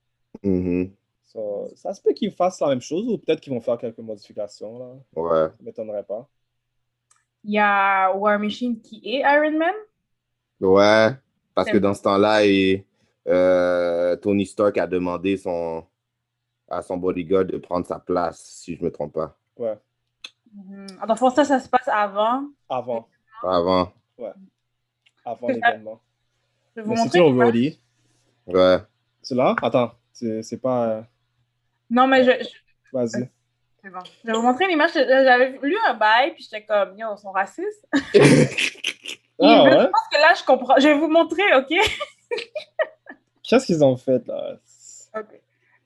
So, 1.25 1.73
ça 1.75 1.93
se 1.95 2.01
peut 2.03 2.13
qu'ils 2.13 2.31
fassent 2.31 2.61
la 2.61 2.69
même 2.69 2.83
chose 2.83 3.09
ou 3.09 3.19
peut-être 3.19 3.41
qu'ils 3.41 3.53
vont 3.53 3.61
faire 3.61 3.79
quelques 3.79 3.99
modifications. 3.99 4.79
Là. 4.79 4.87
Ouais. 5.17 5.49
Ça 5.49 5.55
m'étonnerait 5.63 6.05
pas. 6.05 6.29
Il 7.43 7.53
y 7.55 7.59
a 7.59 8.13
War 8.15 8.39
Machine 8.39 8.79
qui 8.81 9.01
est 9.05 9.21
Iron 9.21 9.59
Man. 9.59 9.75
Ouais. 10.61 11.17
Parce 11.55 11.71
que 11.71 11.79
dans 11.79 11.95
ce 11.95 12.03
temps-là, 12.03 12.45
il- 12.45 12.85
euh, 13.27 14.17
Tony 14.17 14.45
Stark 14.45 14.77
a 14.79 14.87
demandé 14.87 15.37
son, 15.37 15.85
à 16.69 16.83
son 16.83 16.99
bodyguard 16.99 17.47
de 17.47 17.57
prendre 17.57 17.87
sa 17.87 17.99
place, 17.99 18.39
si 18.39 18.75
je 18.77 18.81
ne 18.81 18.87
me 18.87 18.93
trompe 18.93 19.15
pas. 19.15 19.37
Ouais. 19.57 19.79
Dans 20.53 21.07
le 21.15 21.17
fond, 21.17 21.31
ça, 21.31 21.45
ça 21.45 21.59
se 21.59 21.69
passe 21.69 21.89
avant. 21.89 22.45
Avant. 22.69 23.09
Avant. 23.47 23.93
Avant 25.27 25.47
C'est 25.49 25.61
ça. 25.61 25.71
l'événement. 25.71 26.01
Je 26.77 26.81
vais 26.81 26.87
vous 26.87 26.91
Mais 26.95 26.97
c'est 27.09 27.21
montrer. 27.21 27.45
Roddy. 27.45 27.81
Ouais. 28.47 28.77
C'est 29.23 29.35
là? 29.35 29.55
Attends. 29.63 29.93
C'est 30.13 30.43
c'est 30.43 30.59
pas. 30.59 30.87
euh, 30.89 31.03
Non, 31.91 32.07
mais 32.07 32.25
je, 32.25 32.31
je- 32.45 32.93
Vas-y. 32.93 33.29
c'est 33.83 33.91
bon. 33.91 33.99
Je 34.23 34.27
vais 34.31 34.33
vous 34.37 34.43
montrer 34.43 34.67
l'image. 34.69 34.93
J'avais 34.95 35.59
lu 35.63 35.77
un 35.87 35.95
bail, 35.95 36.35
puis 36.35 36.43
j'étais 36.45 36.65
comme, 36.65 36.97
yo, 36.99 37.09
ils 37.15 37.19
sont 37.21 37.31
racistes. 37.33 37.87
Ah 39.41 39.65
ouais? 39.65 39.71
Je 39.73 39.77
pense 39.87 40.09
que 40.13 40.17
là, 40.21 40.33
je 40.39 40.45
comprends. 40.45 40.77
Je 40.79 40.87
vais 40.89 40.95
vous 40.95 41.09
montrer, 41.09 41.43
OK? 41.57 41.69
Qu'est-ce 43.43 43.67
qu'ils 43.67 43.83
ont 43.85 43.97
fait 43.97 44.25
là? 44.29 44.57
Okay. 45.15 45.41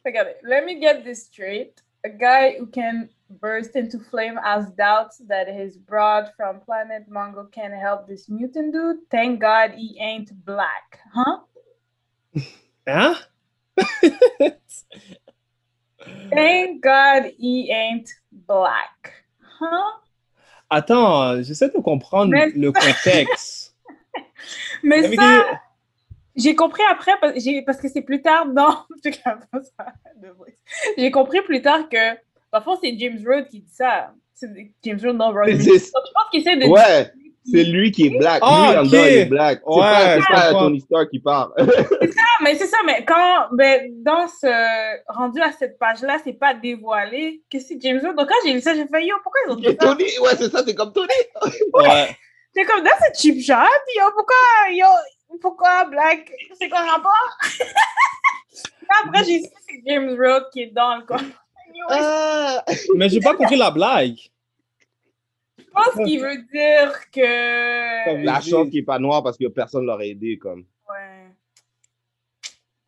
Regardez. 0.05 0.35
Let 0.43 0.65
me 0.67 0.79
get 0.81 1.03
this 1.03 1.25
straight. 1.25 1.83
A 2.05 2.09
guy 2.11 2.59
who 2.61 2.67
can 2.67 3.09
burst 3.31 3.77
into 3.77 3.99
flame 3.99 4.37
has 4.43 4.71
doubts 4.71 5.19
that 5.29 5.49
his 5.49 5.77
broad 5.77 6.33
from 6.37 6.61
planet 6.61 7.11
Mongo 7.11 7.51
can 7.51 7.73
help 7.73 8.07
this 8.09 8.29
mutant 8.29 8.73
dude? 8.73 8.97
Thank 9.11 9.41
God 9.41 9.73
he 9.73 9.99
ain't 10.01 10.33
black. 10.45 11.01
Huh? 11.13 11.39
Hein? 12.87 13.17
Thank 16.31 16.83
God 16.83 17.33
he 17.39 17.71
ain't 17.71 18.09
black. 18.33 19.13
Huh? 19.61 19.99
Attends, 20.71 21.43
j'essaie 21.43 21.69
de 21.69 21.81
comprendre 21.81 22.31
Mais- 22.31 22.53
le 22.55 22.73
contexte. 22.73 23.75
Mais 24.83 25.15
ça, 25.15 25.61
j'ai 26.37 26.55
compris 26.55 26.83
après 26.91 27.13
parce, 27.21 27.35
parce 27.67 27.79
que 27.79 27.89
c'est 27.89 28.03
plus 28.03 28.23
tard 28.23 28.47
dans. 28.47 28.87
J'ai 30.97 31.11
compris 31.11 31.43
plus 31.43 31.63
tard 31.63 31.89
que, 31.89 32.15
parfois, 32.51 32.79
c'est 32.83 32.97
James 32.99 33.19
Rhodes 33.27 33.49
qui 33.49 33.61
dit 33.61 33.73
ça. 33.73 34.11
C'est 34.35 34.49
James 34.85 34.99
Rhodes, 35.03 35.17
non, 35.17 35.33
Rhodes. 35.33 35.51
Donc, 35.51 35.61
C'est- 35.61 35.79
je 35.79 35.91
pense 35.91 36.31
qu'il 36.31 36.41
essaie 36.41 36.57
de 36.57 36.67
Ouais. 36.67 37.11
C'est 37.51 37.65
lui 37.65 37.91
qui 37.91 38.09
est 38.09 38.19
black. 38.19 38.41
Ah, 38.45 38.69
lui, 38.73 38.79
en 38.79 38.83
dedans, 38.83 39.05
il 39.07 39.17
est 39.17 39.25
black. 39.25 39.63
C'est 39.67 39.73
Ouais, 39.75 39.81
pas, 39.81 40.15
c'est 40.21 40.35
pas. 40.35 40.51
Tony 40.53 40.81
Stark 40.81 41.09
qui 41.11 41.19
parle. 41.19 41.51
Ah, 41.59 41.65
mais 42.43 42.55
c'est 42.57 42.67
ça, 42.67 42.77
mais 42.85 43.07
quand, 43.07 43.47
ben, 43.53 43.91
dans 44.05 44.29
ce, 44.29 44.47
rendu 45.11 45.41
à 45.41 45.51
cette 45.53 45.79
page-là, 45.79 46.19
c'est 46.23 46.35
pas 46.35 46.53
dévoilé 46.53 47.43
que 47.51 47.59
c'est 47.59 47.81
James 47.81 48.01
Rhodes. 48.05 48.17
Donc, 48.17 48.29
quand 48.29 48.35
j'ai 48.45 48.53
lu 48.53 48.61
ça, 48.61 48.75
j'ai 48.75 48.87
fait, 48.87 49.07
yo, 49.07 49.17
pourquoi 49.23 49.41
ils 49.47 49.53
ont 49.53 49.55
dit 49.57 49.65
ça? 49.65 49.75
Tony, 49.77 50.05
ouais, 50.21 50.37
c'est 50.37 50.51
ça, 50.51 50.63
c'est 50.67 50.75
comme 50.75 50.93
Tony. 50.93 51.09
Ouais. 51.73 52.15
C'est 52.55 52.65
comme, 52.65 52.83
that's 52.85 53.01
a 53.03 53.15
cheap 53.15 53.41
shot, 53.43 53.55
yo, 53.97 54.05
pourquoi, 54.15 54.37
yo, 54.73 54.87
pourquoi 55.41 55.85
Black, 55.87 56.31
c'est 56.61 56.69
quoi 56.69 56.83
le 56.83 56.91
rapport? 56.91 57.39
Après, 59.05 59.25
j'ai 59.25 59.41
su 59.43 59.49
que 59.49 59.57
c'est 59.69 59.83
James 59.87 60.17
Rhodes 60.21 60.49
qui 60.53 60.63
est 60.63 60.75
dans 60.75 60.97
le 60.97 61.03
coin. 61.07 61.19
Ah. 61.89 62.65
Mais 62.97 63.09
j'ai 63.09 63.21
pas 63.21 63.35
compris 63.35 63.57
la 63.57 63.71
blague. 63.71 64.19
Je 65.59 65.65
pense 65.73 66.05
qu'il 66.07 66.21
veut 66.21 66.43
dire 66.53 67.11
que. 67.11 68.05
Comme- 68.05 68.25
La 68.25 68.41
chance 68.41 68.69
qu'il 68.69 68.81
n'est 68.81 68.87
pas 68.87 68.99
noir 68.99 69.23
parce 69.23 69.37
que 69.37 69.47
personne 69.49 69.83
ne 69.83 69.87
l'aurait 69.87 70.11
aidé. 70.11 70.39
Comme. 70.39 70.65
Ouais. 70.89 71.29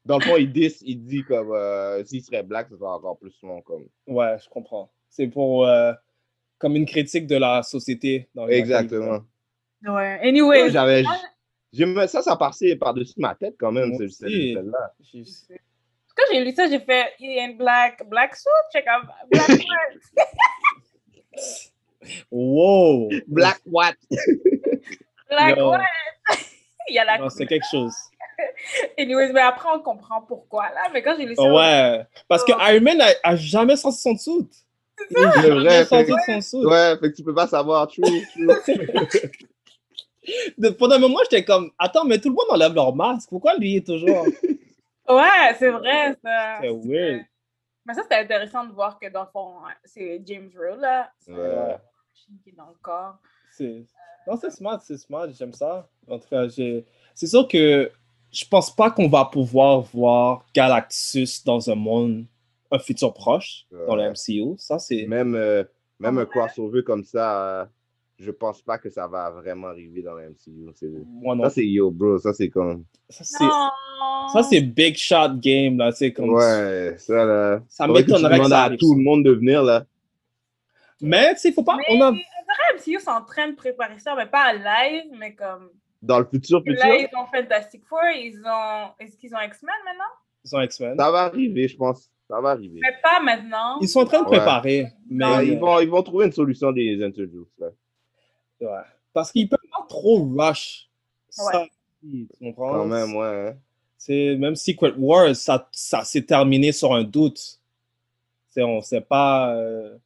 Dans 0.04 0.18
le 0.18 0.24
fond, 0.24 0.36
il 0.36 0.50
dit, 0.50 0.74
il 0.82 1.04
dit 1.04 1.22
comme 1.24 1.52
euh, 1.52 2.04
s'il 2.04 2.22
serait 2.22 2.42
black, 2.42 2.68
ce 2.70 2.76
serait 2.76 2.88
encore 2.88 3.18
plus 3.18 3.34
long. 3.42 3.60
Comme. 3.62 3.86
Ouais, 4.06 4.36
je 4.42 4.48
comprends. 4.48 4.90
C'est 5.08 5.28
pour 5.28 5.66
euh, 5.66 5.92
comme 6.58 6.76
une 6.76 6.86
critique 6.86 7.26
de 7.26 7.36
la 7.36 7.62
société. 7.62 8.28
Dans 8.34 8.46
Exactement. 8.48 9.20
Ouais. 9.86 10.20
Anyway, 10.22 10.70
J'avais, 10.70 11.04
ça, 12.06 12.22
ça 12.22 12.36
passait 12.36 12.76
par-dessus 12.76 13.14
ma 13.18 13.34
tête 13.34 13.56
quand 13.58 13.72
même, 13.72 13.90
Moi 13.90 13.98
quand 16.28 16.34
j'ai 16.34 16.44
lu 16.44 16.52
ça, 16.52 16.68
j'ai 16.68 16.80
fait, 16.80 17.12
il 17.20 17.56
black, 17.56 18.06
black 18.08 18.34
suit, 18.36 18.48
check 18.72 18.84
out, 18.86 19.06
black 19.30 19.48
what? 19.66 20.20
Wow! 22.30 23.08
Black 23.28 23.60
what? 23.66 23.94
Black 25.28 25.56
Non. 25.56 25.70
what? 25.70 25.80
Il 26.88 26.94
y 26.94 26.98
a 26.98 27.04
la 27.04 27.18
Non, 27.18 27.28
c'est 27.28 27.46
quelque 27.46 27.66
chose. 27.70 27.92
Anyways, 28.98 29.32
mais 29.32 29.40
après, 29.42 29.68
on 29.74 29.80
comprend 29.80 30.22
pourquoi, 30.22 30.70
là. 30.70 30.88
Mais 30.92 31.02
quand 31.02 31.14
j'ai 31.18 31.26
lu 31.26 31.34
ça, 31.36 31.42
Ouais. 31.42 32.02
Parce 32.26 32.42
que 32.42 32.52
Iron 32.52 32.80
Man 32.82 33.00
a, 33.00 33.10
a 33.22 33.36
jamais 33.36 33.76
sorti 33.76 34.00
son 34.00 34.16
a 34.16 34.16
C'est 35.08 35.20
jamais 35.42 35.60
vrai. 35.60 35.84
fait- 35.84 36.04
de 36.04 36.14
son 36.26 36.40
sous. 36.40 36.64
Ouais, 36.68 36.96
fait 36.98 37.10
que 37.12 37.16
tu 37.16 37.22
peux 37.22 37.34
pas 37.34 37.46
savoir. 37.46 37.86
True, 37.86 38.02
true. 38.32 38.48
Pendant 40.78 40.96
un 40.96 40.98
moment, 40.98 41.18
j'étais 41.30 41.44
comme, 41.44 41.70
attends, 41.78 42.04
mais 42.04 42.18
tout 42.18 42.28
le 42.28 42.34
monde 42.34 42.46
enlève 42.50 42.74
leur 42.74 42.94
masque. 42.94 43.28
Pourquoi 43.30 43.56
lui 43.56 43.76
est 43.76 43.86
toujours? 43.86 44.26
Ouais, 45.16 45.54
c'est 45.58 45.70
vrai, 45.70 46.16
ça. 46.22 46.58
C'est 46.60 46.68
weird. 46.70 47.22
Mais 47.86 47.94
ça, 47.94 48.02
c'était 48.02 48.16
intéressant 48.16 48.64
de 48.66 48.72
voir 48.72 48.98
que, 48.98 49.08
dans 49.10 49.22
le 49.22 49.28
fond, 49.32 49.54
ouais, 49.64 49.72
c'est 49.84 50.20
James 50.26 50.50
Rhodes, 50.56 50.80
là. 50.80 51.10
C'est 51.18 51.32
Ouais. 51.32 51.38
la 51.48 51.80
machine 52.08 52.38
qui 52.42 52.50
est 52.50 52.56
dans 52.56 52.68
le 52.68 52.76
corps. 52.82 53.16
C'est... 53.52 53.84
Non, 54.26 54.36
c'est 54.36 54.50
smart, 54.50 54.80
c'est 54.82 54.98
smart, 54.98 55.28
j'aime 55.32 55.52
ça. 55.54 55.88
En 56.08 56.18
tout 56.18 56.28
cas, 56.28 56.46
j'ai... 56.48 56.84
c'est 57.14 57.26
sûr 57.26 57.48
que 57.48 57.90
je 58.30 58.44
pense 58.44 58.74
pas 58.74 58.90
qu'on 58.90 59.08
va 59.08 59.24
pouvoir 59.24 59.80
voir 59.80 60.44
Galactus 60.54 61.42
dans 61.44 61.68
un 61.70 61.74
monde 61.74 62.26
un 62.70 62.78
futur 62.78 63.12
proche 63.12 63.66
dans 63.88 63.96
le 63.96 64.02
Ouais. 64.02 64.10
MCU. 64.10 64.56
Ça, 64.58 64.78
c'est. 64.78 65.06
Même, 65.06 65.34
euh, 65.34 65.64
même 65.98 66.18
un 66.18 66.26
crossover 66.26 66.84
comme 66.84 67.02
ça, 67.02 67.62
euh, 67.62 67.66
je 68.20 68.30
pense 68.30 68.60
pas 68.62 68.76
que 68.78 68.90
ça 68.90 69.06
va 69.06 69.30
vraiment 69.30 69.68
arriver 69.68 70.02
dans 70.02 70.14
le 70.14 70.24
MCU. 70.30 70.70
C'est- 70.74 70.86
Moi 71.06 71.34
non. 71.34 71.44
Ça, 71.44 71.50
c'est 71.50 71.66
yo, 71.66 71.90
bro. 71.90 72.18
Ça, 72.18 72.32
c'est 72.34 72.50
comme. 72.50 72.84
Ça, 73.08 73.24
c'est. 73.24 73.42
Non. 73.44 73.68
Ça, 74.32 74.42
c'est 74.42 74.60
big 74.60 74.94
shot 74.96 75.36
game, 75.36 75.78
là. 75.78 75.90
C'est 75.90 76.12
comme. 76.12 76.30
Ouais, 76.30 76.94
ça, 76.98 77.24
là. 77.24 77.60
Ça 77.68 77.86
que 77.86 77.92
m'étonnerait 77.92 78.30
que 78.32 78.36
demandes 78.36 78.50
ça 78.50 78.64
à 78.64 78.76
tout 78.76 78.94
le 78.94 79.02
monde 79.02 79.24
de 79.24 79.32
venir, 79.32 79.62
là. 79.62 79.84
Mais, 81.00 81.32
tu 81.34 81.40
sais, 81.40 81.52
faut 81.52 81.62
pas. 81.64 81.76
Mais 81.76 81.84
On 81.96 82.02
a. 82.02 82.12
MCU 82.12 82.98
sont 83.00 83.10
en 83.10 83.22
train 83.24 83.48
de 83.48 83.54
préparer 83.56 83.98
ça, 83.98 84.14
mais 84.14 84.26
pas 84.26 84.42
à 84.42 84.52
live, 84.52 85.04
mais 85.18 85.34
comme. 85.34 85.70
Dans 86.02 86.18
le 86.18 86.24
futur, 86.26 86.62
futur, 86.62 86.84
Là, 86.86 86.96
ils 86.98 87.08
ont 87.16 87.26
Fantastic 87.34 87.84
Four, 87.86 87.98
ils 88.16 88.38
ont. 88.44 88.90
Est-ce 88.98 89.16
qu'ils 89.16 89.34
ont 89.34 89.40
X-Men 89.40 89.74
maintenant? 89.84 90.04
Ils 90.44 90.48
sont 90.48 90.60
X-Men. 90.60 90.96
ça 90.98 91.10
va 91.10 91.20
arriver, 91.20 91.68
je 91.68 91.76
pense. 91.76 92.10
Ça 92.28 92.40
va 92.40 92.50
arriver. 92.50 92.80
Mais 92.82 92.94
pas 93.02 93.20
maintenant. 93.20 93.78
Ils 93.80 93.88
sont 93.88 94.00
en 94.00 94.04
train 94.04 94.22
de 94.22 94.28
Ouais. 94.28 94.36
préparer. 94.36 94.86
Mais. 95.08 95.46
Ils, 95.46 95.58
vont, 95.58 95.80
ils 95.80 95.88
vont 95.90 96.02
trouver 96.02 96.26
une 96.26 96.32
solution 96.32 96.70
des 96.72 97.02
interviews. 97.02 97.48
là. 97.58 97.68
Ouais. 98.60 98.68
Parce 99.12 99.32
qu'ils 99.32 99.48
peuvent 99.48 99.58
pas 99.70 99.86
trop 99.88 100.24
rush. 100.36 100.88
Ça, 101.28 101.44
Ouais. 101.60 101.70
tu 102.02 102.28
comprends? 102.40 102.72
Quand 102.72 102.86
même, 102.86 103.14
ouais. 103.16 103.48
hein. 103.50 103.56
C'est 103.96 104.36
même 104.36 104.56
Secret 104.56 104.94
Wars, 104.96 105.34
ça, 105.36 105.68
ça 105.72 106.04
s'est 106.04 106.22
terminé 106.22 106.72
sur 106.72 106.94
un 106.94 107.04
doute. 107.04 107.58
C'est 108.48 108.62
on 108.62 108.80
sait 108.80 109.00
pas 109.02 109.54
euh, 109.54 109.96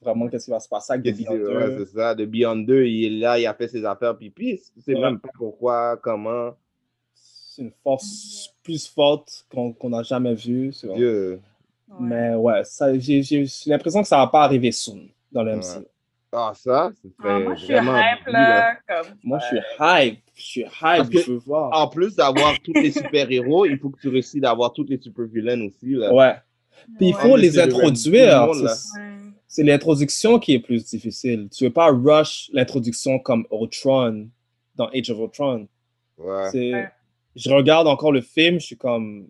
vraiment 0.00 0.28
qu'est-ce 0.28 0.44
qui 0.46 0.50
va 0.52 0.60
se 0.60 0.68
passer 0.68 0.92
avec 0.92 1.14
Beyond 1.16 1.32
que- 1.32 1.36
2. 1.38 1.56
ouais, 1.56 1.76
c'est 1.78 1.92
ça. 1.96 2.14
De 2.14 2.24
Beyond 2.24 2.56
2, 2.56 2.84
il 2.86 3.04
est 3.04 3.18
là, 3.20 3.38
il 3.38 3.46
a 3.46 3.54
fait 3.54 3.68
ses 3.68 3.84
affaires, 3.84 4.16
puis 4.16 4.30
puis, 4.30 4.60
c'est 4.84 4.94
Ouais. 4.94 5.00
même 5.00 5.18
pas 5.18 5.28
pourquoi, 5.34 5.96
comment. 5.96 6.52
C'est 7.14 7.62
une 7.62 7.72
force 7.82 8.54
plus 8.62 8.86
forte 8.86 9.44
qu'on 9.52 9.72
qu'on 9.72 9.90
n'a 9.90 10.02
jamais 10.02 10.34
vue. 10.34 10.72
Dieu. 10.94 11.40
Mais 12.00 12.34
ouais, 12.34 12.64
ça, 12.64 12.96
j'ai 12.98 13.22
j'ai- 13.22 13.44
j'ai 13.44 13.70
l'impression 13.70 14.00
que 14.02 14.08
ça 14.08 14.16
va 14.18 14.26
pas 14.28 14.44
arriver 14.44 14.72
soon 14.72 15.08
dans 15.30 15.42
le 15.42 15.52
MCU. 15.56 15.84
Ah, 16.34 16.52
ça, 16.54 16.62
ça 16.62 17.08
Ah, 17.18 17.22
serait 17.22 17.44
moi, 17.44 17.54
je 17.54 17.64
suis 17.64 17.74
vraiment 17.74 17.96
hype, 17.98 18.26
là. 18.26 18.74
Comme, 18.88 19.14
Moi, 19.22 19.38
je 19.38 19.46
suis 19.46 19.58
hype. 19.80 20.18
Je 20.34 20.42
suis 20.42 20.64
hype. 20.82 21.10
que- 21.10 21.18
Je 21.20 21.32
veux 21.32 21.38
voir. 21.38 21.78
En 21.78 21.88
plus 21.88 22.16
d'avoir 22.16 22.58
tous 22.60 22.72
les 22.72 22.90
super-héros, 22.90 23.66
il 23.66 23.78
faut 23.78 23.90
que 23.90 24.00
tu 24.00 24.08
réussisses 24.08 24.40
d'avoir 24.40 24.72
tous 24.72 24.84
les 24.88 24.98
super-vilains 24.98 25.60
aussi. 25.66 25.90
Là. 25.90 26.12
Ouais. 26.12 26.34
Puis 26.96 27.08
il 27.08 27.14
faut 27.14 27.34
Ouais, 27.34 27.40
les 27.40 27.50
c'est 27.52 27.66
le- 27.66 27.74
introduire. 27.74 28.48
C'est-. 28.54 28.98
C'est 29.46 29.62
l'introduction 29.64 30.38
qui 30.38 30.54
est 30.54 30.58
plus 30.60 30.82
difficile. 30.86 31.48
Tu 31.54 31.64
veux 31.64 31.70
pas 31.72 31.90
rush 31.92 32.48
l'introduction 32.54 33.18
comme 33.18 33.46
Ultron 33.52 34.28
dans 34.76 34.86
Age 34.88 35.10
of 35.10 35.18
Ultron. 35.18 35.68
Ouais. 36.16 36.48
C'est-. 36.50 36.88
Je 37.36 37.50
regarde 37.50 37.86
encore 37.86 38.12
le 38.12 38.22
film, 38.22 38.58
je 38.58 38.64
suis 38.66 38.76
comme. 38.78 39.28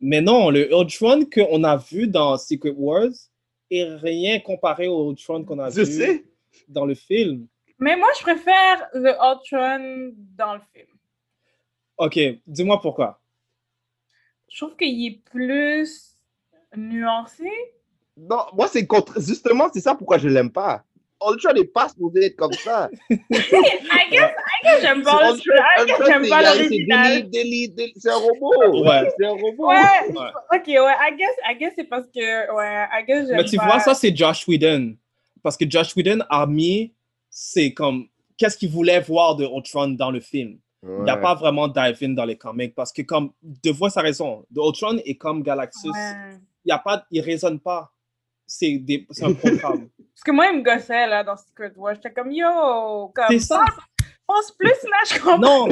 Mais 0.00 0.20
non, 0.20 0.50
le 0.50 0.72
Ultron 0.72 1.24
qu'on 1.32 1.64
a 1.64 1.76
vu 1.76 2.06
dans 2.06 2.38
Secret 2.38 2.72
Wars 2.76 3.08
est 3.70 3.84
rien 3.96 4.38
comparé 4.38 4.86
au 4.86 5.10
Ultron 5.10 5.42
qu'on 5.42 5.58
a 5.58 5.68
Je 5.70 5.80
vu 5.80 5.86
sais. 5.92 6.24
Dans 6.68 6.84
le 6.84 6.94
film. 6.94 7.46
Mais 7.78 7.96
moi, 7.96 8.08
je 8.16 8.22
préfère 8.22 8.88
le 8.94 9.10
Ultron 9.10 10.12
dans 10.36 10.54
le 10.54 10.60
film. 10.74 10.88
Ok, 11.96 12.18
dis-moi 12.46 12.80
pourquoi. 12.80 13.20
Je 14.50 14.64
trouve 14.64 14.76
qu'il 14.76 15.06
est 15.06 15.22
plus 15.30 16.16
nuancé. 16.76 17.50
Non, 18.16 18.46
moi, 18.52 18.66
c'est 18.68 18.86
contre... 18.86 19.20
justement, 19.20 19.68
c'est 19.72 19.80
ça 19.80 19.94
pourquoi 19.94 20.18
je 20.18 20.28
l'aime 20.28 20.50
pas. 20.50 20.84
Ultron 21.20 21.52
n'est 21.52 21.64
pas 21.64 21.88
supposé 21.88 22.26
être 22.26 22.36
comme 22.36 22.52
ça. 22.52 22.88
I 23.10 23.16
guess, 24.10 24.30
I 24.30 24.64
guess 24.64 24.80
j'aime 24.80 25.02
pas, 25.02 25.18
pas 26.28 26.42
l'original. 26.42 27.28
C'est 27.96 28.08
un 28.10 28.16
robot. 28.16 28.84
Ouais. 28.84 29.08
C'est 29.18 29.26
un 29.26 29.30
robot. 29.30 29.68
Ouais, 29.68 29.76
Ouais. 30.10 30.30
ok, 30.52 30.66
ouais, 30.66 30.94
I 31.00 31.16
guess, 31.16 31.34
I 31.48 31.58
guess 31.58 31.72
c'est 31.76 31.84
parce 31.88 32.06
que, 32.06 32.54
ouais, 32.54 32.86
I 32.92 33.04
guess 33.04 33.26
j'aime 33.26 33.36
Mais 33.36 33.44
tu 33.44 33.56
pas. 33.56 33.66
vois, 33.66 33.80
ça, 33.80 33.94
c'est 33.94 34.14
Josh 34.16 34.46
Whedon. 34.46 34.96
Parce 35.48 35.56
que 35.56 35.64
Josh 35.70 35.96
Whedon 35.96 36.18
a 36.28 36.44
mis. 36.46 36.92
C'est 37.30 37.72
comme. 37.72 38.06
Qu'est-ce 38.36 38.58
qu'il 38.58 38.68
voulait 38.70 39.00
voir 39.00 39.34
de 39.34 39.46
Ultron 39.46 39.88
dans 39.88 40.10
le 40.10 40.20
film? 40.20 40.58
Il 40.82 40.90
n'a 41.04 41.14
Ouais. 41.16 41.22
pas 41.22 41.34
vraiment 41.34 41.68
dive 41.68 41.96
in 42.02 42.10
dans 42.10 42.26
les 42.26 42.36
comics 42.36 42.74
parce 42.74 42.92
que, 42.92 43.00
comme, 43.00 43.32
de 43.42 43.70
voir 43.70 43.90
sa 43.90 44.02
raison, 44.02 44.44
The 44.54 44.58
Ultron 44.58 44.98
est 45.06 45.14
comme 45.16 45.42
Galactus. 45.42 45.90
Ouais. 45.90 46.36
Il 46.66 46.68
y 46.68 46.72
a 46.72 46.76
pas, 46.78 47.06
il 47.10 47.22
résonne 47.22 47.58
pas. 47.60 47.90
C'est 48.46 48.76
des- 48.76 49.06
c'est 49.10 49.24
un 49.24 49.32
programme. 49.32 49.88
Parce 50.14 50.22
que 50.24 50.30
moi, 50.32 50.48
il 50.52 50.58
me 50.58 50.62
gossait, 50.62 51.06
là, 51.06 51.24
dans 51.24 51.36
Secret 51.36 51.72
Wars. 51.76 51.94
J'étais 51.94 52.12
comme, 52.12 52.30
yo, 52.30 53.10
comme, 53.14 53.24
C'est 53.30 53.38
ça. 53.40 53.64
pense 54.26 54.52
plus, 54.52 54.68
là, 54.68 54.98
je 55.10 55.14
comprends. 55.18 55.38
Non, 55.38 55.68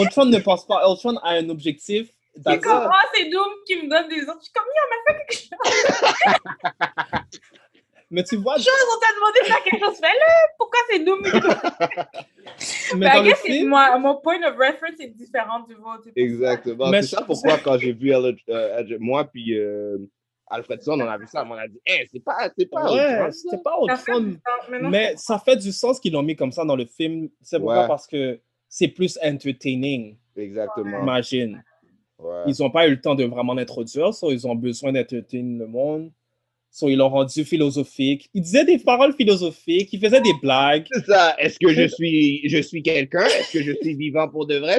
Ultron 0.00 0.24
ne 0.26 0.38
pense 0.40 0.66
pas. 0.66 0.82
Ultron 0.88 1.16
a 1.18 1.30
un 1.34 1.48
objectif. 1.48 2.08
C'est 2.34 2.42
That's 2.42 2.62
comme, 2.64 2.88
ah, 2.92 3.04
c'est 3.14 3.28
Doom 3.30 3.52
qui 3.66 3.76
me 3.76 3.88
donne 3.90 4.08
des 4.08 4.26
ordres. 4.28 4.40
Je 4.40 4.44
suis 4.44 4.52
comme, 4.52 4.66
yo, 4.66 4.82
mais 4.90 4.96
fais 5.06 5.16
quelque 5.18 5.36
chose. 5.48 5.58
Mais 8.12 8.22
tu 8.24 8.36
vois, 8.36 8.56
Chose, 8.56 8.68
on 8.68 9.00
t'a 9.00 9.14
demandé 9.16 9.40
de 9.40 9.46
faire 9.46 9.62
quelque 9.64 9.84
chose. 9.84 9.96
Fais-le. 9.98 10.54
Pourquoi 10.58 10.78
c'est 10.90 10.98
Doom? 11.00 11.20
mais 11.22 11.30
Mais 12.96 13.06
dans 13.06 13.14
I 13.14 13.24
le 13.24 13.28
guess 13.30 13.40
c'est 13.42 13.52
film, 13.52 13.68
moi, 13.70 13.98
mon 13.98 14.20
point 14.20 14.36
of 14.46 14.54
reference 14.56 15.00
est 15.00 15.08
différent 15.08 15.60
du 15.66 15.74
vôtre. 15.74 16.02
c'est 16.04 16.10
ça. 16.10 16.20
Exactement. 16.20 16.90
Mais 16.90 17.02
C'est 17.02 17.16
ça 17.16 17.22
pourquoi, 17.22 17.58
quand 17.58 17.78
j'ai 17.78 17.92
vu 17.92 18.10
Ella- 18.10 18.36
euh, 18.50 18.96
moi 19.00 19.24
puis 19.24 19.58
euh, 19.58 19.98
Alfredson, 20.50 21.00
on 21.00 21.08
a 21.08 21.16
vu 21.16 21.26
ça, 21.26 21.46
on 21.48 21.52
a 21.54 21.66
dit, 21.66 21.80
hey, 21.86 22.06
c'est 22.12 22.22
pas, 22.22 22.50
c'est 22.56 22.66
pas 22.66 22.92
ouais, 22.92 22.98
ça. 22.98 23.32
c'était 23.32 23.62
pas 23.62 23.74
Ça 23.96 24.20
du 24.20 24.32
sens, 24.32 24.80
mais 24.90 25.14
ça 25.16 25.38
fait 25.38 25.56
du 25.56 25.72
sens 25.72 25.98
qu'ils 25.98 26.12
l'ont 26.12 26.22
mis 26.22 26.36
comme 26.36 26.52
ça 26.52 26.64
dans 26.64 26.76
le 26.76 26.84
film. 26.84 27.30
C'est 27.40 27.58
pourquoi? 27.58 27.82
Ouais. 27.82 27.88
parce 27.88 28.06
que 28.06 28.38
c'est 28.68 28.88
plus 28.88 29.18
entertaining, 29.24 30.18
Exactement. 30.36 31.00
imagine. 31.02 31.64
Ouais. 32.18 32.42
Ils 32.46 32.54
n'ont 32.60 32.70
pas 32.70 32.86
eu 32.86 32.90
le 32.90 33.00
temps 33.00 33.14
de 33.14 33.24
vraiment 33.24 33.54
l'introduire, 33.54 34.12
so 34.12 34.30
ils 34.30 34.46
ont 34.46 34.54
besoin 34.54 34.92
d'entertainer 34.92 35.58
le 35.60 35.66
monde. 35.66 36.12
So 36.74 36.88
ils 36.88 36.96
l'ont 36.96 37.10
rendu 37.10 37.44
philosophique. 37.44 38.30
Il 38.32 38.40
disait 38.40 38.64
des 38.64 38.78
paroles 38.78 39.12
philosophiques, 39.14 39.92
il 39.92 40.00
faisait 40.00 40.22
des 40.22 40.32
blagues. 40.40 40.86
C'est 40.90 41.04
ça. 41.04 41.34
Est-ce 41.38 41.58
que 41.58 41.68
je 41.68 41.86
suis, 41.86 42.48
je 42.48 42.62
suis 42.62 42.82
quelqu'un? 42.82 43.26
Est-ce 43.26 43.52
que 43.52 43.62
je 43.62 43.72
suis 43.82 43.94
vivant 43.94 44.26
pour 44.26 44.46
de 44.46 44.56
vrai? 44.56 44.78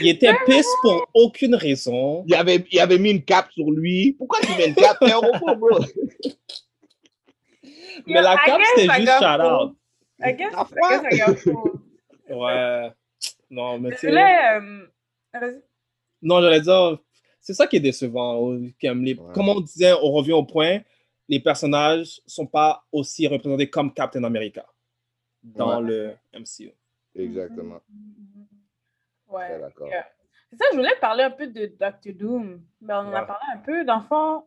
Il 0.00 0.08
était 0.08 0.32
pisse 0.46 0.66
pour 0.82 1.06
aucune 1.14 1.54
raison. 1.54 2.24
Il 2.26 2.34
avait, 2.34 2.64
il 2.72 2.80
avait 2.80 2.98
mis 2.98 3.10
une 3.12 3.22
cape 3.24 3.52
sur 3.52 3.70
lui. 3.70 4.14
Pourquoi 4.18 4.40
tu 4.40 4.48
mets 4.58 4.66
une 4.68 4.74
cape? 4.74 4.98
T'es 5.00 5.12
un 5.12 5.18
robot, 5.18 5.54
bro. 5.56 5.78
Mais 8.06 8.20
la 8.20 8.34
I 8.34 8.36
cape, 8.46 8.58
guess 8.58 8.68
c'était 8.74 8.86
I 8.86 8.94
juste 8.96 9.06
got 9.06 9.20
shout-out. 9.20 9.60
fooled. 9.60 9.74
I 10.24 10.32
guess, 10.32 10.52
I 10.52 10.64
guess 10.90 11.02
I 11.12 11.18
got 11.18 11.36
fooled. 11.36 11.80
Ouais. 12.30 12.90
Non, 13.50 13.78
mais 13.78 13.90
tu 13.92 13.98
sais- 13.98 14.10
Là, 14.10 14.58
euh. 14.60 14.86
Non, 16.22 16.40
j'allais 16.40 16.60
dire, 16.62 16.98
c'est 17.42 17.52
ça 17.54 17.66
qui 17.66 17.76
est 17.76 17.80
décevant. 17.80 18.50
euh, 18.52 18.70
Comme, 18.80 19.04
les, 19.04 19.14
Ouais. 19.14 19.32
comme 19.34 19.48
on 19.50 19.60
disait, 19.60 19.92
on 19.92 20.10
revient 20.12 20.32
au 20.32 20.44
point, 20.44 20.80
les 21.28 21.40
personnages 21.40 22.20
sont 22.26 22.46
pas 22.46 22.84
aussi 22.90 23.26
représentés 23.28 23.68
comme 23.68 23.92
Captain 23.92 24.24
America 24.24 24.64
dans 25.42 25.82
Ouais. 25.82 25.88
le 26.32 26.38
MCU. 26.40 26.72
Exactement. 27.14 27.80
Ouais. 29.28 29.48
Très 29.48 29.60
d'accord. 29.60 29.88
Yeah. 29.88 30.06
C'est 30.50 30.56
ça, 30.58 30.64
je 30.72 30.76
voulais 30.76 30.94
parler 31.00 31.24
un 31.24 31.30
peu 31.30 31.46
de 31.46 31.66
Doctor 31.66 32.12
Doom. 32.14 32.60
Ben, 32.80 33.04
on 33.04 33.08
en 33.08 33.14
a 33.14 33.22
parlé 33.22 33.44
un 33.54 33.58
peu. 33.58 33.84
Dans 33.84 33.96
le 33.98 34.02
fond, 34.04 34.44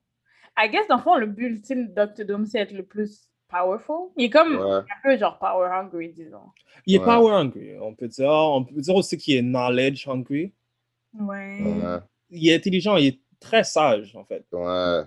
I 0.57 0.69
guess, 0.69 0.87
dans 0.87 0.97
le 0.97 1.01
fond, 1.01 1.15
le 1.15 1.25
but 1.25 1.47
ultime 1.47 1.87
de 1.87 1.93
Doctor 1.93 2.25
Doom, 2.25 2.45
c'est 2.45 2.59
être 2.59 2.71
le 2.73 2.83
plus 2.85 3.27
powerful. 3.47 4.11
Il 4.17 4.25
est 4.25 4.29
comme 4.29 4.55
Ouais. 4.57 4.75
un 4.75 4.85
peu 5.03 5.17
genre 5.17 5.39
power 5.39 5.67
hungry, 5.71 6.13
disons. 6.13 6.51
Il 6.85 6.95
est 6.95 6.99
Ouais. 6.99 7.05
power 7.05 7.31
hungry, 7.33 7.77
on 7.79 7.95
peut 7.95 8.07
dire. 8.07 8.29
On 8.29 8.63
peut 8.63 8.79
dire 8.79 8.95
aussi 8.95 9.17
qu'il 9.17 9.35
est 9.35 9.41
knowledge 9.41 10.07
hungry. 10.07 10.53
Ouais. 11.19 11.59
Il 12.29 12.47
est 12.49 12.55
intelligent, 12.55 12.97
il 12.97 13.07
est 13.07 13.19
très 13.39 13.63
sage, 13.63 14.15
en 14.15 14.23
fait. 14.25 14.45
Ouais. 14.51 15.01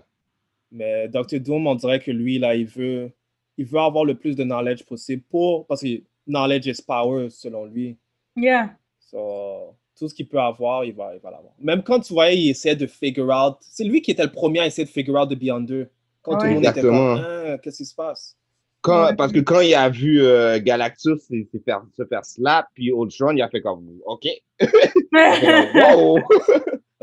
Mais 0.70 1.08
Dr. 1.08 1.40
Doom, 1.40 1.66
on 1.66 1.74
dirait 1.74 2.00
que 2.00 2.10
lui, 2.10 2.38
là, 2.38 2.54
il 2.54 2.66
veut, 2.66 3.10
il 3.56 3.64
veut 3.66 3.80
avoir 3.80 4.04
le 4.04 4.14
plus 4.14 4.36
de 4.36 4.44
knowledge 4.44 4.84
possible 4.84 5.22
pour, 5.30 5.66
parce 5.66 5.82
que 5.82 6.02
knowledge 6.26 6.66
is 6.66 6.82
power, 6.86 7.30
selon 7.30 7.64
lui. 7.64 7.96
Yeah. 8.36 8.76
So, 9.00 9.74
tout 9.98 10.08
ce 10.08 10.14
qu'il 10.14 10.28
peut 10.28 10.38
avoir, 10.40 10.84
il 10.84 10.94
va, 10.94 11.14
il 11.14 11.20
va 11.20 11.30
l'avoir. 11.30 11.52
Même 11.58 11.82
quand 11.82 12.00
tu 12.00 12.12
voyais, 12.12 12.36
il 12.38 12.50
essaie 12.50 12.76
de 12.76 12.86
figure 12.86 13.28
out. 13.30 13.56
C'est 13.60 13.84
lui 13.84 14.02
qui 14.02 14.10
était 14.10 14.22
le 14.24 14.30
premier 14.30 14.60
à 14.60 14.66
essayer 14.66 14.84
de 14.84 14.90
figure 14.90 15.14
out 15.20 15.28
de 15.28 15.34
Beyond 15.34 15.60
2. 15.62 15.88
Quand 16.22 16.36
tout 16.38 16.44
le 16.44 16.50
monde 16.52 16.58
était 16.64 16.68
Exactement. 16.68 17.14
comme, 17.16 17.24
Ah, 17.26 17.58
qu'est-ce 17.58 17.78
qui 17.78 17.84
se 17.86 17.94
passe? 17.94 18.36
Quand, 18.80 19.06
Ouais. 19.06 19.16
Parce 19.16 19.32
que 19.32 19.40
quand 19.40 19.60
il 19.60 19.74
a 19.74 19.88
vu 19.88 20.22
euh, 20.22 20.60
Galactus 20.60 21.20
se, 21.22 21.34
se 21.50 21.58
faire, 21.64 21.82
se 21.96 22.04
faire 22.04 22.24
slap, 22.24 22.66
puis 22.74 22.90
Ultron, 22.90 23.32
il 23.32 23.42
a 23.42 23.48
fait 23.48 23.60
comme, 23.62 23.88
OK. 24.04 24.26
Wow! 25.12 26.18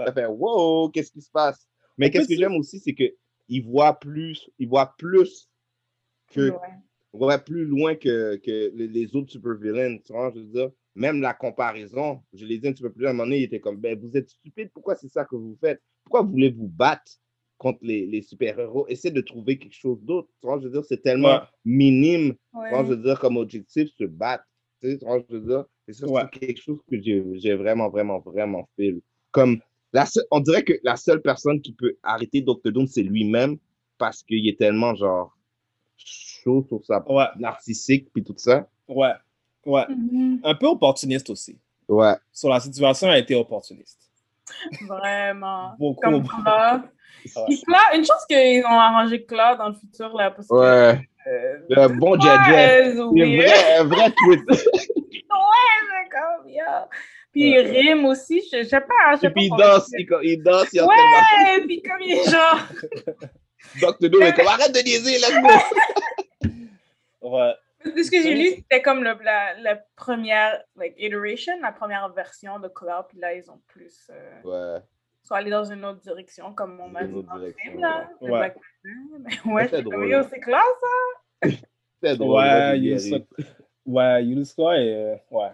Il 0.05 0.09
a 0.09 0.13
fait, 0.13 0.25
wow, 0.25 0.89
qu'est-ce 0.89 1.11
qui 1.11 1.21
se 1.21 1.31
passe? 1.31 1.67
Mais 1.97 2.09
qu'est-ce 2.09 2.27
que 2.27 2.35
j'aime 2.35 2.55
aussi, 2.55 2.79
c'est 2.79 2.93
que 2.93 3.05
il 3.47 3.63
voit 3.63 3.99
plus, 3.99 4.49
il 4.59 4.67
voit 4.67 4.95
plus 4.97 5.49
que, 6.27 6.51
Ouais. 6.51 6.59
ouais, 7.13 7.37
plus 7.39 7.65
loin 7.65 7.95
que, 7.95 8.37
que 8.37 8.71
les, 8.75 9.15
autres 9.15 9.31
super 9.31 9.55
villains, 9.55 9.97
tu 9.99 10.13
vois, 10.13 10.31
je 10.33 10.39
veux 10.39 10.45
dire? 10.45 10.71
Même 10.95 11.21
la 11.21 11.33
comparaison, 11.33 12.21
je 12.33 12.45
l'ai 12.45 12.57
dit 12.57 12.67
un 12.67 12.73
petit 12.73 12.83
peu 12.83 12.91
plus 12.91 13.05
à 13.05 13.09
un 13.09 13.13
moment 13.13 13.25
donné, 13.25 13.39
il 13.39 13.43
était 13.43 13.59
comme, 13.59 13.77
ben, 13.77 13.99
vous 13.99 14.15
êtes 14.15 14.29
stupide, 14.29 14.69
pourquoi 14.73 14.95
c'est 14.95 15.09
ça 15.09 15.25
que 15.25 15.35
vous 15.35 15.57
faites? 15.59 15.81
Pourquoi 16.03 16.21
vous 16.21 16.31
voulez 16.31 16.51
vous 16.51 16.67
battre 16.67 17.11
contre 17.57 17.79
les, 17.81 18.05
les 18.05 18.21
super-héros? 18.21 18.87
Essayez 18.87 19.13
de 19.13 19.21
trouver 19.21 19.57
quelque 19.57 19.75
chose 19.75 20.01
d'autre, 20.01 20.29
tu 20.41 20.47
vois, 20.47 20.59
je 20.59 20.65
veux 20.65 20.71
dire, 20.71 20.85
c'est 20.85 21.01
tellement 21.01 21.39
Ouais. 21.39 21.47
minime 21.65 22.35
Ouais. 22.53 22.69
tu 22.69 22.75
vois, 22.75 22.83
je 22.85 22.89
veux 22.89 23.03
dire, 23.03 23.19
comme 23.19 23.37
objectif, 23.37 23.89
se 23.97 24.05
battre. 24.05 24.45
Tu 24.81 24.91
sais, 24.91 24.97
tu 24.97 25.05
vois, 25.05 25.19
je 25.19 25.35
veux 25.35 25.41
dire, 25.41 25.65
et 25.87 25.93
ça, 25.93 26.07
Ouais. 26.07 26.23
c'est 26.33 26.39
quelque 26.39 26.61
chose 26.61 26.79
que 26.89 26.99
j'ai 27.01 27.23
j'ai 27.33 27.53
vraiment, 27.55 27.89
vraiment, 27.89 28.19
vraiment 28.19 28.67
fait. 28.75 28.95
Comme 29.31 29.59
La 29.95 30.05
seule- 30.05 30.25
on 30.31 30.41
dirait 30.41 30.63
que 30.63 30.73
la 30.83 30.95
seule 30.97 31.21
personne 31.21 31.61
qui 31.61 31.71
peut 31.73 31.95
arrêter 32.03 32.41
Dr. 32.41 32.71
Doom, 32.73 32.85
c'est 32.87 33.01
lui-même 33.03 33.57
parce 33.97 34.21
qu'il 34.23 34.45
est 34.49 34.57
tellement, 34.59 34.93
genre, 34.93 35.35
chaud 35.97 36.65
sur 36.67 36.83
sa 36.85 37.01
Ouais, 37.09 37.25
narcissique 37.39 38.09
puis 38.13 38.23
tout 38.23 38.35
ça. 38.37 38.67
ouais, 38.89 39.13
ouais. 39.65 39.85
Mhm. 39.89 40.41
Un 40.43 40.55
peu 40.55 40.67
opportuniste 40.67 41.29
aussi. 41.29 41.57
Ouais. 41.87 42.15
Sur 42.33 42.49
la 42.49 42.59
situation, 42.59 43.07
elle 43.07 43.13
a 43.13 43.19
été 43.19 43.35
opportuniste. 43.35 44.01
Vraiment. 44.87 45.73
Beaucoup. 45.79 46.01
Comme 46.01 46.23
Claude. 46.27 46.81
Ouais. 47.37 47.43
Puis 47.47 47.61
Claude, 47.63 47.95
une 47.95 48.05
chance 48.05 48.25
qu'ils 48.29 48.63
ont 48.65 48.79
arrangé 48.79 49.23
Claude 49.25 49.57
dans 49.59 49.69
le 49.69 49.75
futur, 49.75 50.13
là, 50.15 50.31
parce 50.31 50.47
que... 50.47 50.53
Ouais. 50.55 50.99
euh, 51.27 51.57
Le 51.69 51.87
bon 51.99 52.11
ouais, 52.11 52.27
weird. 52.27 52.97
vrai, 53.13 53.77
un 53.79 53.83
vrai 53.85 54.11
tweet. 54.11 54.41
Ouais, 55.35 55.79
mais 55.89 56.09
comme, 56.09 56.49
yeah. 56.49 56.87
Puis 57.35 57.49
il 57.51 57.57
rime 57.59 58.05
aussi, 58.05 58.41
je 58.51 58.59
je 58.63 58.63
sais 58.63 58.79
pas. 58.79 59.15
je 59.15 59.19
sais 59.21 59.27
Et 59.27 59.29
puis 59.29 59.45
il 59.45 59.49
danse, 59.49 59.89
il, 59.91 60.07
il 60.23 60.41
danse, 60.41 60.71
il 60.71 60.81
Ouais, 60.81 61.65
puis 61.67 61.81
comme 61.81 62.01
il 62.01 62.13
est 62.13 62.29
genre... 62.31 62.59
Dr. 63.81 64.09
Doom 64.09 64.23
est 64.23 64.33
comme 64.33 64.47
arrête 64.47 64.73
de 64.73 64.79
niaiser, 64.79 65.17
go. 65.41 66.49
Ouais, 67.21 67.53
De 67.83 68.03
ce 68.03 68.09
que 68.11 68.21
j'ai 68.21 68.35
lu, 68.35 68.47
c'était 68.55 68.81
comme 68.81 69.03
le- 69.03 69.17
la, 69.23 69.59
la 69.59 69.75
première 69.95 70.63
like, 70.75 70.93
iteration, 70.97 71.53
la 71.61 71.71
première 71.71 72.07
version 72.13 72.59
de 72.59 72.67
Cloud, 72.67 73.05
puis 73.09 73.19
là, 73.19 73.33
ils 73.33 73.49
ont 73.51 73.59
plus... 73.67 74.09
euh, 74.11 74.75
Ouais. 74.77 74.81
sont 75.23 75.33
allés 75.33 75.49
dans 75.51 75.65
une 75.65 75.83
autre 75.83 75.99
direction, 76.01 76.53
comme 76.53 76.79
on 76.79 76.87
m'a 76.87 77.01
Une 77.01 77.07
dit 77.07 77.13
autre 77.15 77.27
dans 77.29 77.35
le 77.37 77.51
film, 77.51 77.79
là. 77.81 78.07
ouais. 78.21 78.29
Ouais. 78.31 78.37
Black 78.39 78.53
Panther. 78.53 79.23
Mais 79.45 79.51
ouais, 79.53 79.67
C'est 79.69 79.81
drôle. 79.81 80.27
c'est 80.29 80.39
classe, 80.39 80.61
ça. 81.43 81.49
C'est 82.01 82.15
drôle. 82.17 82.35
ouais, 82.43 82.77
moi, 83.85 84.19
il 84.21 84.31
Uniscore 84.33 84.69
ouais. 84.71 85.51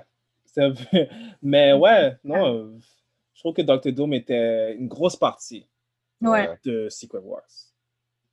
C'est 0.51 0.63
un 0.63 0.71
peu- 0.71 1.07
Mais 1.41 1.73
ouais, 1.73 2.15
non, 2.23 2.45
euh, 2.55 2.77
je 3.33 3.39
trouve 3.39 3.53
que 3.53 3.61
Dr. 3.61 3.91
Doom 3.91 4.13
était 4.13 4.73
une 4.75 4.87
grosse 4.87 5.15
partie 5.15 5.65
Ouais, 6.21 6.49
de 6.65 6.87
Secret 6.89 7.19
Wars. 7.23 7.41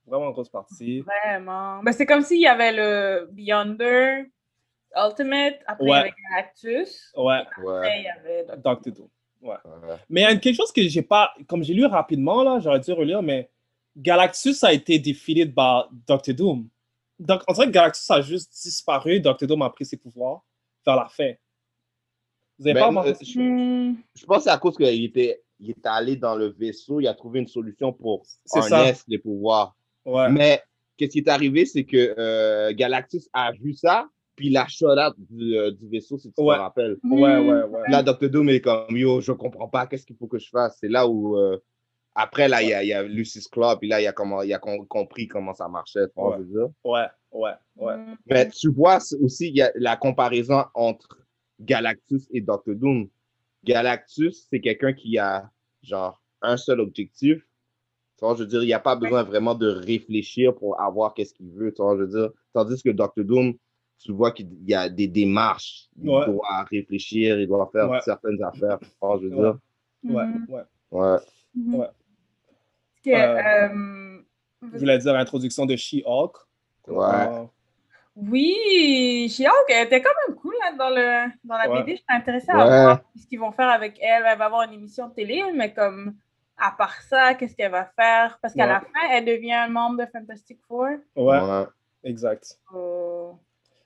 Vraiment 0.07 0.27
une 0.27 0.33
grosse 0.33 0.49
partie. 0.49 1.01
vraiment. 1.01 1.83
Ben, 1.83 1.93
c'est 1.93 2.07
comme 2.07 2.23
s'il 2.23 2.41
y 2.41 2.47
avait 2.47 2.73
le 2.73 3.29
Beyonder, 3.33 4.25
Ultimate, 4.97 5.59
après 5.67 5.85
il 5.85 5.91
y 5.91 5.95
avait 5.95 6.13
Galactus, 6.31 7.13
Ouais, 7.17 7.35
après 7.37 7.63
Ouais. 7.63 7.99
il 8.01 8.05
y 8.05 8.09
avait... 8.09 8.45
Dr. 8.45 8.81
Dr. 8.81 8.93
Doom. 8.93 9.09
Ouais. 9.43 9.55
ouais. 9.65 9.97
Mais 10.11 10.23
il 10.23 10.25
y 10.25 10.27
a 10.27 10.37
quelque 10.37 10.57
chose 10.57 10.73
que 10.73 10.83
j'ai 10.83 11.03
pas. 11.03 11.33
Comme 11.47 11.63
j'ai 11.63 11.75
lu 11.75 11.85
rapidement, 11.87 12.43
là, 12.43 12.59
j'aurais 12.59 12.81
dû 12.81 12.91
relire, 12.93 13.23
mais 13.23 13.49
Galactus 13.97 14.65
a 14.65 14.73
été 14.73 14.99
defeated 14.99 15.55
par 15.55 15.89
Dr. 16.07 16.33
Doom. 16.35 16.69
Donc, 17.19 17.43
on 17.47 17.53
dirait 17.53 17.67
que 17.67 17.73
Galactus 17.73 18.11
a 18.11 18.21
juste 18.23 18.51
disparu. 18.63 19.21
Dr. 19.21 19.47
Doom 19.47 19.63
a 19.63 19.71
pris 19.71 19.85
ses 19.85 19.97
pouvoirs 19.97 20.43
vers 20.85 20.97
la 20.97 21.07
fin. 21.07 21.33
Vous 22.59 22.65
Ben, 22.65 22.75
pas 22.75 22.87
remarqué 22.89 23.11
euh, 23.11 23.15
je, 23.21 23.95
je 24.21 24.27
pense 24.27 24.39
que 24.39 24.43
c'est 24.45 24.51
à 24.51 24.59
cause 24.59 24.77
qu'il 24.77 25.05
était, 25.05 25.43
il 25.61 25.71
est 25.71 25.87
allé 25.87 26.17
dans 26.17 26.35
le 26.37 26.49
vaisseau, 26.49 27.01
il 27.01 27.07
a 27.07 27.15
trouvé 27.15 27.41
une 27.41 27.47
solution 27.47 27.93
pour 27.93 28.23
ça. 28.45 28.61
harness 28.61 29.05
les 29.09 29.19
pouvoirs. 29.19 29.77
Ouais. 30.05 30.29
Mais 30.31 30.63
qu'est-ce 30.97 31.13
qui 31.13 31.19
est 31.19 31.29
arrivé, 31.29 31.65
c'est 31.65 31.85
que 31.85 32.15
euh, 32.19 32.73
Galactus 32.75 33.29
a 33.33 33.53
vu 33.53 33.75
ça, 33.75 34.09
puis 34.35 34.49
il 34.49 34.57
a 34.57 34.67
shot 34.69 34.91
out 34.99 35.15
du, 35.19 35.57
euh, 35.57 35.71
du 35.73 35.89
vaisseau, 35.89 36.19
si 36.19 36.33
tu 36.33 36.43
Ouais. 36.43 36.57
te 36.57 36.61
rappelles. 36.61 36.97
Ouais, 37.05 37.39
ouais, 37.39 37.63
ouais. 37.63 37.81
Là, 37.89 38.03
Dr. 38.03 38.29
Doom 38.29 38.49
est 38.51 38.61
comme, 38.61 38.97
yo, 38.97 39.21
je 39.21 39.33
comprends 39.33 39.69
pas, 39.69 39.87
qu'est-ce 39.87 40.07
qu'il 40.07 40.17
faut 40.17 40.27
que 40.27 40.39
je 40.39 40.49
fasse? 40.49 40.79
C'est 40.81 40.89
là 40.89 41.07
où, 41.09 41.37
euh, 41.37 41.59
après, 42.15 42.49
là, 42.49 42.63
il 42.63 42.69
y 42.71 42.73
a, 42.75 42.83
y 43.05 43.09
Lucis 43.09 43.45
Club, 43.51 43.79
puis 43.79 43.89
là, 43.89 44.01
il 44.01 44.07
a, 44.07 44.13
comment, 44.13 44.43
il 44.43 44.53
a 44.53 44.59
com- 44.59 44.87
compris 44.89 45.29
comment 45.29 45.55
ça 45.55 45.69
marchait, 45.69 46.07
Ouais. 46.17 46.37
Ouais, 46.85 47.07
ouais, 47.33 47.53
ouais. 47.77 47.95
Mais 48.27 48.49
tu 48.49 48.71
vois 48.73 48.99
aussi, 49.21 49.51
y 49.51 49.63
a 49.63 49.71
la 49.77 49.97
comparaison 49.97 50.65
entre 50.75 51.18
Galactus 51.61 52.27
et 52.31 52.41
Dr. 52.41 52.75
Doom. 52.75 53.09
Galactus, 53.65 54.47
c'est 54.49 54.61
quelqu'un 54.61 54.93
qui 54.93 55.19
a, 55.19 55.51
genre, 55.83 56.23
un 56.43 56.57
seul 56.57 56.81
objectif. 56.81 57.39
Tu 58.17 58.25
vois, 58.25 58.35
je 58.35 58.41
veux 58.41 58.47
dire, 58.49 58.63
il 58.63 58.67
n'y 58.67 58.73
a 58.73 58.81
pas 58.81 58.97
besoin 58.97 59.23
vraiment 59.23 59.55
de 59.55 59.69
réfléchir 59.69 60.55
pour 60.55 60.81
avoir 60.81 61.15
qu'est-ce 61.15 61.35
qu'il 61.35 61.51
veut, 61.51 61.73
tu 61.73 61.83
vois, 61.83 61.97
je 61.97 62.03
veux 62.03 62.09
dire. 62.09 62.31
Tandis 62.53 62.83
que 62.83 62.91
Dr. 62.91 63.25
Doom, 63.25 63.55
tu 63.99 64.13
vois 64.13 64.31
qu'il 64.33 64.49
y 64.67 64.75
a 64.75 64.89
des 64.89 65.09
démarches. 65.09 65.89
Il 66.01 66.09
Ouais. 66.09 66.27
doit 66.27 66.63
réfléchir, 66.71 67.39
il 67.41 67.47
doit 67.49 67.69
faire 67.73 67.91
Ouais. 67.91 68.01
certaines 68.03 68.43
affaires, 68.43 68.79
tu 68.81 68.87
vois, 69.01 69.19
je 69.21 69.27
veux 69.27 69.37
Ouais. 69.37 69.53
dire. 69.53 69.59
Ouais, 70.05 70.25
ouais. 70.49 70.63
Ouais. 70.91 71.19
Mhm. 71.55 71.75
Ouais. 71.75 71.87
Parce 71.87 73.03
que, 73.05 73.11
Euh, 73.11 73.69
euh, 73.75 74.23
Je 74.73 74.79
voulais 74.79 74.99
dire 74.99 75.13
l'introduction 75.13 75.67
de 75.67 75.77
She-Hulk. 75.77 76.35
Ouais. 76.89 77.47
Euh, 78.19 78.23
Oui, 78.31 79.29
She-Hulk, 79.31 79.67
elle 79.69 79.87
était 79.87 80.03
quand 80.03 80.11
même 80.27 80.37
cool 80.37 80.55
là, 80.61 80.73
dans, 80.77 80.91
le, 80.91 81.31
dans 81.45 81.57
la 81.57 81.71
Ouais. 81.71 81.81
BD. 81.83 81.93
Je 81.93 81.97
suis 81.99 82.05
intéressée 82.09 82.53
Ouais. 82.53 82.61
à 82.61 82.65
voir 82.83 83.01
ce 83.17 83.27
qu'ils 83.27 83.39
vont 83.39 83.53
faire 83.53 83.69
avec 83.69 83.99
elle. 84.01 84.25
Elle 84.27 84.39
va 84.39 84.47
avoir 84.47 84.63
une 84.63 84.73
émission 84.75 85.09
de 85.09 85.15
télé, 85.15 85.43
mais 85.55 85.73
comme 85.73 86.15
à 86.57 86.73
part 86.73 87.01
ça, 87.03 87.35
qu'est-ce 87.35 87.55
qu'elle 87.55 87.71
va 87.71 87.85
faire? 87.97 88.39
Parce 88.43 88.55
qu'à 88.55 88.65
Ouais. 88.65 88.69
la 88.73 88.81
fin, 88.81 89.09
elle 89.13 89.25
devient 89.25 89.53
un 89.55 89.69
membre 89.69 90.05
de 90.05 90.11
Fantastic 90.11 90.59
Four. 90.67 90.87
ouais, 91.17 91.41
Ouais. 91.41 91.65
exact. 92.05 92.59
Euh, 92.75 93.31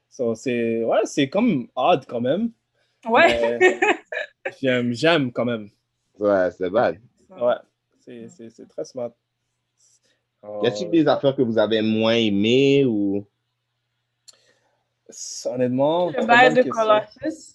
So, 0.08 0.34
c'est 0.34 0.84
ouais, 0.84 1.00
c'est 1.04 1.28
comme 1.30 1.68
odd 1.74 2.04
quand 2.06 2.20
même. 2.20 2.50
Ouais. 3.08 3.58
J'aime, 4.60 4.92
j'aime 4.92 5.32
quand 5.32 5.44
même. 5.46 5.70
Ouais, 6.18 6.50
c'est 6.50 6.68
bad. 6.68 6.98
Ouais, 7.30 7.54
c'est, 8.00 8.28
c'est, 8.28 8.50
c'est 8.50 8.66
très 8.68 8.84
smart. 8.84 9.10
Y 10.62 10.66
a-t-il 10.66 10.90
des 10.90 11.06
affaires 11.08 11.34
que 11.34 11.40
vous 11.42 11.56
avez 11.56 11.80
moins 11.80 12.12
aimées 12.14 12.84
ou? 12.84 13.24
Honnêtement, 15.46 16.10
Le 16.10 16.24
bail 16.26 16.54
de. 16.54 16.62
Colossus. 16.62 17.54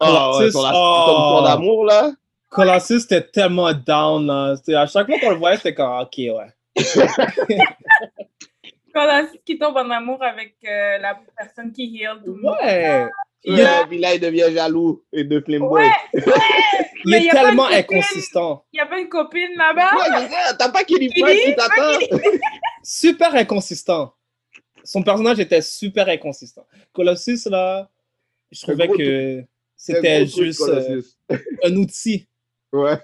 Ah, 0.00 0.38
ouais, 0.38 0.48
la 0.52 0.72
oh. 0.74 1.42
d'amour, 1.44 1.84
là? 1.84 2.12
Colossus 2.48 3.04
était 3.04 3.22
tellement 3.22 3.72
down. 3.72 4.26
Là. 4.26 4.56
À 4.80 4.86
chaque 4.86 5.06
fois 5.06 5.18
qu'on 5.20 5.30
le 5.30 5.36
voyait, 5.36 5.56
c'était 5.56 5.74
comme 5.74 6.00
OK, 6.00 6.16
ouais. 6.18 6.52
Colossus 8.94 9.40
qui 9.44 9.58
tombe 9.58 9.76
en 9.76 9.90
amour 9.90 10.22
avec 10.22 10.56
euh, 10.64 10.98
la 10.98 11.18
personne 11.36 11.72
qui 11.72 11.84
heal 11.96 12.20
tout 12.24 12.34
le 12.34 12.42
monde. 12.42 12.56
Ouais. 12.62 13.06
Il 13.42 13.54
Ouais, 13.54 13.62
est, 13.62 13.86
puis 13.86 13.98
là, 13.98 14.14
il 14.14 14.20
devient 14.20 14.48
jaloux 14.52 15.02
et 15.12 15.24
de 15.24 15.40
Flimboy. 15.40 15.82
Ouais, 15.82 15.90
il 16.12 16.22
Mais 17.06 17.18
est 17.18 17.24
y 17.24 17.30
a 17.30 17.32
pas 17.32 17.44
tellement 17.44 17.66
inconsistant. 17.66 18.64
Il 18.72 18.76
y 18.76 18.80
avait 18.80 19.00
une 19.00 19.08
copine 19.08 19.56
là-bas? 19.56 19.96
Ouais, 19.96 20.28
t'as 20.58 20.68
pas 20.68 20.84
Kelly 20.84 21.08
Kelly, 21.08 21.22
Price 21.22 21.44
qui 21.44 21.52
pas 21.54 21.68
t'attend? 21.68 21.98
Super 22.82 23.34
inconsistant. 23.34 24.12
Son 24.84 25.02
personnage 25.02 25.38
était 25.40 25.62
super 25.62 26.08
inconsistant. 26.08 26.66
Colossus, 26.92 27.46
là, 27.46 27.88
je 28.50 28.60
trouvais 28.62 28.88
que 28.88 29.44
c'était 29.76 30.26
juste 30.26 30.62
euh, 30.68 31.02
un 31.64 31.76
outil. 31.76 32.26
Ouais. 32.72 32.98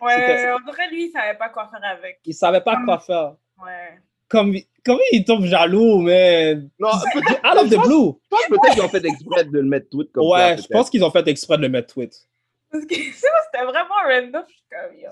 Ouais, 0.00 0.52
on 0.52 0.70
dirait 0.70 0.90
lui, 0.90 1.06
il 1.06 1.10
savait 1.10 1.38
pas 1.38 1.48
quoi 1.48 1.68
faire 1.68 1.80
avec. 1.82 2.20
Il 2.24 2.34
savait 2.34 2.60
pas 2.60 2.78
quoi 2.84 2.98
faire. 2.98 3.36
Ouais. 3.62 3.98
Comme, 4.28 4.54
comment 4.84 5.00
il 5.12 5.24
tombe 5.24 5.44
jaloux, 5.44 5.98
mais 5.98 6.56
Non, 6.78 6.88
out 6.88 7.58
of 7.58 7.70
the 7.70 7.78
blue. 7.78 8.12
je 8.12 8.28
pense 8.28 8.46
peut-être 8.48 8.74
qu'ils 8.74 8.82
ont 8.82 8.88
fait 8.88 9.04
exprès 9.04 9.44
de 9.44 9.52
le 9.52 9.62
mettre 9.62 9.88
tweet 9.90 10.12
comme 10.12 10.24
ça. 10.24 10.28
Ouais, 10.28 10.56
je 10.58 10.66
pense 10.68 10.90
qu'ils 10.90 11.04
ont 11.04 11.10
fait 11.10 11.26
exprès 11.28 11.56
de 11.56 11.62
le 11.62 11.68
mettre 11.68 11.94
tweet. 11.94 12.28
Parce 12.70 12.84
que 12.86 12.94
c'était 12.94 13.64
vraiment 13.64 13.94
random. 14.06 14.44
Je 14.48 14.52
suis 14.52 14.64
comme, 14.70 14.98
yo. 14.98 15.10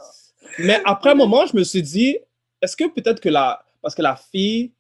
Mais 0.59 0.81
après 0.85 1.11
un 1.11 1.15
moment, 1.15 1.47
je 1.47 1.57
me 1.57 1.63
suis 1.63 1.83
dit, 1.83 2.19
est-ce 2.61 2.77
que 2.77 2.85
peut-être 2.89 3.21
que 3.21 3.29
la. 3.29 3.65
Parce 3.81 3.95
que 3.95 4.03
la 4.03 4.17
fille 4.17 4.73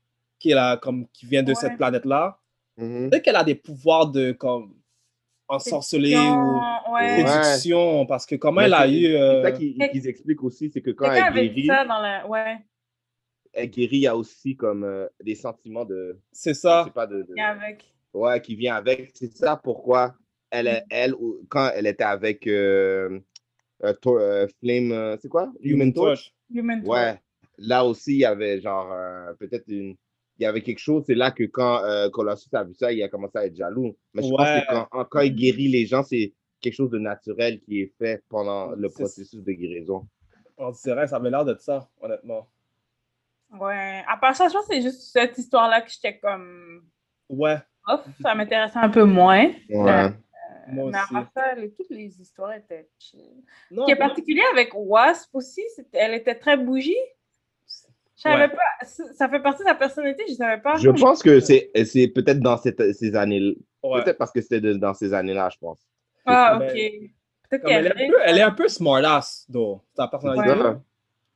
qui, 0.42 0.50
est 0.50 0.54
là, 0.54 0.76
comme, 0.76 1.06
qui 1.08 1.26
vient 1.26 1.42
de 1.42 1.50
Ouais. 1.50 1.54
cette 1.54 1.76
planète-là, 1.76 2.38
Mhm. 2.76 3.10
peut-être 3.10 3.22
qu'elle 3.22 3.36
a 3.36 3.44
des 3.44 3.54
pouvoirs 3.54 4.10
de 4.10 4.32
comme 4.32 4.74
ensorceler 5.48 6.16
ou 6.16 6.92
Ouais. 6.94 7.22
Ouais. 7.22 7.26
séduction, 7.26 8.06
parce 8.06 8.26
que 8.26 8.34
comment 8.36 8.60
Mais 8.60 8.66
elle 8.66 8.74
a 8.74 8.82
c'est- 8.84 8.92
eu. 8.92 9.02
C'est 9.02 9.20
euh, 9.20 9.42
ça 9.42 9.52
qu'ils 9.52 9.78
qu'ils 9.90 10.08
expliquent 10.08 10.42
aussi, 10.42 10.70
c'est 10.72 10.80
que 10.80 10.90
quand 10.90 11.12
elle 11.12 11.32
guérit, 11.32 11.66
ça 11.66 11.84
dans 11.84 12.00
la. 12.00 12.26
Ouais. 12.28 12.56
elle 13.52 13.68
guérit, 13.70 13.96
il 13.98 14.02
y 14.02 14.06
a 14.06 14.16
aussi 14.16 14.56
comme 14.56 14.82
euh, 14.84 15.06
des 15.22 15.34
sentiments 15.34 15.84
de. 15.84 16.18
C'est 16.32 16.54
Je 16.54 16.58
ça. 16.60 16.84
sais 16.86 16.90
pas, 16.90 17.06
de, 17.06 17.22
de- 17.22 17.34
Bien 17.34 17.50
avec. 17.50 17.92
Ouais, 18.14 18.40
qui 18.40 18.56
vient 18.56 18.74
avec. 18.76 19.10
C'est 19.14 19.32
ça 19.36 19.56
pourquoi 19.62 20.14
elle, 20.50 20.66
est- 20.68 20.84
elle, 20.90 21.14
ou- 21.14 21.40
quand 21.48 21.70
elle 21.74 21.86
était 21.86 22.04
avec 22.04 22.46
euh, 22.46 23.20
euh, 23.84 23.92
Tor- 24.00 24.18
euh, 24.18 24.46
Flame, 24.60 25.16
c'est 25.20 25.28
quoi? 25.28 25.52
Human 25.60 25.92
Torch? 25.92 26.32
Human 26.52 26.82
Torch. 26.82 26.88
Ouais, 26.98 27.20
là 27.58 27.84
aussi, 27.84 28.12
il 28.12 28.18
y 28.20 28.24
avait 28.24 28.60
genre 28.60 28.90
euh, 28.92 29.32
peut-être 29.38 29.64
une. 29.68 29.96
Il 30.38 30.42
y 30.44 30.46
avait 30.46 30.62
quelque 30.62 30.78
chose, 30.78 31.04
c'est 31.06 31.14
là 31.14 31.30
que 31.30 31.44
quand 31.44 31.84
euh, 31.84 32.08
Colossus 32.10 32.48
a 32.54 32.64
vu 32.64 32.74
ça, 32.74 32.92
il 32.92 33.02
a 33.02 33.08
commencé 33.08 33.38
à 33.38 33.46
être 33.46 33.54
jaloux. 33.56 33.96
Mais 34.14 34.22
je 34.22 34.28
Ouais. 34.28 34.36
pense 34.36 34.84
que 34.86 34.88
quand, 34.90 35.04
quand 35.10 35.20
il 35.20 35.34
guérit 35.34 35.68
les 35.68 35.86
gens, 35.86 36.02
c'est 36.02 36.32
quelque 36.60 36.74
chose 36.74 36.90
de 36.90 36.98
naturel 36.98 37.60
qui 37.60 37.80
est 37.82 37.92
fait 37.98 38.22
pendant 38.28 38.70
le 38.70 38.88
processus 38.88 39.42
de 39.42 39.52
guérison. 39.52 40.08
On 40.56 40.70
dirait, 40.70 41.06
ça 41.06 41.16
avait 41.16 41.30
l'air 41.30 41.44
de 41.44 41.56
ça, 41.58 41.88
honnêtement. 42.00 42.48
Ouais. 43.58 44.02
À 44.08 44.16
part 44.16 44.34
ça, 44.34 44.48
je 44.48 44.52
pense 44.54 44.66
que 44.66 44.74
c'est 44.74 44.82
juste 44.82 45.02
cette 45.12 45.36
histoire-là 45.36 45.82
que 45.82 45.90
j'étais 45.90 46.18
comme. 46.18 46.82
Ouais, 47.28 47.58
Off. 47.88 48.06
Ça 48.22 48.34
m'intéressait 48.34 48.78
un 48.78 48.88
peu 48.88 49.04
moins. 49.04 49.46
Ouais. 49.68 49.90
Euh, 49.90 50.08
moi 50.68 50.90
mais 50.90 50.98
à 50.98 51.02
aussi. 51.02 51.12
part 51.12 51.28
ça, 51.36 51.54
les- 51.56 51.72
toutes 51.72 51.90
les 51.90 52.20
histoires 52.20 52.52
étaient 52.54 52.88
chill. 52.98 53.42
Non, 53.70 53.82
Ce 53.82 53.86
qui 53.86 53.92
est 53.92 53.96
particulier 53.96 54.42
avec 54.52 54.70
Wasp 54.74 55.34
aussi, 55.34 55.62
elle 55.92 56.14
était 56.14 56.36
très 56.36 56.56
bougie. 56.56 56.96
Je 58.24 58.30
savais 58.30 58.42
Ouais. 58.44 58.48
pas. 58.50 58.86
ça- 59.14 59.28
fait 59.28 59.40
partie 59.40 59.62
de 59.64 59.68
sa 59.68 59.74
personnalité, 59.74 60.24
je 60.28 60.34
savais 60.34 60.60
pas. 60.60 60.76
Je 60.76 60.90
pense 60.90 61.22
que 61.22 61.40
c'est 61.40 61.70
c'est 61.84 62.08
peut-être 62.08 62.40
dans 62.40 62.56
cette, 62.56 62.92
ces 62.94 63.16
années 63.16 63.56
Ouais. 63.82 64.02
Peut-être 64.04 64.18
parce 64.18 64.30
que 64.30 64.40
c'était 64.40 64.60
de- 64.60 64.74
dans 64.74 64.94
ces 64.94 65.12
années-là, 65.12 65.48
je 65.52 65.58
pense. 65.58 65.80
Ah, 66.24 66.56
ok. 66.60 66.72
Peut-être 67.50 67.64
elle, 67.68 67.86
est 67.86 67.90
un 67.90 68.08
peu, 68.10 68.16
elle 68.24 68.38
est 68.38 68.42
un 68.42 68.50
peu 68.52 68.68
smartass, 68.68 69.44
though, 69.52 69.80
sa 69.96 70.06
personnalité. 70.06 70.50
Ouais. 70.62 70.76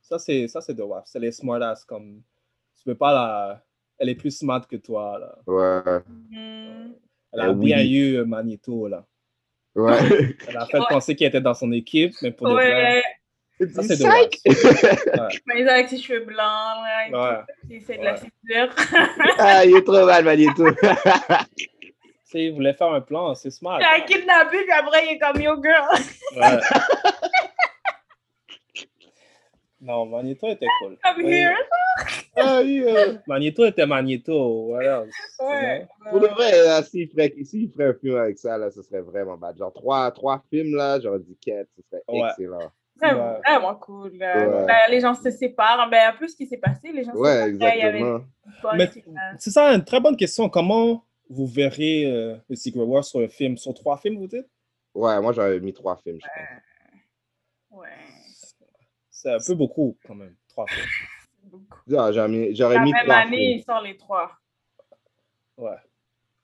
Ça, 0.01 0.17
c'est 0.17 0.47
ça, 0.47 0.61
c'est 0.61 0.73
de 0.73 0.81
WAF. 0.81 1.03
C'est 1.07 1.19
les 1.19 1.33
smartass. 1.33 1.83
Comme, 1.83 2.21
tu 2.77 2.83
peux 2.85 2.95
pas 2.95 3.13
la. 3.13 3.63
Elle 3.99 4.09
est 4.09 4.15
plus 4.15 4.31
smart 4.31 4.65
que 4.65 4.77
toi, 4.77 5.19
là. 5.19 5.37
Ouais. 5.45 5.99
Hmm. 6.31 6.93
Elle 7.33 7.39
a 7.41 7.49
Euh, 7.49 7.53
bien 7.53 7.79
oui. 7.79 7.93
eu 7.97 8.15
euh, 8.17 8.25
Magneto, 8.25 8.87
là. 8.87 9.05
Ouais. 9.75 9.97
Elle 10.47 10.57
a 10.57 10.65
fait 10.65 10.79
Ouais. 10.79 10.85
penser 10.89 11.15
qu'il 11.15 11.27
était 11.27 11.41
dans 11.41 11.53
son 11.53 11.71
équipe, 11.73 12.13
mais 12.21 12.31
pour 12.31 12.47
de 12.47 12.53
vrai. 12.53 13.03
Ouais, 13.59 13.67
Ça, 13.69 13.81
c'est. 13.81 14.03
Ouais. 14.07 14.29
mais 15.47 15.67
avec 15.67 15.89
ses 15.89 15.97
cheveux 15.97 16.25
blancs, 16.25 16.37
là. 17.11 17.45
Il 17.69 17.77
essaie 17.77 17.97
de 17.97 18.03
la 18.03 18.15
séduire. 18.17 18.75
ah, 19.39 19.65
il 19.65 19.75
est 19.77 19.83
trop 19.83 20.05
mal, 20.05 20.23
Magneto. 20.25 20.71
Tu 20.71 20.85
sais, 22.25 22.43
il 22.45 22.51
voulait 22.55 22.73
faire 22.73 22.91
un 22.93 23.01
plan, 23.01 23.33
c'est 23.33 23.49
smart. 23.49 23.79
Il 23.79 23.83
a 23.85 24.01
kidnappé, 24.05 24.61
puis 24.61 24.71
après, 24.71 25.05
il 25.07 25.13
est 25.13 25.19
comme 25.19 25.41
Yo 25.41 25.55
girl. 25.61 25.87
Ouais. 26.35 26.59
non, 29.81 30.05
Magneto 30.07 30.47
était 30.49 30.67
cool. 30.81 30.97
I'm 31.03 31.25
here. 31.25 31.55
ah, 32.35 32.59
oui, 32.63 32.83
euh, 32.85 33.15
Magneto 33.27 33.65
était 33.65 33.85
Magneto. 33.85 34.67
Voilà. 34.67 35.03
Ouais. 35.39 35.87
Pour 36.11 36.19
de 36.19 36.27
vrai, 36.27 36.51
là, 36.63 36.83
s'il 36.83 37.09
ferait, 37.09 37.33
s'il 37.43 37.71
ferait 37.71 37.85
un 37.89 37.93
film 37.93 38.17
avec 38.17 38.37
ça, 38.37 38.57
là, 38.57 38.69
ce 38.71 38.81
serait 38.83 39.01
vraiment 39.01 39.37
bad. 39.37 39.57
Genre, 39.57 39.73
trois, 39.73 40.11
trois 40.11 40.43
films, 40.51 40.75
là, 40.75 40.99
j'aurais 40.99 41.19
dit 41.19 41.37
quête, 41.41 41.69
ce 41.75 41.81
serait 41.89 42.03
Ouais. 42.07 42.29
excellent. 42.29 42.71
Vraiment, 42.99 43.33
Ouais. 43.33 43.39
vraiment 43.45 43.75
cool. 43.75 44.11
Ouais. 44.11 44.17
Ben, 44.65 44.77
les 44.89 44.99
gens 44.99 45.13
se 45.13 45.29
séparent. 45.31 45.89
Ben, 45.89 46.13
un 46.13 46.17
peu 46.17 46.27
ce 46.27 46.35
qui 46.35 46.47
s'est 46.47 46.57
passé. 46.57 46.91
Les 46.91 47.03
gens 47.03 47.13
se 47.13 47.17
Ouais, 47.17 47.29
avait 47.29 47.49
exactement. 47.51 48.19
a- 48.63 49.37
c'est 49.37 49.51
ça, 49.51 49.73
une 49.73 49.83
très 49.83 49.99
bonne 49.99 50.15
question. 50.17 50.49
Comment 50.49 51.03
vous 51.29 51.45
verrez 51.47 52.05
euh, 52.05 52.37
le 52.49 52.55
Secret 52.55 52.81
War 52.81 53.03
sur 53.03 53.19
un 53.19 53.27
film? 53.27 53.57
Sur 53.57 53.73
trois 53.73 53.97
films, 53.97 54.17
vous 54.17 54.27
dites? 54.27 54.47
Ouais, 54.93 55.19
moi, 55.21 55.31
j'aurais 55.33 55.59
mis 55.59 55.73
trois 55.73 55.95
films, 55.97 56.17
je 56.21 56.27
pense. 56.27 57.79
Ouais. 57.81 57.87
C'est 59.11 59.31
un 59.33 59.37
peu 59.45 59.53
beaucoup, 59.55 59.97
quand 60.05 60.15
même. 60.15 60.35
Trois 60.49 60.65
films. 60.67 60.85
beaucoup. 61.43 61.77
Ah, 61.97 62.11
J'aurais 62.11 62.27
mis, 62.29 62.53
La 62.53 62.79
mis 62.83 62.91
même 62.93 63.03
trois 63.05 63.15
année, 63.15 63.37
films. 63.37 63.57
il 63.59 63.63
sort 63.63 63.81
les 63.81 63.97
trois. 63.97 64.31
Ouais. 65.57 65.75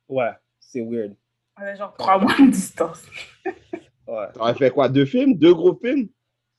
Ouais, 0.10 0.32
c'est 0.60 0.82
weird. 0.82 1.16
Avec 1.56 1.78
genre 1.78 1.94
trois 1.96 2.20
mois 2.20 2.34
de 2.40 2.52
distance. 2.52 3.04
Ouais. 4.06 4.26
T'aurais 4.34 4.54
fait 4.54 4.70
quoi? 4.70 4.90
Deux 4.90 5.06
films? 5.06 5.34
Deux 5.38 5.54
gros 5.54 5.74
films? 5.82 6.10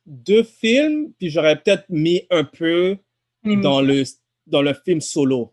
Deux 0.07 0.43
films, 0.43 1.13
puis 1.19 1.31
j'aurais 1.31 1.57
peut-être 1.61 1.85
mis 1.89 2.27
un 2.31 2.45
peu 2.45 2.99
dans 3.63 3.81
le, 3.81 4.03
dans 4.47 4.63
le 4.63 4.75
film 4.75 5.01
solo. 5.01 5.53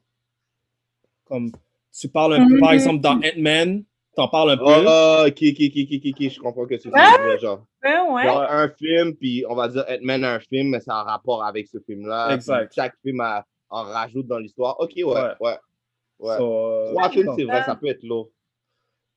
Comme 1.26 1.52
tu 1.98 2.08
parles 2.10 2.34
un 2.36 2.48
peu, 2.48 2.60
par 2.60 2.70
Mhm. 2.70 2.76
exemple, 2.76 3.00
dans 3.02 3.18
Ant-Man, 3.20 3.84
t'en 4.16 4.28
parles 4.28 4.52
un 4.52 4.58
Oh, 4.62 4.66
peu. 4.66 4.86
oh, 4.88 5.24
ok, 5.28 5.38
ok, 5.42 5.62
ok, 5.62 5.78
ok, 5.94 6.06
ok, 6.12 6.30
je 6.30 6.40
comprends 6.40 6.66
que 6.66 6.78
c'est 6.78 6.90
Ah! 6.94 7.14
ça. 7.18 7.38
Genre, 7.38 7.66
Ouais, 7.84 8.00
ouais. 8.12 8.24
genre 8.26 8.42
un 8.42 8.70
film, 8.70 9.16
puis 9.16 9.46
on 9.48 9.56
va 9.56 9.68
dire 9.70 9.86
Ant-Man 9.88 10.24
a 10.26 10.34
un 10.36 10.40
film, 10.40 10.70
mais 10.70 10.80
ça 10.82 10.96
a 10.98 11.02
un 11.02 11.04
rapport 11.04 11.44
avec 11.44 11.68
ce 11.68 11.80
film-là. 11.80 12.34
Exact. 12.34 12.74
Chaque 12.76 12.96
film 13.04 13.22
a- 13.22 13.46
en 13.70 13.84
rajoute 13.84 14.28
dans 14.28 14.38
l'histoire. 14.40 14.78
Ok, 14.82 14.92
ouais, 14.98 15.04
Ouais. 15.06 15.34
ouais. 15.40 15.58
ouais. 16.20 16.38
So, 16.38 16.54
euh, 16.54 16.92
Trois 16.92 17.10
films, 17.10 17.34
c'est 17.38 17.46
vrai, 17.46 17.64
ça 17.64 17.76
peut 17.76 17.88
être 17.88 18.04
lourd. 18.04 18.30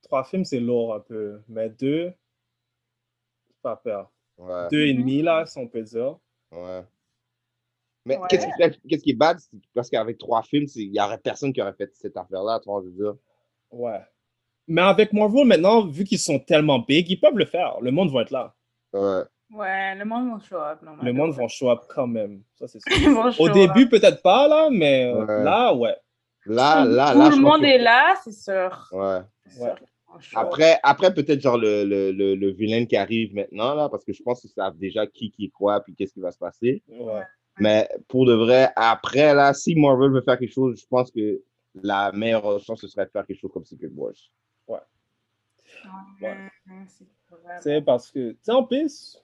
Trois 0.03 0.23
films, 0.23 0.45
c'est 0.45 0.61
lourd 0.61 0.93
un 0.95 0.99
peu. 1.01 1.41
Mais 1.49 1.69
deux, 1.69 2.13
pas 3.61 3.75
peur. 3.75 4.09
Ouais, 4.37 4.67
Deux 4.71 4.85
et 4.85 4.93
demi, 4.93 5.21
là, 5.21 5.45
si 5.45 5.57
on 5.57 5.67
peut 5.67 5.81
dire. 5.81 6.17
ouais. 6.51 6.81
Mais 8.07 8.17
Ouais. 8.17 8.27
qu'est-ce 8.29 8.45
qui, 8.87 8.97
qui 8.99 9.09
est 9.09 9.13
bad? 9.13 9.39
c'est 9.39 9.49
Parce 9.73 9.89
qu'avec 9.89 10.17
trois 10.19 10.43
films, 10.43 10.67
il 10.75 10.91
n'y 10.91 10.99
aurait 10.99 11.17
personne 11.17 11.51
qui 11.51 11.61
aurait 11.61 11.73
fait 11.73 11.89
cette 11.95 12.15
affaire-là, 12.15 12.59
tu 12.61 12.69
vois, 12.69 12.81
je 12.83 12.89
veux 12.89 13.03
dire. 13.03 13.15
Ouais. 13.71 13.99
Mais 14.67 14.81
avec 14.83 15.11
Marvel, 15.13 15.45
maintenant, 15.47 15.85
vu 15.87 16.03
qu'ils 16.03 16.19
sont 16.19 16.37
tellement 16.39 16.79
big, 16.79 17.09
ils 17.09 17.19
peuvent 17.19 17.37
le 17.37 17.45
faire. 17.45 17.79
Le 17.81 17.89
monde 17.91 18.11
va 18.11 18.21
être 18.21 18.29
là. 18.31 18.53
Ouais. 18.93 19.23
Ouais, 19.53 19.95
le 19.95 20.05
monde 20.05 20.31
va 20.31 20.39
show 20.39 20.57
up. 20.57 20.79
Le 21.01 21.13
monde 21.13 21.31
va 21.33 21.47
show 21.47 21.69
up 21.71 21.81
quand 21.89 22.05
même. 22.07 22.43
Ça, 22.55 22.67
c'est 22.67 22.79
sûr. 22.79 22.85
Ils 23.09 23.13
vont 23.13 23.31
show 23.31 23.43
Au 23.43 23.49
début, 23.49 23.87
peut-être 23.89 24.21
pas, 24.21 24.47
là, 24.47 24.69
mais 24.71 25.05
euh, 25.05 25.25
Ouais. 25.25 25.43
là, 25.43 25.73
ouais. 25.73 25.95
Là, 26.45 26.85
là, 26.85 27.11
Tout 27.13 27.19
là, 27.19 27.25
le 27.25 27.31
je 27.35 27.41
pense 27.41 27.51
monde 27.53 27.61
que- 27.61 27.65
est 27.65 27.77
là, 27.79 28.15
c'est 28.23 28.31
sûr. 28.33 28.89
Ouais. 28.91 29.21
C'est 29.47 29.61
sûr 29.63 29.75
up. 30.15 30.21
Après, 30.35 30.79
après 30.83 31.13
peut-être 31.13 31.41
genre 31.41 31.57
le, 31.57 31.83
le, 31.85 32.11
le, 32.11 32.35
le 32.35 32.51
vilain 32.51 32.85
qui 32.85 32.95
arrive 32.95 33.33
maintenant, 33.33 33.73
là, 33.75 33.89
parce 33.89 34.03
que 34.05 34.13
je 34.13 34.21
pense 34.23 34.41
qu'ils 34.41 34.49
savent 34.49 34.77
déjà 34.77 35.05
qui 35.07 35.31
qui 35.31 35.49
quoi, 35.49 35.81
puis 35.81 35.93
qu'est-ce 35.95 36.13
qui 36.13 36.19
va 36.19 36.31
se 36.31 36.37
passer. 36.37 36.81
ouais. 36.89 37.23
Mais 37.59 37.87
pour 38.09 38.25
de 38.25 38.33
vrai, 38.33 38.69
après, 38.75 39.33
là, 39.33 39.53
si 39.53 39.75
Marvel 39.75 40.11
veut 40.11 40.21
faire 40.21 40.37
quelque 40.37 40.51
chose, 40.53 40.77
je 40.81 40.85
pense 40.87 41.09
que 41.09 41.41
la 41.81 42.11
meilleure 42.11 42.59
chance, 42.59 42.81
ce 42.81 42.87
serait 42.87 43.05
de 43.05 43.11
faire 43.11 43.25
quelque 43.25 43.39
chose 43.39 43.51
comme 43.53 43.63
Secret 43.65 43.89
Wars. 43.95 44.11
Ouais, 44.67 44.79
Ouais. 46.21 46.49
c'est 46.87 47.07
vraiment- 47.29 47.57
Tu 47.57 47.61
sais, 47.63 47.81
parce 47.81 48.11
que, 48.11 48.31
tu 48.31 48.37
sais, 48.41 48.51
en 48.51 48.63
plus, 48.63 49.17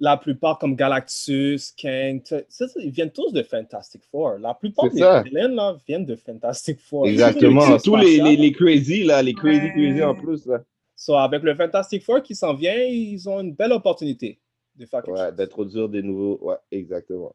la 0.00 0.16
plupart 0.16 0.58
comme 0.58 0.76
Galactus, 0.76 1.72
Kang, 1.72 2.20
ça, 2.24 2.40
ça, 2.48 2.66
ils 2.76 2.90
viennent 2.90 3.10
tous 3.10 3.32
de 3.32 3.42
Fantastic 3.42 4.02
Four. 4.10 4.38
La 4.38 4.54
plupart 4.54 4.88
des 4.90 5.02
villains, 5.24 5.48
là, 5.48 5.76
viennent 5.86 6.06
de 6.06 6.14
Fantastic 6.16 6.80
Four. 6.80 7.06
Exactement. 7.08 7.78
Tous 7.78 7.96
les, 7.96 8.16
spatial. 8.16 8.26
les, 8.28 8.36
les 8.36 8.52
crazy, 8.52 9.04
là, 9.04 9.22
les 9.22 9.34
crazy, 9.34 9.60
Ouais. 9.66 9.72
crazy 9.72 10.02
en 10.02 10.14
plus, 10.14 10.46
là. 10.46 10.62
So, 10.94 11.14
avec 11.16 11.42
le 11.42 11.54
Fantastic 11.54 12.04
Four 12.04 12.22
qui 12.22 12.34
s'en 12.34 12.54
vient, 12.54 12.74
ils 12.76 13.28
ont 13.28 13.40
une 13.40 13.54
belle 13.54 13.72
opportunité 13.72 14.40
de 14.76 14.86
faire 14.86 15.02
quelque 15.02 15.16
Ouais, 15.18 15.32
d'introduire 15.32 15.88
des 15.88 16.02
nouveaux. 16.02 16.38
Ouais, 16.42 16.56
exactement. 16.70 17.34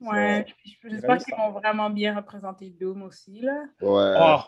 Ouais, 0.00 0.44
So, 0.46 0.76
puis 0.80 0.90
j'espère 0.90 1.18
qu'ils 1.18 1.34
vont 1.36 1.52
vraiment 1.52 1.88
bien 1.90 2.14
représenter 2.16 2.70
Doom 2.70 3.02
aussi, 3.02 3.40
là. 3.40 3.64
Ouais. 3.80 4.14
Oh, 4.20 4.40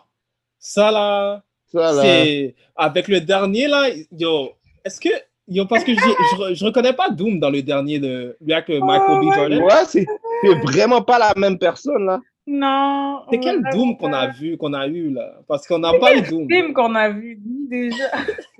ça 0.59 0.91
là, 0.91 1.43
ça, 1.65 1.91
là. 1.93 2.01
c'est 2.03 2.55
avec 2.75 3.07
le 3.07 3.21
dernier 3.21 3.67
là, 3.67 3.87
yo, 4.11 4.51
est-ce 4.85 4.99
que 4.99 5.09
yo 5.49 5.65
parce 5.65 5.83
que 5.83 5.93
je, 5.93 6.53
je 6.53 6.65
reconnais 6.65 6.93
pas 6.93 7.09
Doom 7.09 7.39
dans 7.39 7.49
le 7.49 7.61
dernier 7.61 7.99
de 7.99 8.37
lui 8.41 8.53
avec 8.53 8.69
le 8.69 8.79
Michael 8.79 9.19
B. 9.19 9.23
ouais. 9.25 9.35
Jordan. 9.35 9.63
Ouais, 9.63 9.85
c'est 9.85 10.05
c'est 10.43 10.55
vraiment 10.63 11.01
pas 11.01 11.19
la 11.19 11.33
même 11.35 11.57
personne, 11.57 12.05
là. 12.05 12.19
Non. 12.47 13.23
C'est 13.29 13.39
quel 13.39 13.61
Doom 13.71 13.97
qu'on 13.97 14.13
a 14.13 14.27
vu, 14.27 14.57
qu'on 14.57 14.73
a 14.73 14.87
eu 14.87 15.11
là? 15.11 15.39
Parce 15.47 15.67
qu'on 15.67 15.79
n'a 15.79 15.93
pas 15.99 16.15
eu 16.15 16.21
Doom. 16.21 16.47
film 16.49 16.73
qu'on 16.73 16.95
a 16.95 17.09
vu 17.09 17.37
déjà? 17.69 18.05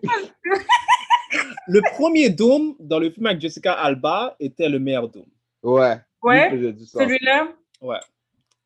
Le 1.68 1.82
premier 1.94 2.30
Doom 2.30 2.76
dans 2.80 2.98
le 3.00 3.12
film 3.12 3.28
avec 3.28 3.40
Jessica 3.40 3.74
Alba 3.74 4.36
était 4.40 4.68
le 4.68 4.80
meilleur 4.80 5.08
Doom. 5.10 5.26
Ouais. 5.64 5.98
Ouais, 6.24 6.50
celui-là? 6.76 7.48
Ouais. 7.82 7.98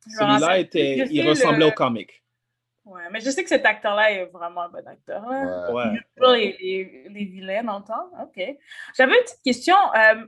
Celui-là 0.07 0.59
était, 0.59 1.05
il 1.11 1.27
ressemblait 1.27 1.59
le- 1.59 1.65
au 1.67 1.71
comic. 1.71 2.22
Ouais, 2.85 3.03
mais 3.11 3.21
je 3.21 3.29
sais 3.29 3.43
que 3.43 3.49
cet 3.49 3.65
acteur-là 3.65 4.11
est 4.11 4.25
vraiment 4.25 4.63
un 4.63 4.69
bon 4.69 4.85
acteur. 4.85 5.25
Là. 5.27 5.71
Ouais. 5.71 5.83
Ouais. 5.93 5.99
Toujours 6.17 6.33
les, 6.33 6.57
les, 6.59 7.09
les 7.09 7.25
vilains 7.25 7.63
dans 7.63 7.79
le 7.79 7.85
temps. 7.85 8.09
OK. 8.21 8.57
J'avais 8.97 9.15
une 9.17 9.23
petite 9.23 9.41
question. 9.43 9.75
euh, 9.95 10.25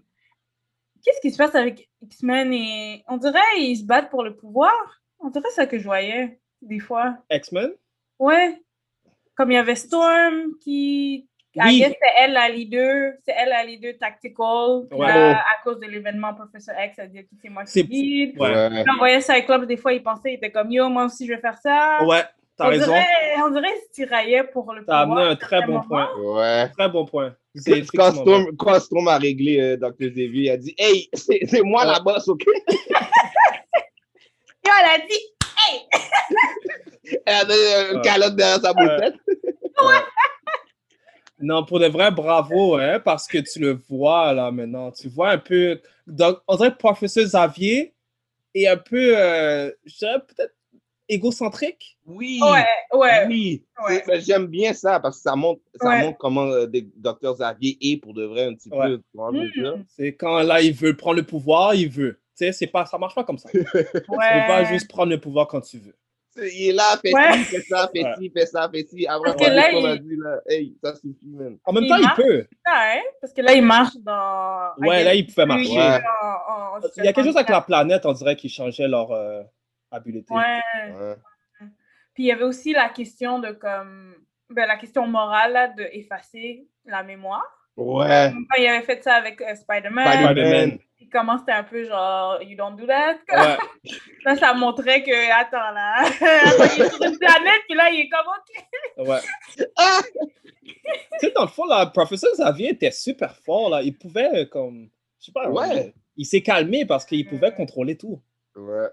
Qu'est-ce 1.04 1.20
qui 1.22 1.32
se 1.32 1.38
passe 1.38 1.54
avec 1.54 1.90
X-Men 2.02 2.54
et. 2.54 3.04
On 3.08 3.18
dirait 3.18 3.40
qu'ils 3.58 3.78
se 3.78 3.84
battent 3.86 4.10
pour 4.10 4.24
le 4.24 4.36
pouvoir? 4.36 4.74
On 5.20 5.30
dirait 5.30 5.50
ça 5.52 5.68
que 5.68 5.78
je 5.78 5.84
voyais, 5.84 6.40
des 6.62 6.80
fois. 6.80 7.18
X-Men? 7.30 7.74
Ouais. 8.20 8.62
Comme 9.36 9.52
il 9.52 9.56
y 9.56 9.58
avait 9.58 9.76
Storm 9.76 10.54
qui. 10.62 11.28
Oui. 11.58 11.82
c'est 11.88 11.98
elle 12.18 12.34
la 12.34 12.50
leader. 12.50 13.14
C'est 13.24 13.34
elle 13.38 13.50
la 13.50 13.64
leader 13.64 13.94
tactical. 13.98 14.88
Ouais. 14.92 15.08
là, 15.08 15.40
à 15.40 15.64
cause 15.64 15.80
de 15.80 15.86
l'événement 15.88 16.34
Professor 16.34 16.76
X, 16.78 16.96
elle 16.98 17.12
dit 17.12 17.24
que 17.24 17.30
c'est 17.42 17.48
moi 17.50 17.64
qui 17.64 17.72
C'est- 17.72 17.84
lead. 17.84 18.38
Ouais. 18.40 18.70
Puis 18.84 18.92
on 18.94 18.98
voyait 18.98 19.22
Cyclops, 19.22 19.66
des 19.68 19.78
fois, 19.78 19.94
il 19.94 20.04
pensait, 20.04 20.32
il 20.32 20.36
était 20.36 20.52
comme 20.52 20.70
yo, 20.72 20.90
moi 20.90 21.06
aussi 21.06 21.26
je 21.28 21.34
vais 21.34 21.40
faire 21.40 21.58
ça. 21.58 22.04
Ouais, 22.04 22.24
t'as 22.58 22.68
raison. 22.68 22.86
Dirait, 22.86 23.06
on 23.44 23.50
dirait 23.50 23.74
qu'il 23.74 23.82
se 23.82 23.92
tiraillait 23.94 24.44
pour 24.46 24.74
le 24.74 24.86
T'as 24.86 25.00
amené 25.00 25.22
un 25.24 25.36
très 25.36 25.62
bon 25.66 25.82
point. 25.82 26.10
Ouais. 26.18 26.70
Très 26.70 26.90
bon 26.90 27.06
point. 27.06 27.36
C'est 27.56 27.86
quand 28.58 28.80
Storm 28.80 29.08
a 29.08 29.18
réglé 29.18 29.60
euh, 29.60 29.78
Dr. 29.78 30.10
Xavier, 30.10 30.44
il 30.44 30.50
a 30.50 30.58
dit 30.58 30.76
Hey, 30.78 31.10
c'est 31.14 31.40
c'est 31.48 31.62
moi 31.62 31.86
la 31.86 32.00
boss, 32.00 32.28
ok? 32.28 32.44
Yo, 34.66 34.72
elle 34.82 35.02
a 35.02 35.06
dit, 35.06 35.22
Elle 37.26 37.36
a 37.36 37.46
donné 37.46 37.92
une 37.92 37.98
Ouais. 37.98 38.02
calotte 38.04 38.36
derrière 38.36 38.60
sa 38.62 38.74
Ouais. 38.74 38.84
bouffette. 38.84 39.16
Non, 41.40 41.66
pour 41.66 41.80
de 41.80 41.88
vrai, 41.88 42.12
bravo, 42.12 42.76
hein, 42.78 43.00
parce 43.04 43.28
que 43.28 43.38
tu 43.40 43.60
le 43.60 43.80
vois 43.90 44.32
là 44.34 44.52
maintenant. 44.52 44.92
Tu 44.92 45.10
vois 45.10 45.32
un 45.32 45.38
peu. 45.38 45.80
Donc, 46.08 46.40
on 46.48 46.56
dirait 46.56 46.72
que 46.72 46.78
Professeur 46.78 47.26
Xavier 47.26 47.94
est 48.54 48.68
un 48.68 48.78
peu, 48.78 49.14
euh, 49.18 49.70
je 49.86 49.98
dirais 49.98 50.20
peut-être 50.28 50.55
égocentrique? 51.10 51.98
Oui. 52.06 52.40
ouais, 52.44 52.98
ouais. 53.00 53.26
Oui. 53.28 53.66
Ouais. 53.88 54.04
Ben, 54.08 54.22
J'aime 54.22 54.48
bien 54.48 54.74
ça 54.74 55.00
parce 55.00 55.18
que 55.18 55.24
ça 55.24 55.36
montre, 55.36 55.62
ça 55.82 55.90
Ouais. 55.90 56.02
montre 56.04 56.18
comment 56.18 56.46
euh, 56.46 56.66
des- 56.68 56.88
Dr. 56.96 57.34
Xavier 57.34 57.78
est 57.82 57.98
pour 57.98 58.14
de 58.14 58.24
vrai 58.26 58.46
un 58.46 58.54
petit 58.54 58.70
Ouais. 58.70 58.88
peu. 58.88 58.98
tu 58.98 59.04
vois, 59.14 59.32
je 59.34 59.38
veux 59.40 59.50
dire. 59.52 59.78
Mm. 59.78 59.86
C'est 59.88 60.14
quand 60.16 60.40
là, 60.44 60.62
il 60.62 60.74
veut 60.74 60.96
prendre 60.96 61.18
le 61.18 61.24
pouvoir, 61.24 61.76
il 61.76 61.90
veut. 61.90 62.20
Tu 62.38 62.46
sais, 62.46 62.52
c'est 62.52 62.68
pas, 62.68 62.86
ça 62.86 62.98
marche 62.98 63.16
pas 63.16 63.24
comme 63.24 63.38
ça. 63.38 63.50
Tu 63.54 63.64
peux 63.64 64.04
pas 64.12 64.64
juste 64.66 64.90
prendre 64.90 65.10
le 65.12 65.20
pouvoir 65.20 65.48
quand 65.48 65.62
tu 65.62 65.78
veux. 65.78 65.96
Il 66.38 66.68
est 66.68 66.74
là, 66.74 66.84
fait 67.02 67.14
Ouais. 67.14 67.32
ci, 67.38 67.44
fait 67.46 67.62
ça, 67.62 67.90
fait 67.96 68.04
ci, 68.20 68.30
fait 68.30 68.46
ça, 68.46 68.70
fait 68.70 68.84
ci. 68.86 69.08
Après, 69.08 69.32
Parce 69.34 69.46
que 69.48 69.50
là, 69.52 69.90
a 69.92 69.98
dit, 69.98 70.16
là, 70.18 70.42
hey, 70.50 70.76
ça 70.84 70.94
suffit, 70.94 71.18
man. 71.30 71.58
En 71.64 71.72
même 71.72 71.86
Il 71.86 71.88
temps, 71.90 71.96
il 71.98 72.10
peut. 72.22 72.46
Ouais, 72.68 73.04
parce 73.22 73.32
que 73.32 73.42
là, 73.42 73.54
il 73.54 73.64
marche 73.64 73.96
dans. 74.02 74.72
Ouais, 74.80 75.06
là, 75.06 75.16
il 75.16 75.26
pouvait 75.28 75.46
marcher. 75.46 75.70
Ouais. 75.72 76.02
En- 76.22 76.28
en- 76.52 76.78
en 76.78 76.80
Il 76.98 77.06
y 77.06 77.08
a 77.08 77.14
quelque 77.14 77.24
chose 77.28 77.38
avec 77.38 77.48
la 77.48 77.62
planète, 77.62 78.06
on 78.06 78.12
dirait, 78.12 78.36
qui 78.36 78.50
changeait 78.50 78.90
leur 78.90 79.12
euh, 79.14 79.44
habileté. 79.92 80.34
Ouais. 80.34 80.62
Ouais. 80.94 81.16
Puis 82.14 82.24
il 82.24 82.28
y 82.28 82.32
avait 82.32 82.44
aussi 82.44 82.74
la 82.74 82.90
question 82.90 83.40
de 83.40 83.52
comme. 83.52 84.16
Ben, 84.50 84.68
la 84.68 84.78
question 84.78 85.08
morale 85.08 85.54
là, 85.54 85.68
de 85.70 85.84
effacer 85.92 86.68
la 86.86 87.02
mémoire. 87.04 87.44
Ouais. 87.78 88.32
Quand 88.32 88.62
il 88.62 88.68
avait 88.68 88.86
fait 88.86 89.04
ça 89.04 89.16
avec 89.16 89.42
euh, 89.42 89.56
Spider-Man, 89.56 90.24
Spider-Man. 90.26 90.80
comment 91.12 91.38
c'était 91.38 91.52
un 91.52 91.64
peu 91.64 91.84
genre, 91.84 92.42
you 92.42 92.56
don't 92.56 92.78
do 92.78 92.86
that? 92.86 93.18
Ouais. 93.30 93.58
Là, 94.26 94.36
ça 94.36 94.54
montrait 94.54 95.04
que, 95.04 95.42
attends 95.42 95.72
là, 95.72 95.94
attends, 96.06 96.74
il 96.78 96.82
est 96.84 96.90
sur 96.90 97.04
une 97.04 97.18
planète, 97.18 97.62
puis 97.68 97.76
là, 97.76 97.90
il 97.90 98.02
est 98.02 98.10
comme, 98.10 98.28
ok. 98.28 99.08
Ouais. 99.08 99.66
Ah! 99.78 100.02
tu 100.66 100.74
sais, 101.20 101.32
dans 101.32 101.44
le 101.44 101.48
fond, 101.50 101.66
là, 101.66 101.86
professeur 101.88 102.32
Xavier 102.34 102.70
était 102.70 102.92
super 102.92 103.36
fort, 103.36 103.70
là. 103.70 103.82
Il 103.82 103.98
pouvait, 103.98 104.42
euh, 104.42 104.46
comme, 104.46 104.90
je 105.20 105.26
sais 105.26 105.32
pas, 105.32 105.50
Ouais. 105.50 105.94
il 106.16 106.26
s'est 106.26 106.42
calmé 106.42 106.86
parce 106.86 107.06
qu'il 107.06 107.28
pouvait 107.28 107.54
contrôler 107.54 107.98
tout. 107.98 108.22
Ouais. 108.56 108.88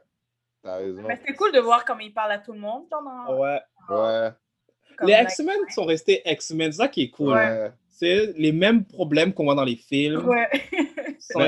T'as 0.63 0.77
raison. 0.77 1.03
Mais 1.09 1.17
c'était 1.17 1.35
cool 1.35 1.53
de 1.53 1.59
voir 1.61 1.85
comment 1.85 2.01
il 2.01 2.13
parle 2.15 2.33
à 2.33 2.39
tout 2.39 2.53
le 2.53 2.59
monde. 2.61 2.85
Dans- 2.91 3.37
Ouais. 3.39 3.61
Ouais. 3.89 4.31
comme 4.97 5.09
Les 5.09 5.15
X-Men 5.23 5.57
sont 5.71 5.85
restés 5.85 6.23
X-Men, 6.25 6.71
c'est 6.73 6.79
ça 6.79 6.89
qui 6.89 7.03
est 7.03 7.11
cool. 7.11 7.33
Ouais. 7.35 7.73
C'est 7.89 8.33
les 8.37 8.53
mêmes 8.53 8.85
problèmes 8.85 9.33
qu'on 9.33 9.45
voit 9.45 9.55
dans 9.55 9.65
les 9.65 9.77
films. 9.77 10.27
Ouais. 10.29 10.49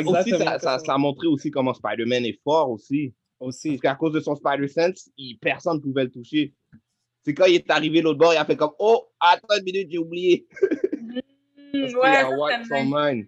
aussi, 0.07 0.31
ça, 0.31 0.59
ça, 0.59 0.77
comme 0.77 0.85
ça 0.87 0.95
a 0.95 0.99
montré 0.99 1.27
aussi 1.27 1.51
comment 1.51 1.75
Spider-Man 1.75 2.25
est 2.25 2.41
fort 2.43 2.71
aussi. 2.71 3.15
Aussi. 3.41 3.71
Parce 3.71 3.81
qu'à 3.81 3.95
cause 3.95 4.13
de 4.13 4.21
son 4.21 4.35
Spider-Sense, 4.35 5.11
il- 5.17 5.39
personne 5.39 5.77
ne 5.77 5.83
pouvait 5.83 6.05
le 6.05 6.11
toucher. 6.11 6.55
C'est 7.25 7.35
quand 7.35 7.47
il 7.47 7.55
est 7.57 7.71
arrivé 7.71 8.01
l'autre 8.03 8.19
bord, 8.19 8.33
il 8.35 8.37
a 8.37 8.45
fait 8.45 8.57
comme 8.57 8.73
Oh, 8.79 9.09
attends 9.21 9.57
une 9.59 9.65
minute, 9.65 9.89
j'ai 9.91 9.99
oublié. 9.99 10.47
Parce 11.73 11.87
qu'il 11.89 11.97
ouais, 11.99 12.17
a 12.17 12.31
wipe 12.31 12.63
c'était 12.63 12.69
son 12.79 12.85
mind. 12.85 13.27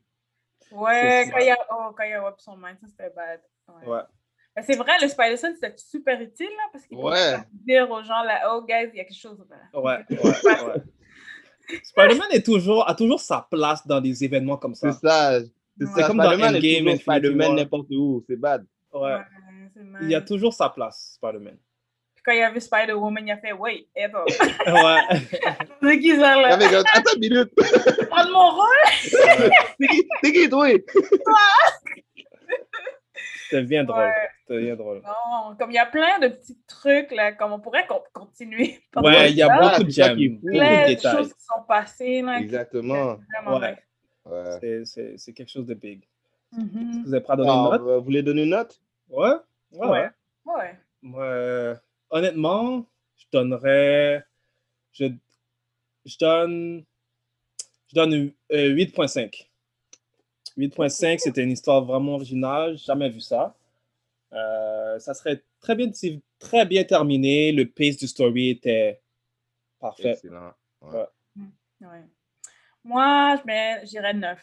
Ouais, 0.72 1.22
C'est 1.24 1.30
quand 1.32 1.38
il 1.38 1.48
a, 1.50 1.56
oh, 1.72 1.92
quand 1.96 2.04
il 2.04 2.12
a 2.12 2.34
son 2.38 2.56
mind, 2.56 2.76
ça 2.80 2.86
c'était 2.88 3.10
bad. 3.14 3.40
Ouais. 3.68 3.88
Ouais. 3.88 4.00
Mais 4.56 4.62
c'est 4.62 4.76
vrai, 4.76 4.92
le 5.02 5.08
Spider-Sense, 5.08 5.56
c'était 5.60 5.74
super 5.76 6.18
utile, 6.20 6.46
là, 6.46 6.62
parce 6.72 6.86
qu'il 6.86 6.96
Ouais. 6.96 7.36
dire 7.52 7.90
aux 7.90 8.02
gens, 8.02 8.22
là, 8.22 8.54
oh, 8.54 8.62
guys, 8.62 8.88
il 8.92 8.96
y 8.96 9.00
a 9.00 9.04
quelque 9.04 9.20
chose. 9.20 9.38
Là. 9.50 9.80
Ouais, 9.80 9.98
ouais, 10.10 10.18
ouais. 10.22 10.82
Spider-Man 11.82 12.28
est 12.32 12.44
toujours, 12.44 12.88
a 12.88 12.94
toujours 12.94 13.20
sa 13.20 13.46
place 13.50 13.86
dans 13.86 14.00
des 14.00 14.24
événements 14.24 14.56
comme 14.56 14.74
ça. 14.74 14.92
C'est 14.92 15.06
ça. 15.06 15.40
C'est 15.78 16.06
comme 16.06 16.16
dans 16.16 16.30
Spider-Man 16.30 16.54
est 16.56 16.80
Endgame, 16.80 16.96
Spider-Man 16.98 17.56
n'importe 17.56 17.88
où. 17.90 18.24
C'est 18.26 18.36
bad. 18.36 18.64
Ouais. 18.94 19.18
Il 20.02 20.10
y 20.10 20.14
a 20.14 20.22
toujours 20.22 20.54
sa 20.54 20.70
place, 20.70 21.16
Spider-Man. 21.16 21.58
Puis 22.14 22.22
quand 22.24 22.32
il 22.32 22.38
y 22.38 22.42
avait 22.42 22.60
Spider-Woman, 22.60 23.26
il 23.26 23.32
a 23.32 23.36
fait, 23.36 23.52
wait, 23.52 23.86
attends. 24.02 24.24
Ouais. 24.72 25.00
c'est 25.82 25.98
qui 25.98 26.16
ça, 26.16 26.40
là? 26.40 26.56
comme, 26.56 26.84
Attends 26.94 27.14
une 27.16 27.20
minute. 27.20 27.50
Prendre 28.08 28.32
mon 28.32 28.50
rôle? 28.52 28.68
C'est 29.00 29.86
qui, 29.88 30.08
c'est 30.22 30.32
qui, 30.32 30.48
toi? 30.48 30.66
C'était 33.50 33.62
bien 33.62 33.84
drôle. 33.84 34.04
Ouais. 34.48 34.76
Drôle. 34.76 35.02
Non, 35.02 35.56
comme 35.58 35.70
il 35.72 35.74
y 35.74 35.78
a 35.78 35.86
plein 35.86 36.18
de 36.20 36.28
petits 36.28 36.56
trucs, 36.68 37.10
là, 37.12 37.32
comme 37.32 37.52
on 37.52 37.58
pourrait 37.60 37.86
con- 37.86 38.02
continuer. 38.12 38.80
Ouais, 38.96 39.30
il 39.30 39.36
y 39.36 39.42
a 39.42 39.48
Plein 39.48 39.70
beaucoup 39.70 39.82
de 39.84 39.90
ça 39.90 40.14
qui 40.14 40.28
beaucoup 40.28 40.46
de 40.52 40.52
de 40.52 40.86
détails. 40.86 41.16
choses 41.16 41.34
qui 41.34 41.42
sont 41.44 41.62
passées, 41.66 42.22
là. 42.22 42.38
Exactement. 42.40 43.18
Vraiment 43.34 43.58
Ouais. 43.58 43.76
Ouais. 44.24 44.58
C'est- 44.84 45.32
quelque 45.32 45.50
chose 45.50 45.66
de 45.66 45.74
big. 45.74 46.02
Mhm. 46.52 47.02
Vous 47.06 47.20
pas 47.20 47.34
donné 47.36 47.48
une 47.50 47.58
Alors, 47.58 47.72
note? 47.72 47.82
euh, 47.82 47.98
vous 47.98 48.04
voulez 48.04 48.22
donner 48.22 48.44
une 48.44 48.50
note? 48.50 48.80
Ouais. 49.08 49.34
Ouais. 49.72 50.10
Ouais. 50.44 50.78
Euh, 51.18 51.74
honnêtement, 52.10 52.86
je 53.16 53.24
donnerais. 53.32 54.24
Je, 54.92 55.06
je 56.04 56.18
donne. 56.18 56.84
Je 57.88 57.94
donne 57.94 58.32
euh, 58.52 58.68
8.5. 58.74 59.48
8.5, 60.56 61.18
c'était 61.18 61.42
une 61.42 61.52
histoire 61.52 61.84
vraiment 61.84 62.14
originale. 62.14 62.76
Jamais 62.78 63.08
vu 63.08 63.20
ça. 63.20 63.54
Euh, 64.32 64.98
ça 64.98 65.14
serait 65.14 65.42
très 65.60 65.74
bien, 65.74 65.90
très 66.38 66.64
bien 66.66 66.84
terminé. 66.84 67.52
Le 67.52 67.66
pace 67.66 67.96
du 67.96 68.06
story 68.06 68.50
était 68.50 69.00
parfait. 69.78 70.10
Excellent. 70.12 70.52
Ouais. 70.82 71.06
Ouais. 71.36 71.44
Ouais. 71.88 72.04
Moi, 72.84 73.36
je 73.40 73.46
mets, 73.46 73.80
je 73.82 73.90
dirais 73.90 74.14
9. 74.14 74.38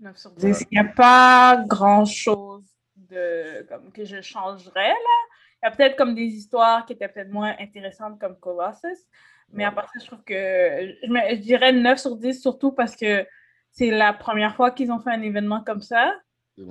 9 0.00 0.16
sur 0.16 0.30
10. 0.32 0.66
Il 0.70 0.80
n'y 0.80 0.86
a 0.86 0.92
pas 0.92 1.64
grand-chose 1.66 2.64
de, 2.96 3.66
comme, 3.68 3.90
que 3.90 4.04
je 4.04 4.20
changerais, 4.20 4.90
là. 4.90 5.18
Il 5.60 5.66
y 5.66 5.68
a 5.68 5.70
peut-être 5.72 5.96
comme 5.96 6.14
des 6.14 6.26
histoires 6.26 6.86
qui 6.86 6.92
étaient 6.92 7.08
peut-être 7.08 7.30
moins 7.30 7.56
intéressantes 7.58 8.20
comme 8.20 8.38
Colossus. 8.38 9.06
Mais 9.50 9.64
à 9.64 9.72
part 9.72 9.86
ça, 9.86 9.98
je 10.00 10.06
trouve 10.06 10.22
que 10.22 10.34
je, 10.34 11.10
mets- 11.10 11.34
je 11.36 11.40
dirais 11.40 11.72
9 11.72 11.98
sur 11.98 12.16
10, 12.16 12.40
surtout 12.40 12.70
parce 12.72 12.94
que 12.94 13.26
c'est 13.72 13.90
la 13.90 14.12
première 14.12 14.54
fois 14.56 14.70
qu'ils 14.70 14.90
ont 14.90 14.98
fait 14.98 15.10
un 15.10 15.22
événement 15.22 15.62
comme 15.64 15.80
ça. 15.82 16.14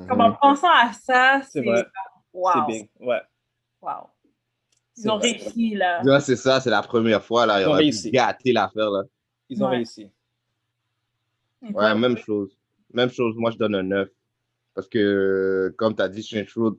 Comme 0.09 0.19
en 0.21 0.33
pensant 0.33 0.67
à 0.69 0.91
ça, 0.91 1.41
C'est 1.49 1.63
wow. 2.33 2.51
C'est 2.67 2.73
big. 2.73 2.89
Ouais. 2.99 3.21
wow. 3.81 3.89
Ils 4.97 5.01
C'est 5.03 5.09
ont 5.09 5.17
vrai. 5.17 5.31
réussi, 5.31 5.75
là. 5.75 6.01
Ouais, 6.03 6.19
c'est 6.19 6.35
ça, 6.35 6.59
c'est 6.59 6.69
la 6.69 6.81
première 6.81 7.23
fois. 7.23 7.45
Là. 7.45 7.59
Ils 7.59 7.63
Ils 7.63 7.67
ont 7.69 7.73
réussi. 7.73 8.11
gâté 8.11 8.51
l'affaire. 8.51 8.89
Là. 8.89 9.03
Ils 9.49 9.63
ont 9.63 9.69
Ouais. 9.69 9.77
réussi. 9.77 10.09
Ouais, 11.61 11.95
même 11.95 12.17
chose. 12.17 12.57
Même 12.93 13.09
chose, 13.09 13.35
moi 13.37 13.51
je 13.51 13.57
donne 13.57 13.75
un 13.75 13.83
9. 13.83 14.09
Parce 14.73 14.87
que, 14.87 15.73
comme 15.77 15.95
tu 15.95 16.01
as 16.01 16.09
dit, 16.09 16.21
Strange 16.21 16.49
Fruit, 16.49 16.73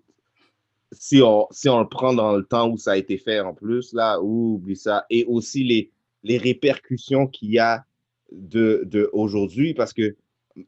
si 0.93 1.21
on, 1.23 1.47
si 1.51 1.69
on 1.69 1.81
le 1.81 1.89
prend 1.89 2.13
dans 2.15 2.37
le 2.37 2.45
temps 2.45 2.69
où 2.69 2.77
ça 2.79 2.93
a 2.93 2.97
été 2.97 3.19
fait 3.19 3.41
en 3.41 3.55
plus, 3.55 3.93
là, 3.93 4.21
oublie 4.21 4.77
ça. 4.77 5.05
Et 5.11 5.25
aussi 5.25 5.65
les, 5.65 5.91
les 6.23 6.39
répercussions 6.39 7.27
qu'il 7.27 7.51
y 7.51 7.59
a 7.59 7.85
de, 8.33 8.83
de 8.87 9.09
aujourd'hui, 9.13 9.75
parce 9.75 9.93
que 9.93 10.17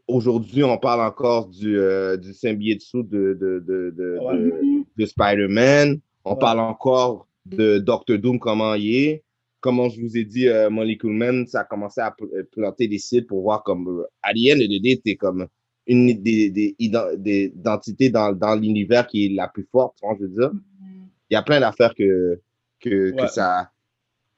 aujourd'hui, 0.06 0.62
on 0.64 0.78
parle 0.78 1.00
encore 1.00 1.48
du, 1.48 1.78
euh, 1.78 2.16
du 2.16 2.32
symbiote 2.32 2.80
de, 2.94 3.34
de, 3.34 3.64
de, 3.66 3.90
de, 3.96 4.18
Ouais. 4.20 4.36
de, 4.38 4.84
de 4.96 5.06
Spider-Man. 5.06 6.00
On 6.24 6.32
Ouais. 6.32 6.38
parle 6.38 6.60
encore 6.60 7.26
de 7.46 7.78
Doctor 7.78 8.18
Doom, 8.18 8.38
comment 8.38 8.74
il 8.74 8.94
est. 8.94 9.24
Comme 9.60 9.90
je 9.90 10.00
vous 10.00 10.16
ai 10.16 10.24
dit, 10.24 10.48
euh, 10.48 10.70
Molecule 10.70 11.12
Man, 11.12 11.46
ça 11.46 11.60
a 11.60 11.64
commencé 11.64 12.00
à 12.00 12.14
euh, 12.22 12.44
planter 12.50 12.88
des 12.88 12.98
sites 12.98 13.26
pour 13.26 13.42
voir 13.42 13.62
comme 13.62 13.88
euh, 13.88 14.02
of 14.02 14.58
the 14.58 14.82
day, 14.82 15.00
t'es 15.04 15.16
comme 15.16 15.46
une 15.86 16.06
des, 16.22 16.50
des, 16.50 16.74
des 17.18 17.52
identités 17.56 18.10
dans, 18.10 18.32
dans 18.32 18.54
l'univers 18.54 19.06
qui 19.06 19.26
est 19.26 19.28
la 19.30 19.48
plus 19.48 19.66
forte, 19.70 19.98
hein, 20.02 20.14
je 20.18 20.24
veux 20.24 20.30
dire. 20.30 20.50
Mhm. 20.52 21.08
Il 21.30 21.34
y 21.34 21.36
a 21.36 21.42
plein 21.42 21.60
d'affaires 21.60 21.94
que, 21.94 22.40
que, 22.80 23.10
que 23.10 23.26
ça 23.26 23.70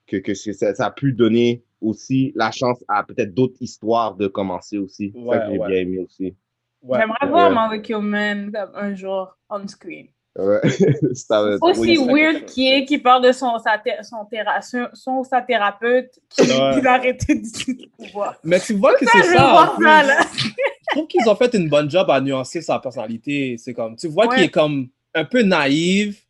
que, 0.06 0.16
que 0.16 0.34
ça, 0.34 0.74
ça 0.74 0.86
a 0.86 0.90
pu 0.90 1.12
donner 1.12 1.62
aussi 1.82 2.32
la 2.34 2.50
chance 2.50 2.82
à 2.88 3.02
peut-être 3.02 3.34
d'autres 3.34 3.56
histoires 3.60 4.14
de 4.14 4.26
commencer 4.28 4.78
aussi. 4.78 5.12
C'est 5.14 5.20
Ouais, 5.20 5.36
ça 5.38 5.46
que 5.46 5.52
j'ai 5.52 5.58
ouais. 5.58 5.68
bien 5.68 5.78
aimé 5.80 5.98
aussi. 5.98 6.34
Ouais. 6.82 6.98
J'aimerais 6.98 7.28
voir 7.28 7.48
Ouais. 7.48 7.54
Molecule 7.54 7.98
Man 7.98 8.52
comme 8.52 8.70
un 8.74 8.94
jour 8.94 9.36
on 9.50 9.66
screen. 9.68 10.06
Ouais. 10.38 10.60
Ça 11.14 11.42
va 11.42 11.52
être- 11.56 11.62
Aussi 11.62 11.98
oui, 11.98 12.22
weird 12.22 12.44
qui 12.46 12.72
est 12.72 12.84
qui 12.86 12.96
parle 12.98 13.22
de 13.22 13.32
son, 13.32 13.58
sa, 13.58 13.76
thé- 13.78 14.02
son, 14.02 14.24
théra- 14.24 14.62
son, 14.62 14.86
son- 14.94 15.22
sa 15.24 15.42
thérapeute 15.42 16.18
qui, 16.30 16.40
Ouais. 16.42 16.80
qui 16.80 16.86
arrêter 16.86 17.34
d'utiliser 17.34 17.90
le 17.98 18.06
pouvoir. 18.06 18.36
Mais 18.42 18.58
tu 18.58 18.72
vois 18.74 18.94
que 18.94 19.04
Ça, 19.04 19.10
c'est 19.14 19.34
ça. 19.36 19.72
plus. 19.76 19.84
ça, 19.84 20.02
là. 20.02 20.20
Je 20.34 20.96
trouve 20.96 21.06
qu'ils 21.06 21.28
ont 21.28 21.34
fait 21.34 21.52
une 21.54 21.68
bonne 21.68 21.90
job 21.90 22.08
à 22.10 22.20
nuancer 22.20 22.62
sa 22.62 22.78
personnalité. 22.78 23.56
C'est 23.58 23.74
comme, 23.74 23.94
tu 23.96 24.08
vois 24.08 24.26
qu'il 24.28 24.42
est 24.44 24.48
comme 24.48 24.88
un 25.14 25.24
peu 25.26 25.42
naïf. 25.42 26.26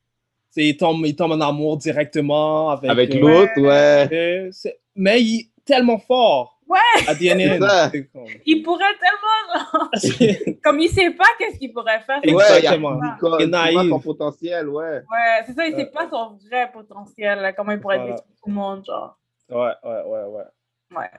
C'est- 0.50 0.66
Il 0.66 0.76
tombe, 0.76 1.06
il 1.06 1.14
tombe 1.16 1.30
en 1.32 1.40
amour 1.40 1.76
directement 1.78 2.70
avec, 2.70 2.90
Avec 2.90 3.14
euh, 3.14 3.20
l'autre, 3.20 3.60
ouais. 3.60 4.08
euh, 4.12 4.50
mais 4.94 5.22
il 5.22 5.40
est 5.40 5.48
tellement 5.64 5.98
fort. 5.98 6.58
Ouais. 6.68 6.78
À 7.06 7.14
comme- 7.14 8.26
Il 8.46 8.62
pourrait 8.62 8.84
tellement, 8.98 9.90
comme 10.64 10.80
il 10.80 10.88
sait 10.88 11.10
pas 11.10 11.26
qu'est-ce 11.38 11.58
qu'il 11.58 11.72
pourrait 11.72 12.00
faire. 12.00 12.18
Ouais, 12.24 12.30
il 12.30 12.34
Exactement. 12.56 12.98
il 13.02 13.04
Il 13.04 13.44
est 13.44 13.46
voit 13.74 13.82
son 13.82 13.88
naïf. 13.88 14.02
potentiel, 14.04 14.68
ouais. 14.68 14.82
Ouais, 15.10 15.42
c'est 15.46 15.52
ça, 15.54 15.66
il 15.66 15.74
Ouais. 15.74 15.80
sait 15.84 15.90
pas 15.90 16.08
son 16.08 16.38
vrai 16.48 16.70
potentiel, 16.72 17.40
là, 17.40 17.52
comment 17.52 17.72
il 17.72 17.80
pourrait 17.80 17.98
Voilà. 17.98 18.12
détruire 18.14 18.34
tout 18.42 18.48
le 18.48 18.54
monde, 18.54 18.84
genre. 18.86 19.18
Ouais, 19.50 19.72
ouais, 19.84 20.02
ouais, 20.06 20.24
ouais. 20.24 20.96
Ouais. 20.96 21.10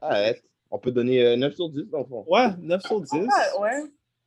Arrête. 0.00 0.42
On 0.70 0.78
peut 0.78 0.90
donner 0.90 1.22
euh, 1.22 1.36
9 1.36 1.54
sur 1.54 1.68
10 1.70 1.84
dans 1.90 1.98
le 1.98 2.04
fond. 2.04 2.24
Ouais, 2.28 2.48
9 2.58 2.82
sur 2.82 3.00
10. 3.00 3.12
Ouais, 3.12 3.28
ouais. 3.60 3.82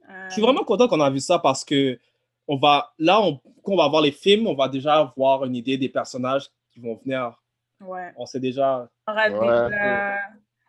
Euh, 0.09 0.25
Je 0.29 0.33
suis 0.33 0.41
vraiment 0.41 0.63
content 0.63 0.88
qu'on 0.88 1.01
a 1.01 1.09
vu 1.09 1.19
ça 1.19 1.39
parce 1.39 1.63
que 1.65 1.99
on 2.47 2.57
va, 2.57 2.93
là, 2.99 3.19
on, 3.21 3.39
quand 3.63 3.73
on 3.73 3.77
va 3.77 3.88
voir 3.88 4.01
les 4.03 4.11
films, 4.11 4.47
on 4.47 4.53
va 4.55 4.67
déjà 4.69 4.95
avoir 4.99 5.45
une 5.45 5.55
idée 5.55 5.77
des 5.77 5.89
personnages 5.89 6.47
qui 6.71 6.79
vont 6.79 6.99
venir. 7.03 7.39
Ouais. 7.86 8.11
On 8.17 8.25
sait 8.25 8.39
déjà. 8.39 8.89
On 9.07 9.11
aura 9.11 9.29
Ouais. 9.29 9.69
déjà 9.69 10.17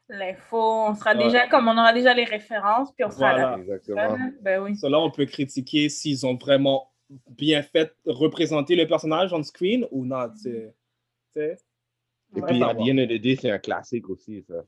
l'info, 0.09 0.57
on 0.89 0.95
sera 0.95 1.15
Ouais. 1.17 1.25
déjà, 1.25 1.49
comme 1.49 1.67
on 1.69 1.73
aura 1.73 1.93
déjà 1.93 2.15
les 2.15 2.25
références, 2.25 2.93
puis 2.93 3.05
on 3.05 3.11
sera 3.11 3.31
Voilà. 3.33 3.51
là. 3.57 3.59
Exactement. 3.59 4.17
Ben 4.41 4.63
oui. 4.63 4.75
Là, 4.83 5.01
on 5.01 5.11
peut 5.11 5.27
critiquer 5.27 5.89
s'ils 5.89 6.25
ont 6.27 6.37
vraiment 6.37 6.91
bien 7.31 7.63
fait 7.63 7.93
représenter 8.07 8.77
le 8.77 8.87
personnage 8.87 9.33
on 9.33 9.43
screen 9.43 9.87
ou 9.91 10.05
non. 10.05 10.29
Et 11.37 12.43
puis, 12.43 12.63
à 12.63 12.75
the 12.75 12.81
end 12.81 12.99
of 12.99 13.09
the 13.09 13.21
day, 13.21 13.37
c'est 13.41 13.51
un 13.51 13.59
classique 13.59 14.09
aussi, 14.11 14.43
ça. 14.43 14.63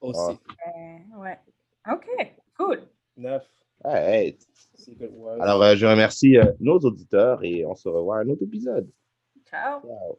aussi. 0.00 0.30
Euh, 0.30 1.18
ouais. 1.18 1.38
OK, 1.90 2.06
cool. 2.56 2.82
9. 3.16 3.44
Arrête. 3.84 4.40
Secret 4.74 5.08
Wars. 5.12 5.40
Alors, 5.40 5.62
euh, 5.62 5.74
je 5.74 5.86
remercie 5.86 6.36
euh, 6.38 6.52
nos 6.60 6.78
auditeurs 6.78 7.42
et 7.44 7.64
on 7.66 7.74
se 7.74 7.88
revoit 7.88 8.18
à 8.18 8.20
un 8.20 8.28
autre 8.28 8.42
épisode. 8.44 8.88
Ciao. 9.48 9.80
Ciao. 9.80 10.18